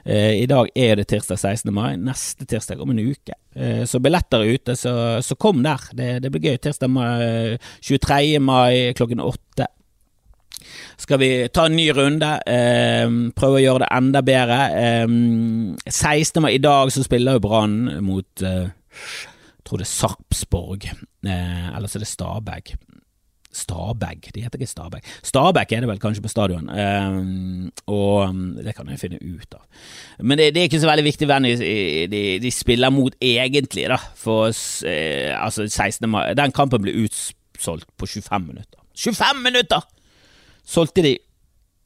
Eh, 0.06 0.44
I 0.44 0.46
dag 0.50 0.70
er 0.76 1.00
det 1.00 1.10
tirsdag 1.10 1.40
16. 1.40 1.74
mai, 1.74 1.96
neste 1.98 2.46
tirsdag 2.50 2.82
om 2.82 2.94
en 2.94 3.02
uke. 3.02 3.36
Eh, 3.56 3.84
så 3.90 4.02
billetter 4.04 4.46
er 4.46 4.60
ute, 4.60 4.78
så, 4.78 4.94
så 5.26 5.36
kom 5.36 5.64
der. 5.66 5.90
Det, 5.94 6.12
det, 6.24 6.32
blir 6.34 6.52
gøy. 6.52 6.62
Tirsdag 6.62 6.94
mai, 6.94 7.58
23. 7.82 8.38
mai 8.44 8.94
klokken 8.98 9.26
åtte 9.26 9.70
skal 10.98 11.22
vi 11.22 11.32
ta 11.54 11.68
en 11.68 11.78
ny 11.78 11.90
runde, 11.96 12.32
eh, 12.50 13.08
prøve 13.36 13.60
å 13.60 13.64
gjøre 13.64 13.86
det 13.86 13.92
enda 14.00 14.24
bedre. 14.26 14.60
Eh, 14.76 15.08
16. 15.88 16.42
mai 16.44 16.54
i 16.56 16.64
dag 16.64 16.92
så 16.92 17.04
spiller 17.06 17.38
jo 17.38 17.46
Brann 17.48 18.04
mot 18.06 18.44
eh, 18.44 18.70
Jeg 18.70 19.66
tror 19.70 19.82
det 19.82 19.86
er 19.86 19.96
Sarpsborg, 19.96 20.86
eh, 20.90 21.68
eller 21.76 21.88
så 21.88 22.00
er 22.00 22.06
det 22.06 22.14
Stabæk. 22.14 22.78
Stabæk, 23.52 24.30
de 24.36 24.42
heter 24.42 24.60
ikke 24.60 24.70
Stabæk. 24.70 25.06
Stabæk 25.24 25.72
er 25.72 25.80
det 25.80 25.90
vel 25.90 26.00
kanskje 26.00 26.22
på 26.22 26.30
stadion, 26.30 26.70
eh, 26.70 27.70
og 27.88 28.36
mm, 28.36 28.64
det 28.66 28.76
kan 28.76 28.90
jeg 28.90 29.00
finne 29.00 29.18
ut 29.22 29.54
av. 29.58 29.64
Men 30.20 30.38
det, 30.38 30.54
det 30.54 30.62
er 30.62 30.70
ikke 30.70 30.82
så 30.82 30.90
veldig 30.90 31.06
viktig 31.08 31.28
hvem 31.30 31.48
de, 31.48 31.56
de, 32.12 32.24
de, 32.44 32.52
spiller 32.52 32.94
mot 32.94 33.16
egentlig, 33.22 33.88
da. 33.90 33.98
For 34.16 34.54
uh, 34.54 35.46
altså 35.46 35.68
16. 35.68 36.10
mai 36.10 36.34
Den 36.38 36.52
kampen 36.52 36.82
ble 36.82 36.94
utsolgt 37.06 37.90
på 37.98 38.06
25 38.06 38.46
minutter. 38.48 38.78
25 38.98 39.42
minutter! 39.44 39.82
Solgte 40.70 41.06
de 41.06 41.18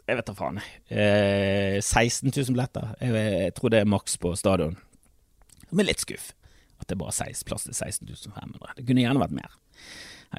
jeg 0.03 0.17
vet 0.19 0.27
da 0.27 0.33
faen. 0.35 0.57
Eh, 0.91 1.77
16 1.79 2.27
000 2.27 2.49
billetter. 2.51 2.89
Jeg, 2.99 3.13
jeg, 3.15 3.53
tror 3.55 3.71
det 3.71 3.79
er 3.79 3.87
maks 3.87 4.17
på 4.19 4.33
stadion. 4.35 4.75
Med 5.71 5.87
litt 5.87 6.03
skuff 6.03 6.33
at 6.83 6.89
det 6.91 6.97
bare 6.99 7.15
er 7.23 7.45
plass 7.47 7.63
til 7.63 7.75
16 7.77 8.33
500. 8.35 8.73
Det 8.75 8.83
kunne 8.87 9.05
gjerne 9.05 9.21
vært 9.21 9.37
mer. 9.37 9.53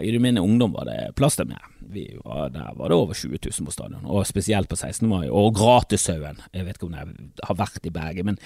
I 0.02 0.18
min 0.18 0.40
ungdom 0.40 0.72
var 0.74 0.88
det 0.88 1.14
plass 1.16 1.38
til 1.38 1.46
mer. 1.48 1.64
Var, 1.80 2.50
der 2.52 2.74
var 2.76 2.90
det 2.90 2.98
over 2.98 3.14
20 3.14 3.38
000 3.38 3.66
på 3.68 3.72
stadion, 3.72 4.04
og 4.04 4.26
spesielt 4.26 4.68
på 4.68 4.76
16. 4.76 5.08
mai. 5.08 5.28
Og 5.30 5.54
Gratishaugen. 5.54 6.42
Jeg 6.52 6.66
vet 6.66 6.76
ikke 6.76 6.88
om 6.90 6.96
jeg 6.98 7.30
har 7.46 7.58
vært 7.58 7.86
i 7.86 7.94
Bergen, 7.94 8.32
men, 8.32 8.38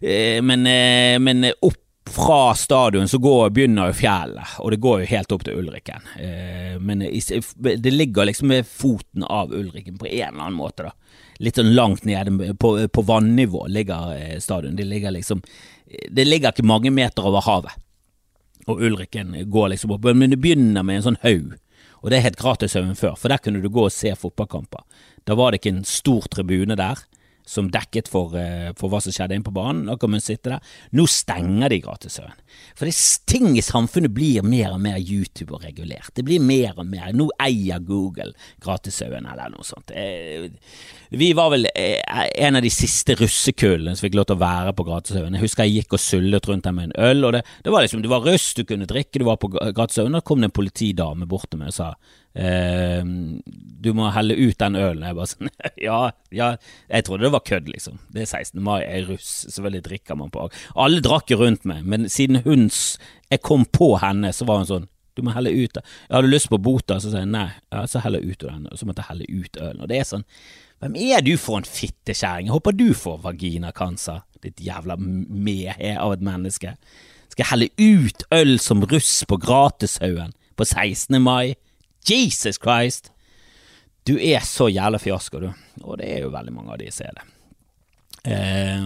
eh, 0.00 0.40
men, 0.42 0.66
eh, 0.66 1.18
men 1.20 1.52
opp 1.60 1.83
fra 2.10 2.54
stadion 2.54 3.08
så 3.08 3.18
går, 3.18 3.50
begynner 3.50 3.88
jo 3.88 3.96
fjellet, 3.96 4.56
og 4.60 4.70
det 4.70 4.80
går 4.84 5.00
jo 5.02 5.08
helt 5.08 5.32
opp 5.32 5.44
til 5.46 5.60
Ulriken. 5.60 6.08
Eh, 6.20 6.74
men 6.80 7.00
det 7.00 7.92
ligger 7.92 8.28
liksom 8.28 8.50
med 8.52 8.68
foten 8.68 9.24
av 9.24 9.54
Ulriken 9.54 9.98
på 9.98 10.06
en 10.06 10.28
eller 10.28 10.42
annen 10.42 10.58
måte, 10.58 10.90
da. 10.90 10.92
Litt 11.42 11.56
sånn 11.58 11.72
langt 11.74 12.04
nede, 12.06 12.54
på, 12.60 12.76
på 12.86 13.02
vannivå 13.08 13.64
ligger 13.72 14.12
eh, 14.18 14.36
stadion. 14.38 14.76
Det 14.76 14.84
ligger 14.84 15.10
liksom 15.16 15.42
Det 16.10 16.24
ligger 16.24 16.52
ikke 16.52 16.66
mange 16.66 16.90
meter 16.90 17.26
over 17.26 17.44
havet. 17.44 17.72
Og 18.66 18.80
Ulriken 18.82 19.34
går 19.50 19.68
liksom 19.74 19.92
opp, 19.96 20.06
men 20.14 20.30
det 20.30 20.40
begynner 20.40 20.82
med 20.82 21.00
en 21.00 21.06
sånn 21.08 21.20
haug. 21.22 21.52
Og 22.04 22.10
det 22.12 22.20
het 22.24 22.36
Gratishaugen 22.36 22.96
før, 22.96 23.16
for 23.16 23.32
der 23.32 23.40
kunne 23.40 23.62
du 23.64 23.68
gå 23.72 23.86
og 23.86 23.92
se 23.92 24.12
fotballkamper. 24.16 24.84
Da 25.24 25.36
var 25.36 25.52
det 25.52 25.60
ikke 25.60 25.74
en 25.78 25.84
stor 25.88 26.26
tribune 26.32 26.76
der 26.76 27.00
som 27.46 27.68
dekket 27.72 28.08
for, 28.08 28.34
uh, 28.38 28.72
for, 28.78 28.90
hva 28.92 29.00
som 29.04 29.14
skjedde 29.14 29.36
inne 29.36 29.46
på 29.46 29.54
banen. 29.54 29.84
Da 29.90 29.98
kan 30.00 30.12
man 30.14 30.22
sitte 30.24 30.54
der. 30.54 30.74
Nå 30.96 31.06
stenger 31.10 31.72
de 31.72 31.80
Gratishaugen. 31.84 32.40
For 32.78 32.88
det, 32.88 32.94
ting 33.30 33.52
i 33.58 33.64
samfunnet 33.64 34.14
blir 34.14 34.46
mer 34.46 34.72
og 34.74 34.80
mer 34.82 34.96
YouTube 34.98 35.54
og 35.56 35.64
regulert. 35.66 36.12
Det 36.16 36.24
blir 36.26 36.42
mer 36.42 36.78
og 36.78 36.88
mer. 36.88 37.12
Nå 37.16 37.28
eier 37.42 37.82
Google 37.84 38.32
Gratishaugen, 38.64 39.28
eller 39.30 39.52
noe 39.52 39.66
sånt. 39.66 39.92
Eh, 39.94 40.48
vi 41.14 41.30
var 41.36 41.52
vel 41.52 41.68
eh, 41.74 42.00
en 42.46 42.58
av 42.58 42.64
de 42.64 42.72
siste 42.72 43.16
russekullene 43.18 43.94
som 43.94 44.06
fikk 44.06 44.18
lov 44.18 44.28
til 44.30 44.38
å 44.38 44.44
være 44.44 44.74
på 44.76 44.88
Gratishaugen. 44.88 45.36
Jeg 45.38 45.46
husker 45.46 45.68
jeg 45.68 45.84
gikk 45.84 45.98
og 45.98 46.02
sullet 46.02 46.50
rundt 46.50 46.66
der 46.66 46.76
med 46.76 46.90
en 46.90 46.98
øl, 47.10 47.28
og 47.28 47.36
det, 47.36 47.44
det 47.66 47.74
var 47.74 47.84
liksom, 47.84 48.02
det 48.04 48.12
var 48.12 48.26
russ, 48.26 48.52
du 48.56 48.64
kunne 48.66 48.88
drikke, 48.90 49.20
du 49.20 49.28
var 49.28 49.40
på 49.42 49.52
Gratishaugen. 49.54 50.16
Da 50.16 50.24
kom 50.24 50.42
det 50.42 50.50
en 50.50 50.58
politidame 50.62 51.28
bort 51.28 51.50
til 51.52 51.62
meg 51.62 51.74
og 51.74 51.78
sa 51.78 51.94
Uh, 52.34 53.38
du 53.84 53.92
må 53.94 54.08
helle 54.14 54.34
ut 54.34 54.58
den 54.58 54.78
ølen. 54.78 55.04
Jeg 55.06 55.18
bare 55.18 55.30
sånn 55.30 55.52
Ja, 55.88 55.98
ja. 56.34 56.54
Jeg 56.88 57.06
trodde 57.06 57.26
det 57.26 57.34
var 57.34 57.44
kødd, 57.46 57.68
liksom. 57.70 58.00
Det 58.14 58.24
er 58.24 58.30
16. 58.30 58.58
mai, 58.64 58.80
jeg 58.82 59.04
er 59.04 59.12
russ, 59.12 59.30
selvfølgelig 59.44 59.84
drikker 59.90 60.18
man 60.18 60.32
på 60.34 60.48
Alle 60.74 61.04
drakk 61.04 61.30
rundt 61.38 61.68
meg, 61.68 61.84
men 61.86 62.08
siden 62.10 62.42
hun 62.46 62.66
Jeg 62.68 63.44
kom 63.46 63.68
på 63.68 63.94
henne, 64.02 64.32
så 64.34 64.48
var 64.48 64.62
hun 64.62 64.70
sånn 64.72 64.90
du 65.14 65.22
må 65.22 65.30
helle 65.30 65.52
ut 65.54 65.76
Jeg 65.78 66.10
hadde 66.10 66.26
lyst 66.30 66.50
på 66.50 66.58
bota, 66.58 66.98
så 66.98 67.12
sa 67.12 67.20
jeg 67.22 67.30
nei, 67.30 67.46
ja, 67.70 67.84
så 67.86 68.02
heller 68.02 68.24
ut 68.24 68.40
den, 68.42 68.66
og 68.66 68.78
så 68.80 68.88
måtte 68.88 69.04
jeg 69.04 69.12
helle 69.12 69.28
ut 69.30 69.58
ølen. 69.62 69.82
Og 69.84 69.90
det 69.90 70.00
er 70.00 70.08
sånn 70.08 70.24
Hvem 70.82 70.96
er 71.00 71.22
du 71.24 71.36
for 71.40 71.60
en 71.60 71.68
fittekjerring? 71.68 72.48
Jeg 72.48 72.56
håper 72.56 72.74
du 72.76 72.88
får 72.98 73.20
vaginakancer, 73.22 74.24
ditt 74.42 74.58
jævla 74.60 74.98
mehe 74.98 75.94
av 75.96 76.16
et 76.16 76.24
menneske. 76.24 76.74
Skal 77.30 77.44
jeg 77.44 77.50
helle 77.52 77.68
ut 77.78 78.24
øl 78.34 78.58
som 78.60 78.82
russ 78.90 79.22
på 79.30 79.38
Gratishaugen 79.40 80.34
på 80.58 80.66
16. 80.66 81.16
mai? 81.22 81.54
Jesus 82.08 82.60
Christ! 82.60 83.10
Du 84.04 84.18
er 84.20 84.44
så 84.44 84.68
jævla 84.68 85.00
fiasko, 85.00 85.40
du. 85.40 85.48
Og 85.84 85.96
det 86.00 86.10
er 86.12 86.26
jo 86.26 86.34
veldig 86.34 86.52
mange 86.52 86.74
av 86.74 86.82
de 86.82 86.90
som 86.92 87.08
er 87.08 87.16
det. 87.16 87.30
Eh, 88.24 88.84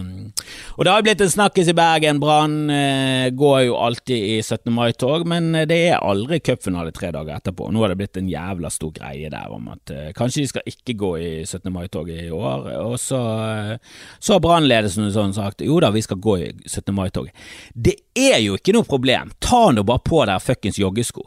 og 0.74 0.84
det 0.84 0.90
har 0.90 1.02
blitt 1.06 1.20
en 1.22 1.30
snakkis 1.30 1.70
i 1.70 1.74
Bergen. 1.76 2.18
Brann 2.22 2.70
eh, 2.74 3.28
går 3.34 3.60
jo 3.68 3.76
alltid 3.78 4.24
i 4.32 4.36
17. 4.42 4.72
mai-tog, 4.74 5.26
men 5.30 5.52
det 5.70 5.78
er 5.90 6.02
aldri 6.02 6.40
cupfinale 6.42 6.90
tre 6.94 7.12
dager 7.14 7.36
etterpå. 7.36 7.70
Nå 7.70 7.82
har 7.82 7.92
det 7.92 7.98
blitt 8.00 8.18
en 8.18 8.30
jævla 8.30 8.70
stor 8.74 8.92
greie 8.98 9.30
der 9.30 9.54
om 9.54 9.70
at 9.74 9.94
eh, 9.94 10.10
kanskje 10.18 10.42
de 10.42 10.50
skal 10.52 10.70
ikke 10.70 10.96
gå 10.98 11.12
i 11.22 11.30
17. 11.46 11.70
mai-tog 11.74 12.10
i 12.14 12.28
år. 12.34 12.68
Og 12.82 12.98
så, 13.02 13.22
eh, 13.46 14.04
så 14.18 14.36
har 14.36 14.44
brannledelsen 14.44 15.10
sånn 15.14 15.36
sagt 15.38 15.66
jo 15.66 15.78
da, 15.82 15.92
vi 15.94 16.02
skal 16.06 16.22
gå 16.22 16.38
i 16.42 16.52
17. 16.66 16.94
mai-tog. 16.94 17.30
Det 17.74 17.98
er 18.18 18.40
jo 18.42 18.58
ikke 18.58 18.74
noe 18.74 18.90
problem. 18.90 19.34
Ta 19.42 19.68
nå 19.74 19.86
bare 19.86 20.02
på 20.02 20.24
deg 20.26 20.42
fuckings 20.42 20.82
joggesko. 20.82 21.26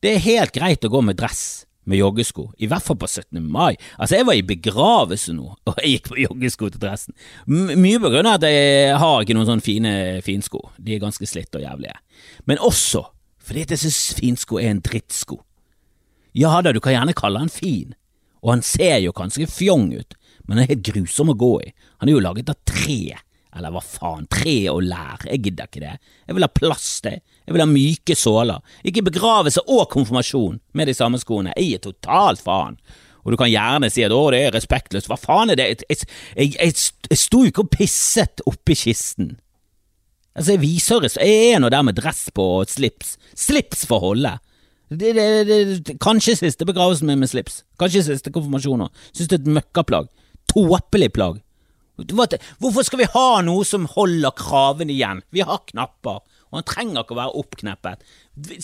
Det 0.00 0.14
er 0.14 0.22
helt 0.24 0.54
greit 0.56 0.84
å 0.86 0.88
gå 0.92 1.02
med 1.04 1.18
dress 1.20 1.66
med 1.90 1.98
joggesko, 1.98 2.46
i 2.60 2.68
hvert 2.70 2.84
fall 2.84 2.96
på 3.00 3.08
17. 3.08 3.40
mai. 3.42 3.74
Altså, 3.98 4.16
jeg 4.16 4.26
var 4.28 4.36
i 4.38 4.44
begravelse 4.46 5.34
nå, 5.36 5.46
og 5.68 5.80
jeg 5.80 5.96
gikk 5.96 6.10
på 6.12 6.20
joggesko 6.22 6.70
til 6.72 6.82
dressen. 6.82 7.16
M 7.48 7.72
mye 7.80 8.00
på 8.00 8.12
grunn 8.12 8.28
av 8.30 8.38
at 8.38 8.46
jeg 8.48 8.96
har 9.00 9.24
ikke 9.24 9.36
noen 9.36 9.48
sånne 9.48 9.64
fine 9.64 9.94
finsko, 10.24 10.62
de 10.78 10.96
er 10.96 11.02
ganske 11.02 11.28
slitte 11.28 11.60
og 11.60 11.66
jævlige. 11.66 11.96
Men 12.48 12.62
også 12.64 13.04
fordi 13.50 13.64
jeg 13.72 13.82
synes 13.82 14.00
finsko 14.20 14.60
er 14.60 14.70
en 14.70 14.82
drittsko. 14.84 15.40
Ja 16.38 16.60
da, 16.62 16.70
du 16.70 16.78
kan 16.84 16.94
gjerne 16.94 17.16
kalle 17.18 17.40
han 17.42 17.50
fin, 17.50 17.96
og 18.44 18.54
han 18.54 18.62
ser 18.64 19.00
jo 19.02 19.12
ganske 19.16 19.48
fjong 19.50 19.88
ut, 19.96 20.14
men 20.46 20.60
han 20.60 20.64
er 20.64 20.76
helt 20.76 20.86
grusom 20.86 21.32
å 21.32 21.38
gå 21.38 21.54
i. 21.64 21.72
Han 22.00 22.08
er 22.08 22.14
jo 22.14 22.22
laget 22.22 22.52
av 22.52 22.60
tre. 22.68 23.18
Eller 23.56 23.72
hva 23.74 23.82
faen, 23.82 24.28
tre 24.30 24.54
og 24.70 24.84
lær, 24.86 25.24
jeg 25.26 25.42
gidder 25.42 25.66
ikke 25.66 25.82
det. 25.82 25.96
Jeg 26.28 26.36
vil 26.36 26.46
ha 26.46 26.50
plass 26.54 26.88
jeg. 27.02 27.22
Jeg 27.46 27.56
vil 27.56 27.64
ha 27.64 27.66
myke 27.66 28.14
såler. 28.14 28.60
Ikke 28.86 29.02
begravelse 29.08 29.64
og 29.66 29.88
konfirmasjon 29.90 30.60
med 30.78 30.86
de 30.86 30.94
samme 30.94 31.18
skoene. 31.18 31.54
Jeg 31.56 31.72
gir 31.72 31.84
totalt 31.88 32.42
faen. 32.44 32.78
Og 33.24 33.34
du 33.34 33.36
kan 33.40 33.50
gjerne 33.50 33.90
si 33.92 34.04
at 34.06 34.14
å, 34.14 34.22
det 34.32 34.44
er 34.46 34.54
respektløst. 34.54 35.10
Hva 35.10 35.18
faen 35.20 35.52
er 35.52 35.58
det? 35.58 35.66
Jeg, 35.72 35.88
jeg, 35.90 36.54
jeg, 36.54 36.76
jeg, 37.10 37.18
sto 37.18 37.42
jo 37.42 37.50
ikke 37.50 37.66
og 37.66 37.72
pisset 37.74 38.44
oppi 38.48 38.78
kisten. 38.78 39.34
Altså, 40.30 40.54
jeg 40.54 40.62
viser 40.62 41.02
det, 41.02 41.10
jeg 41.18 41.50
er 41.50 41.60
nå 41.60 41.68
der 41.74 41.82
med 41.84 41.98
dress 41.98 42.28
på 42.34 42.46
og 42.60 42.70
slips. 42.70 43.16
Slips 43.36 43.82
for 43.90 44.06
holde. 44.06 44.36
Det, 44.90 45.12
det, 45.14 45.26
det, 45.86 45.98
kanskje 46.02 46.38
siste 46.38 46.66
begravelsen 46.66 47.10
min 47.10 47.20
med 47.20 47.30
slips. 47.30 47.64
Kanskje 47.78 48.06
siste 48.08 48.32
konfirmasjon 48.34 48.86
òg. 48.86 49.04
Syns 49.10 49.30
det 49.30 49.40
er 49.40 49.44
et 49.44 49.54
møkkaplagg. 49.58 50.08
Tåpelig 50.50 51.10
plagg. 51.18 51.42
Hvorfor 52.08 52.86
skal 52.86 53.02
vi 53.02 53.10
ha 53.12 53.28
noe 53.44 53.66
som 53.68 53.88
holder 53.90 54.34
kravene 54.38 54.94
igjen? 54.94 55.22
Vi 55.34 55.44
har 55.46 55.62
knapper, 55.68 56.20
og 56.50 56.58
han 56.58 56.66
trenger 56.68 57.04
ikke 57.04 57.16
å 57.16 57.20
være 57.20 57.42
oppkneppet. 57.42 58.04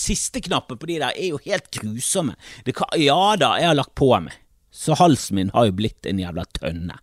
Siste 0.00 0.42
knappen 0.44 0.80
på 0.80 0.88
de 0.90 1.00
der 1.02 1.14
er 1.14 1.32
jo 1.32 1.40
helt 1.44 1.70
grusomme. 1.74 2.36
Kan, 2.72 2.90
ja 3.00 3.36
da, 3.40 3.56
jeg 3.60 3.70
har 3.70 3.78
lagt 3.78 3.96
på 3.98 4.10
meg, 4.14 4.34
så 4.74 4.96
halsen 4.98 5.38
min 5.38 5.54
har 5.54 5.68
jo 5.68 5.76
blitt 5.78 6.08
en 6.08 6.22
jævla 6.22 6.46
tønne. 6.58 6.98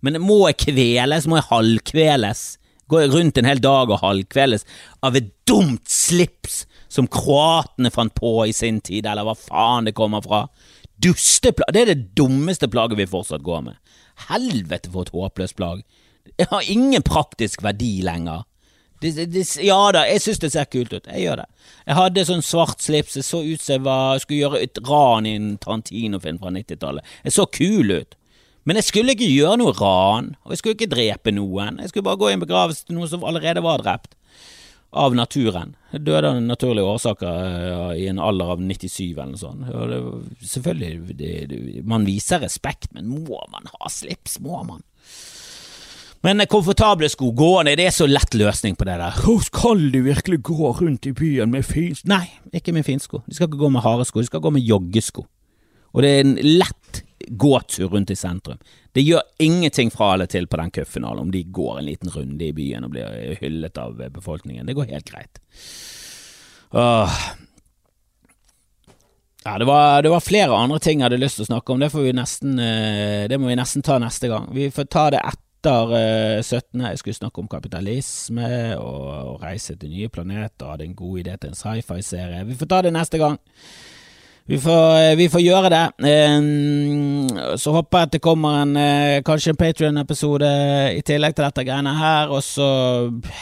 Men 0.00 0.20
må 0.24 0.42
jeg 0.48 0.60
kveles, 0.64 1.28
må 1.28 1.40
jeg 1.40 1.50
halvkveles? 1.50 2.44
Gå 2.90 3.04
rundt 3.12 3.38
en 3.38 3.46
hel 3.46 3.60
dag 3.62 3.90
og 3.92 4.00
halvkveles 4.02 4.64
av 5.06 5.14
et 5.18 5.28
dumt 5.46 5.86
slips 5.90 6.64
som 6.90 7.06
kroatene 7.06 7.92
fant 7.94 8.14
på 8.16 8.32
i 8.48 8.54
sin 8.56 8.80
tid, 8.82 9.06
eller 9.06 9.28
hva 9.28 9.36
faen 9.38 9.86
det 9.86 9.94
kommer 9.98 10.24
fra? 10.24 10.46
Dusteplagg, 11.00 11.70
det 11.72 11.82
er 11.84 11.92
det 11.92 12.10
dummeste 12.18 12.68
plagget 12.72 12.98
vi 12.98 13.08
fortsatt 13.08 13.44
går 13.46 13.62
med. 13.68 13.78
Helvete 14.28 14.92
for 14.92 15.06
et 15.06 15.14
håpløst 15.14 15.56
plagg. 15.58 15.82
Det 16.36 16.46
har 16.50 16.68
ingen 16.68 17.02
praktisk 17.02 17.64
verdi 17.64 18.00
lenger. 18.04 18.44
Det, 19.00 19.14
det, 19.32 19.46
ja 19.64 19.78
da, 19.96 20.02
jeg 20.04 20.20
synes 20.20 20.42
det 20.42 20.50
ser 20.52 20.68
kult 20.68 20.92
ut. 20.92 21.06
Jeg 21.08 21.24
gjør 21.24 21.40
det. 21.40 21.46
Jeg 21.86 21.96
hadde 21.96 22.24
sånn 22.28 22.44
svart 22.44 22.84
slips, 22.84 23.16
det 23.16 23.24
så 23.24 23.40
ut 23.40 23.62
som 23.62 23.78
jeg 23.78 23.84
var, 23.86 24.20
skulle 24.20 24.42
gjøre 24.42 24.60
et 24.66 24.80
ran 24.84 25.28
i 25.28 25.36
en 25.38 25.54
Tarantino-film 25.62 26.40
fra 26.42 26.52
90-tallet. 26.52 27.14
Jeg 27.24 27.36
så 27.36 27.46
kul 27.48 27.94
ut. 27.96 28.16
Men 28.68 28.76
jeg 28.76 28.90
skulle 28.90 29.16
ikke 29.16 29.30
gjøre 29.30 29.56
noe 29.62 29.72
ran, 29.78 30.34
og 30.44 30.52
jeg 30.52 30.60
skulle 30.60 30.76
ikke 30.76 30.92
drepe 30.92 31.32
noen. 31.32 31.80
Jeg 31.80 31.92
skulle 31.92 32.04
bare 32.10 32.20
gå 32.20 32.28
i 32.28 32.34
en 32.36 32.42
begravelse 32.42 32.84
til 32.84 32.98
noen 32.98 33.08
som 33.08 33.24
allerede 33.24 33.64
var 33.64 33.80
drept. 33.80 34.12
Av 34.90 35.14
naturen. 35.14 35.76
Døde 35.92 36.32
av 36.32 36.40
naturlige 36.42 36.86
årsaker 36.90 37.44
ja, 37.70 37.82
i 37.94 38.08
en 38.10 38.18
alder 38.18 38.56
av 38.56 38.62
97 38.62 39.12
eller 39.12 39.32
noe 39.32 39.38
sånt. 39.38 39.68
Det, 39.70 40.00
selvfølgelig, 40.50 41.16
det, 41.18 41.34
det, 41.50 41.58
man 41.86 42.06
viser 42.08 42.42
respekt, 42.42 42.90
men 42.96 43.10
må 43.10 43.38
man 43.52 43.70
ha 43.70 43.90
slips? 43.92 44.40
Må 44.42 44.64
man? 44.66 44.82
Men 46.26 46.42
komfortable 46.52 47.08
sko 47.08 47.30
gående, 47.32 47.76
det 47.78 47.86
er 47.88 47.94
så 47.96 48.04
lett 48.10 48.34
løsning 48.36 48.74
på 48.76 48.84
det 48.84 48.98
der. 49.00 49.20
Skal 49.46 49.86
du 49.94 50.02
virkelig 50.04 50.42
gå 50.50 50.72
rundt 50.82 51.06
i 51.08 51.14
byen 51.16 51.54
med 51.54 51.64
finsko? 51.64 52.10
Nei, 52.12 52.26
ikke 52.52 52.74
med 52.76 52.84
finsko. 52.84 53.22
De 53.24 53.38
skal 53.38 53.48
ikke 53.48 53.62
gå 53.62 53.70
med 53.72 53.86
harde 53.86 54.04
sko, 54.08 54.20
de 54.20 54.28
skal 54.28 54.42
gå 54.44 54.52
med 54.52 54.66
joggesko. 54.66 55.24
Og 55.94 56.04
det 56.04 56.10
er 56.10 56.26
en 56.26 56.36
lett 56.44 57.00
gåtur 57.40 57.88
rundt 57.94 58.12
i 58.12 58.18
sentrum. 58.18 58.60
Det 58.92 59.04
gjør 59.06 59.22
ingenting 59.38 59.92
fra 59.94 60.14
eller 60.14 60.30
til 60.30 60.48
på 60.50 60.58
den 60.58 60.72
cupfinalen 60.74 61.26
om 61.26 61.34
de 61.34 61.44
går 61.44 61.78
en 61.78 61.86
liten 61.86 62.10
runde 62.10 62.46
i 62.46 62.54
byen 62.54 62.86
og 62.86 62.94
blir 62.96 63.36
hyllet 63.40 63.78
av 63.78 64.00
befolkningen. 64.16 64.66
Det 64.66 64.74
går 64.78 64.90
helt 64.90 65.10
greit. 65.10 65.42
Åh. 66.70 67.20
Ja, 69.44 69.58
det 69.58 69.64
var, 69.64 70.02
det 70.02 70.10
var, 70.12 70.20
flere 70.20 70.56
andre 70.56 70.78
ting 70.82 71.00
jeg 71.00 71.06
hadde 71.08 71.20
lyst 71.22 71.38
til 71.38 71.46
å 71.46 71.52
snakke 71.52 71.72
om. 71.72 71.80
Det, 71.80 71.92
får 71.92 72.02
vi 72.04 72.16
nesten, 72.18 72.58
eh, 72.60 73.28
det 73.30 73.38
må 73.40 73.48
vi 73.48 73.56
nesten 73.56 73.86
ta 73.86 73.96
neste 74.02 74.28
gang. 74.28 74.50
Vi 74.52 74.68
får 74.74 74.90
ta 74.92 75.06
det 75.14 75.22
etter 75.22 75.46
etter 75.60 76.42
17. 76.42 76.80
Jeg 76.80 76.98
skulle 76.98 77.14
snakke 77.14 77.40
om 77.40 77.48
kapitalisme 77.48 78.76
og 78.80 79.42
reise 79.42 79.76
til 79.76 79.90
nye 79.90 80.08
planeter. 80.08 80.70
Hadde 80.72 80.84
en 80.88 80.96
god 80.96 81.20
idé 81.20 81.36
til 81.36 81.50
en 81.50 81.58
sci-fi-serie. 81.58 82.44
Vi 82.48 82.56
får 82.56 82.66
ta 82.66 82.82
det 82.82 82.92
neste 82.92 83.18
gang. 83.18 83.38
Vi 84.44 84.58
får, 84.58 84.98
eh, 84.98 85.16
vi 85.16 85.28
får 85.28 85.40
gjøre 85.40 85.70
det. 85.70 85.84
Så 87.60 87.72
håper 87.72 87.98
jeg 87.98 88.08
at 88.08 88.12
det 88.16 88.22
kommer 88.22 88.62
en, 88.62 88.76
eh, 88.76 89.22
kanskje 89.22 89.52
en 89.52 89.56
Patrion-episode 89.56 90.50
i 90.96 91.02
tillegg 91.06 91.36
til 91.36 91.44
dette 91.44 91.64
greiene 91.64 91.94
her. 91.98 92.28
Og 92.30 92.42
så 92.42 92.68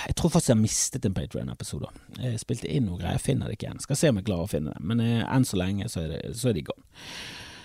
Jeg 0.06 0.14
tror 0.14 0.30
faktisk 0.30 0.48
jeg 0.48 0.56
har 0.56 0.62
mistet 0.62 1.06
en 1.06 1.14
Patrion-episode. 1.14 1.88
Jeg 2.20 2.38
spilte 2.38 2.68
inn 2.68 2.86
noe 2.86 2.98
greier, 2.98 3.12
jeg 3.12 3.20
finner 3.20 3.46
det 3.46 3.58
ikke 3.58 3.68
igjen. 3.68 3.80
Skal 3.80 3.96
se 3.96 4.08
om 4.08 4.16
jeg 4.16 4.24
klarer 4.24 4.44
å 4.44 4.50
finne 4.50 4.74
det. 4.74 4.80
Men 4.80 5.00
eh, 5.00 5.24
enn 5.34 5.44
så 5.44 5.56
lenge 5.56 5.88
så 5.88 6.04
er, 6.04 6.08
det, 6.08 6.36
så 6.36 6.50
er. 6.50 6.62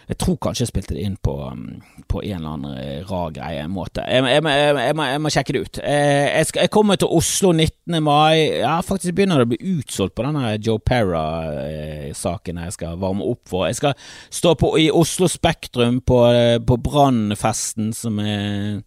Jeg 0.10 0.18
tror 0.20 0.38
kanskje 0.42 0.66
jeg 0.66 0.72
spilte 0.72 0.96
det 0.98 1.04
inn 1.08 1.16
på, 1.24 1.34
um, 1.48 1.82
på 2.12 2.22
en 2.24 2.38
eller 2.38 2.56
annen 2.58 2.78
eh, 2.82 3.06
rar 3.08 3.32
greie 3.36 3.64
måte. 3.72 4.04
Jeg, 4.04 4.26
jeg, 4.28 4.44
jeg, 4.44 4.96
må, 4.98 5.08
jeg 5.08 5.22
må 5.24 5.32
sjekke 5.34 5.56
det 5.56 5.64
ut. 5.64 5.80
Eh, 5.84 6.44
jeg, 6.44 6.72
kommer 6.74 7.00
til 7.00 7.12
Oslo 7.14 7.54
19. 7.54 7.98
mai. 8.04 8.60
Ja, 8.62 8.76
faktisk 8.86 9.16
begynner 9.16 9.42
det 9.42 9.48
å 9.48 9.52
bli 9.54 9.78
utsolgt 9.78 10.16
på 10.18 10.26
denne 10.28 10.56
Joe 10.60 10.82
Perra-saken 10.84 12.62
jeg 12.66 12.76
skal 12.76 13.00
varme 13.02 13.28
opp 13.28 13.44
for. 13.50 13.68
Jeg 13.70 13.80
skal 13.80 13.96
stå 14.34 14.56
på, 14.60 14.74
i 14.82 14.90
Oslo 14.94 15.30
Spektrum 15.32 16.02
på, 16.06 16.20
eh, 16.34 16.58
på 16.64 16.80
Brannfesten, 16.84 17.94
som 17.96 18.20
er 18.24 18.82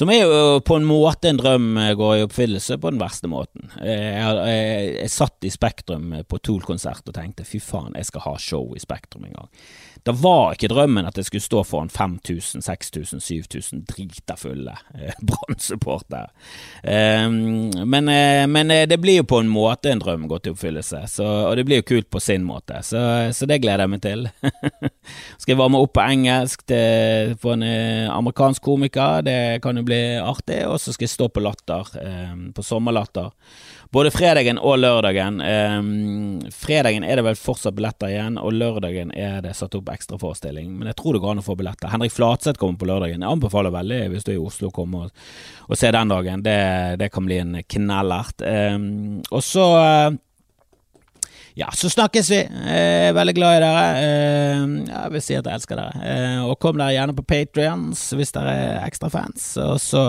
som 0.00 0.12
er 0.12 0.22
jo 0.24 0.60
på 0.64 0.78
en 0.80 0.88
måte 0.88 1.28
en 1.28 1.40
drøm 1.40 1.74
går 1.98 2.14
i 2.16 2.24
oppfyllelse 2.24 2.78
på 2.80 2.94
den 2.94 3.02
verste 3.02 3.28
måten. 3.28 3.68
Jeg, 3.84 4.16
jeg, 4.16 4.88
jeg 4.96 5.12
satt 5.12 5.44
i 5.44 5.52
Spektrum 5.52 6.14
på 6.24 6.40
Tool-konsert 6.40 7.04
og 7.04 7.16
tenkte 7.16 7.44
fy 7.44 7.60
faen, 7.60 7.92
jeg 7.98 8.08
skal 8.08 8.24
ha 8.24 8.34
show 8.40 8.72
i 8.72 8.80
Spektrum 8.80 9.28
en 9.28 9.36
gang. 9.36 9.50
Da 10.02 10.12
var 10.16 10.54
ikke 10.54 10.70
drømmen 10.72 11.08
at 11.08 11.18
jeg 11.18 11.28
skulle 11.28 11.44
stå 11.44 11.62
foran 11.68 11.90
5000, 11.92 12.62
6000, 12.64 13.20
7000 13.20 13.82
drita 13.88 14.36
fulle 14.40 14.72
eh, 14.94 15.16
Brann-supportere. 15.28 16.30
Eh, 16.82 17.28
men, 17.84 18.08
eh, 18.08 18.46
men 18.48 18.70
eh, 18.70 18.86
det 18.88 19.00
blir 19.00 19.20
jo 19.20 19.28
på 19.28 19.42
en 19.42 19.50
måte 19.52 19.92
en 19.92 20.00
drøm 20.00 20.26
gått 20.30 20.48
i 20.48 20.54
oppfyllelse, 20.54 21.02
så, 21.10 21.26
og 21.50 21.56
det 21.58 21.66
blir 21.68 21.82
jo 21.82 21.88
kult 21.92 22.10
på 22.10 22.22
sin 22.22 22.46
måte, 22.48 22.80
så, 22.86 23.02
så 23.36 23.48
det 23.48 23.60
gleder 23.60 23.84
jeg 23.84 23.92
meg 23.92 24.04
til. 24.06 24.26
skal 25.40 25.52
jeg 25.52 25.60
varme 25.60 25.82
opp 25.82 25.92
på 25.98 26.06
engelsk 26.06 26.64
til, 26.70 27.36
på 27.42 27.54
en 27.56 27.66
eh, 27.66 28.08
amerikansk 28.08 28.64
komiker, 28.64 29.26
det 29.26 29.60
kan 29.64 29.76
jo 29.76 29.84
bli 29.84 29.89
artig, 30.22 30.62
og 30.68 30.78
så 30.80 30.94
skal 30.94 31.06
jeg 31.06 31.12
stå 31.14 31.28
på 31.32 31.42
Latter, 31.42 31.90
eh, 32.00 32.32
på 32.54 32.62
Sommerlatter. 32.64 33.30
Både 33.90 34.12
fredagen 34.14 34.58
og 34.58 34.78
lørdagen. 34.78 35.40
Eh, 35.42 36.50
fredagen 36.54 37.04
er 37.04 37.18
det 37.18 37.24
vel 37.26 37.38
fortsatt 37.38 37.74
billetter 37.74 38.12
igjen, 38.12 38.38
og 38.38 38.54
lørdagen 38.54 39.10
er 39.16 39.40
det 39.42 39.56
satt 39.58 39.74
opp 39.74 39.90
ekstraforestilling. 39.90 40.70
Men 40.78 40.92
jeg 40.92 41.00
tror 41.00 41.16
det 41.16 41.22
går 41.24 41.34
an 41.34 41.42
å 41.42 41.46
få 41.48 41.56
billetter. 41.58 41.90
Henrik 41.90 42.14
Flatseth 42.14 42.60
kommer 42.60 42.78
på 42.78 42.86
lørdagen. 42.90 43.24
Jeg 43.24 43.34
anbefaler 43.34 43.74
veldig, 43.74 44.00
hvis 44.12 44.26
du 44.26 44.32
er 44.32 44.38
i 44.38 44.46
Oslo, 44.46 44.70
å 44.70 44.76
komme 44.78 45.06
og, 45.06 45.26
og 45.66 45.80
se 45.80 45.90
den 45.90 46.14
dagen. 46.14 46.46
Det, 46.46 46.58
det, 47.02 47.10
kan 47.10 47.26
bli 47.26 47.40
en 47.42 47.58
knallert. 47.66 48.46
Eh, 48.46 48.78
og 49.30 49.42
så 49.42 49.66
eh, 49.80 50.10
ja, 51.58 51.68
så 51.76 51.90
snakkes 51.92 52.30
vi. 52.32 52.40
Jeg 52.40 53.10
er 53.10 53.16
veldig 53.16 53.34
glad 53.36 53.58
i 53.58 53.62
dere. 53.64 53.84
Eh, 54.00 54.64
jeg 54.88 55.14
vil 55.14 55.24
si 55.24 55.36
at 55.38 55.46
jeg 55.46 55.60
elsker 55.60 55.80
dere. 55.80 56.02
Eh, 56.06 56.40
og 56.46 56.58
kom 56.62 56.78
dere 56.80 56.94
gjerne 56.96 57.16
på 57.18 57.26
Patrions 57.26 58.04
hvis 58.16 58.34
dere 58.36 58.56
er 58.56 58.82
ekstra 58.86 59.10
fans. 59.12 59.52
Og 59.60 59.78
så 59.82 60.04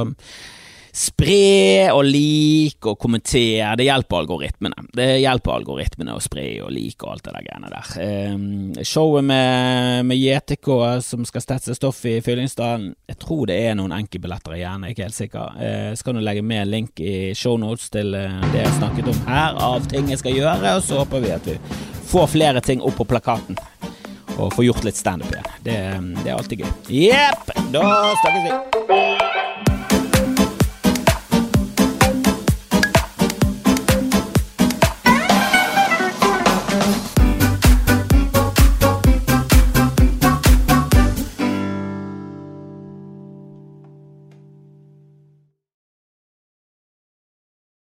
Spre 0.92 1.88
og 1.94 2.04
like 2.04 2.90
og 2.90 2.98
kommentere. 3.00 3.70
Det 3.80 3.86
hjelper 3.88 4.18
algoritmene. 4.20 4.88
Det 4.92 5.08
hjelper 5.22 5.54
algoritmene 5.56 6.18
å 6.18 6.24
spre 6.24 6.44
og 6.66 6.72
like 6.76 7.06
og 7.06 7.14
alt 7.14 7.28
det 7.30 7.36
der 7.38 7.46
greiene 7.46 7.72
der. 7.72 7.92
Um, 8.34 8.74
showet 8.84 9.24
med, 9.24 10.06
med 10.10 10.20
JTK 10.20 10.72
som 11.06 11.24
skal 11.28 11.46
stetse 11.46 11.78
stoff 11.78 12.04
i 12.10 12.18
Fyllingsdalen, 12.24 12.92
jeg 13.08 13.20
tror 13.24 13.48
det 13.48 13.62
er 13.70 13.78
noen 13.80 13.96
enkeltbilletter 13.96 14.58
igjen, 14.58 14.84
jeg 14.84 14.92
er 14.92 14.98
ikke 14.98 15.08
helt 15.08 15.20
sikker. 15.20 15.56
Uh, 15.62 15.94
skal 16.00 16.18
nå 16.18 16.26
legge 16.28 16.44
med 16.44 16.68
link 16.68 17.00
i 17.00 17.32
shownotes 17.40 17.88
til 17.94 18.12
uh, 18.18 18.44
det 18.52 18.66
jeg 18.66 18.76
snakket 18.82 19.14
om 19.14 19.24
her, 19.30 19.56
av 19.72 19.88
ting 19.92 20.12
jeg 20.12 20.20
skal 20.20 20.36
gjøre, 20.36 20.76
og 20.76 20.84
så 20.84 21.06
håper 21.06 21.24
vi 21.24 21.36
at 21.38 21.48
vi 21.48 21.58
får 22.12 22.34
flere 22.36 22.64
ting 22.66 22.84
opp 22.84 23.00
på 23.00 23.08
plakaten. 23.08 23.60
Og 24.38 24.52
får 24.56 24.66
gjort 24.66 24.86
litt 24.88 25.00
standup 25.00 25.32
igjen. 25.32 25.50
Det, 25.64 25.78
det 26.24 26.32
er 26.32 26.38
alltid 26.38 26.64
gøy. 26.64 26.72
Jepp, 27.06 27.52
da 27.72 27.86
snakkes 28.24 28.48
vi. 28.48 30.01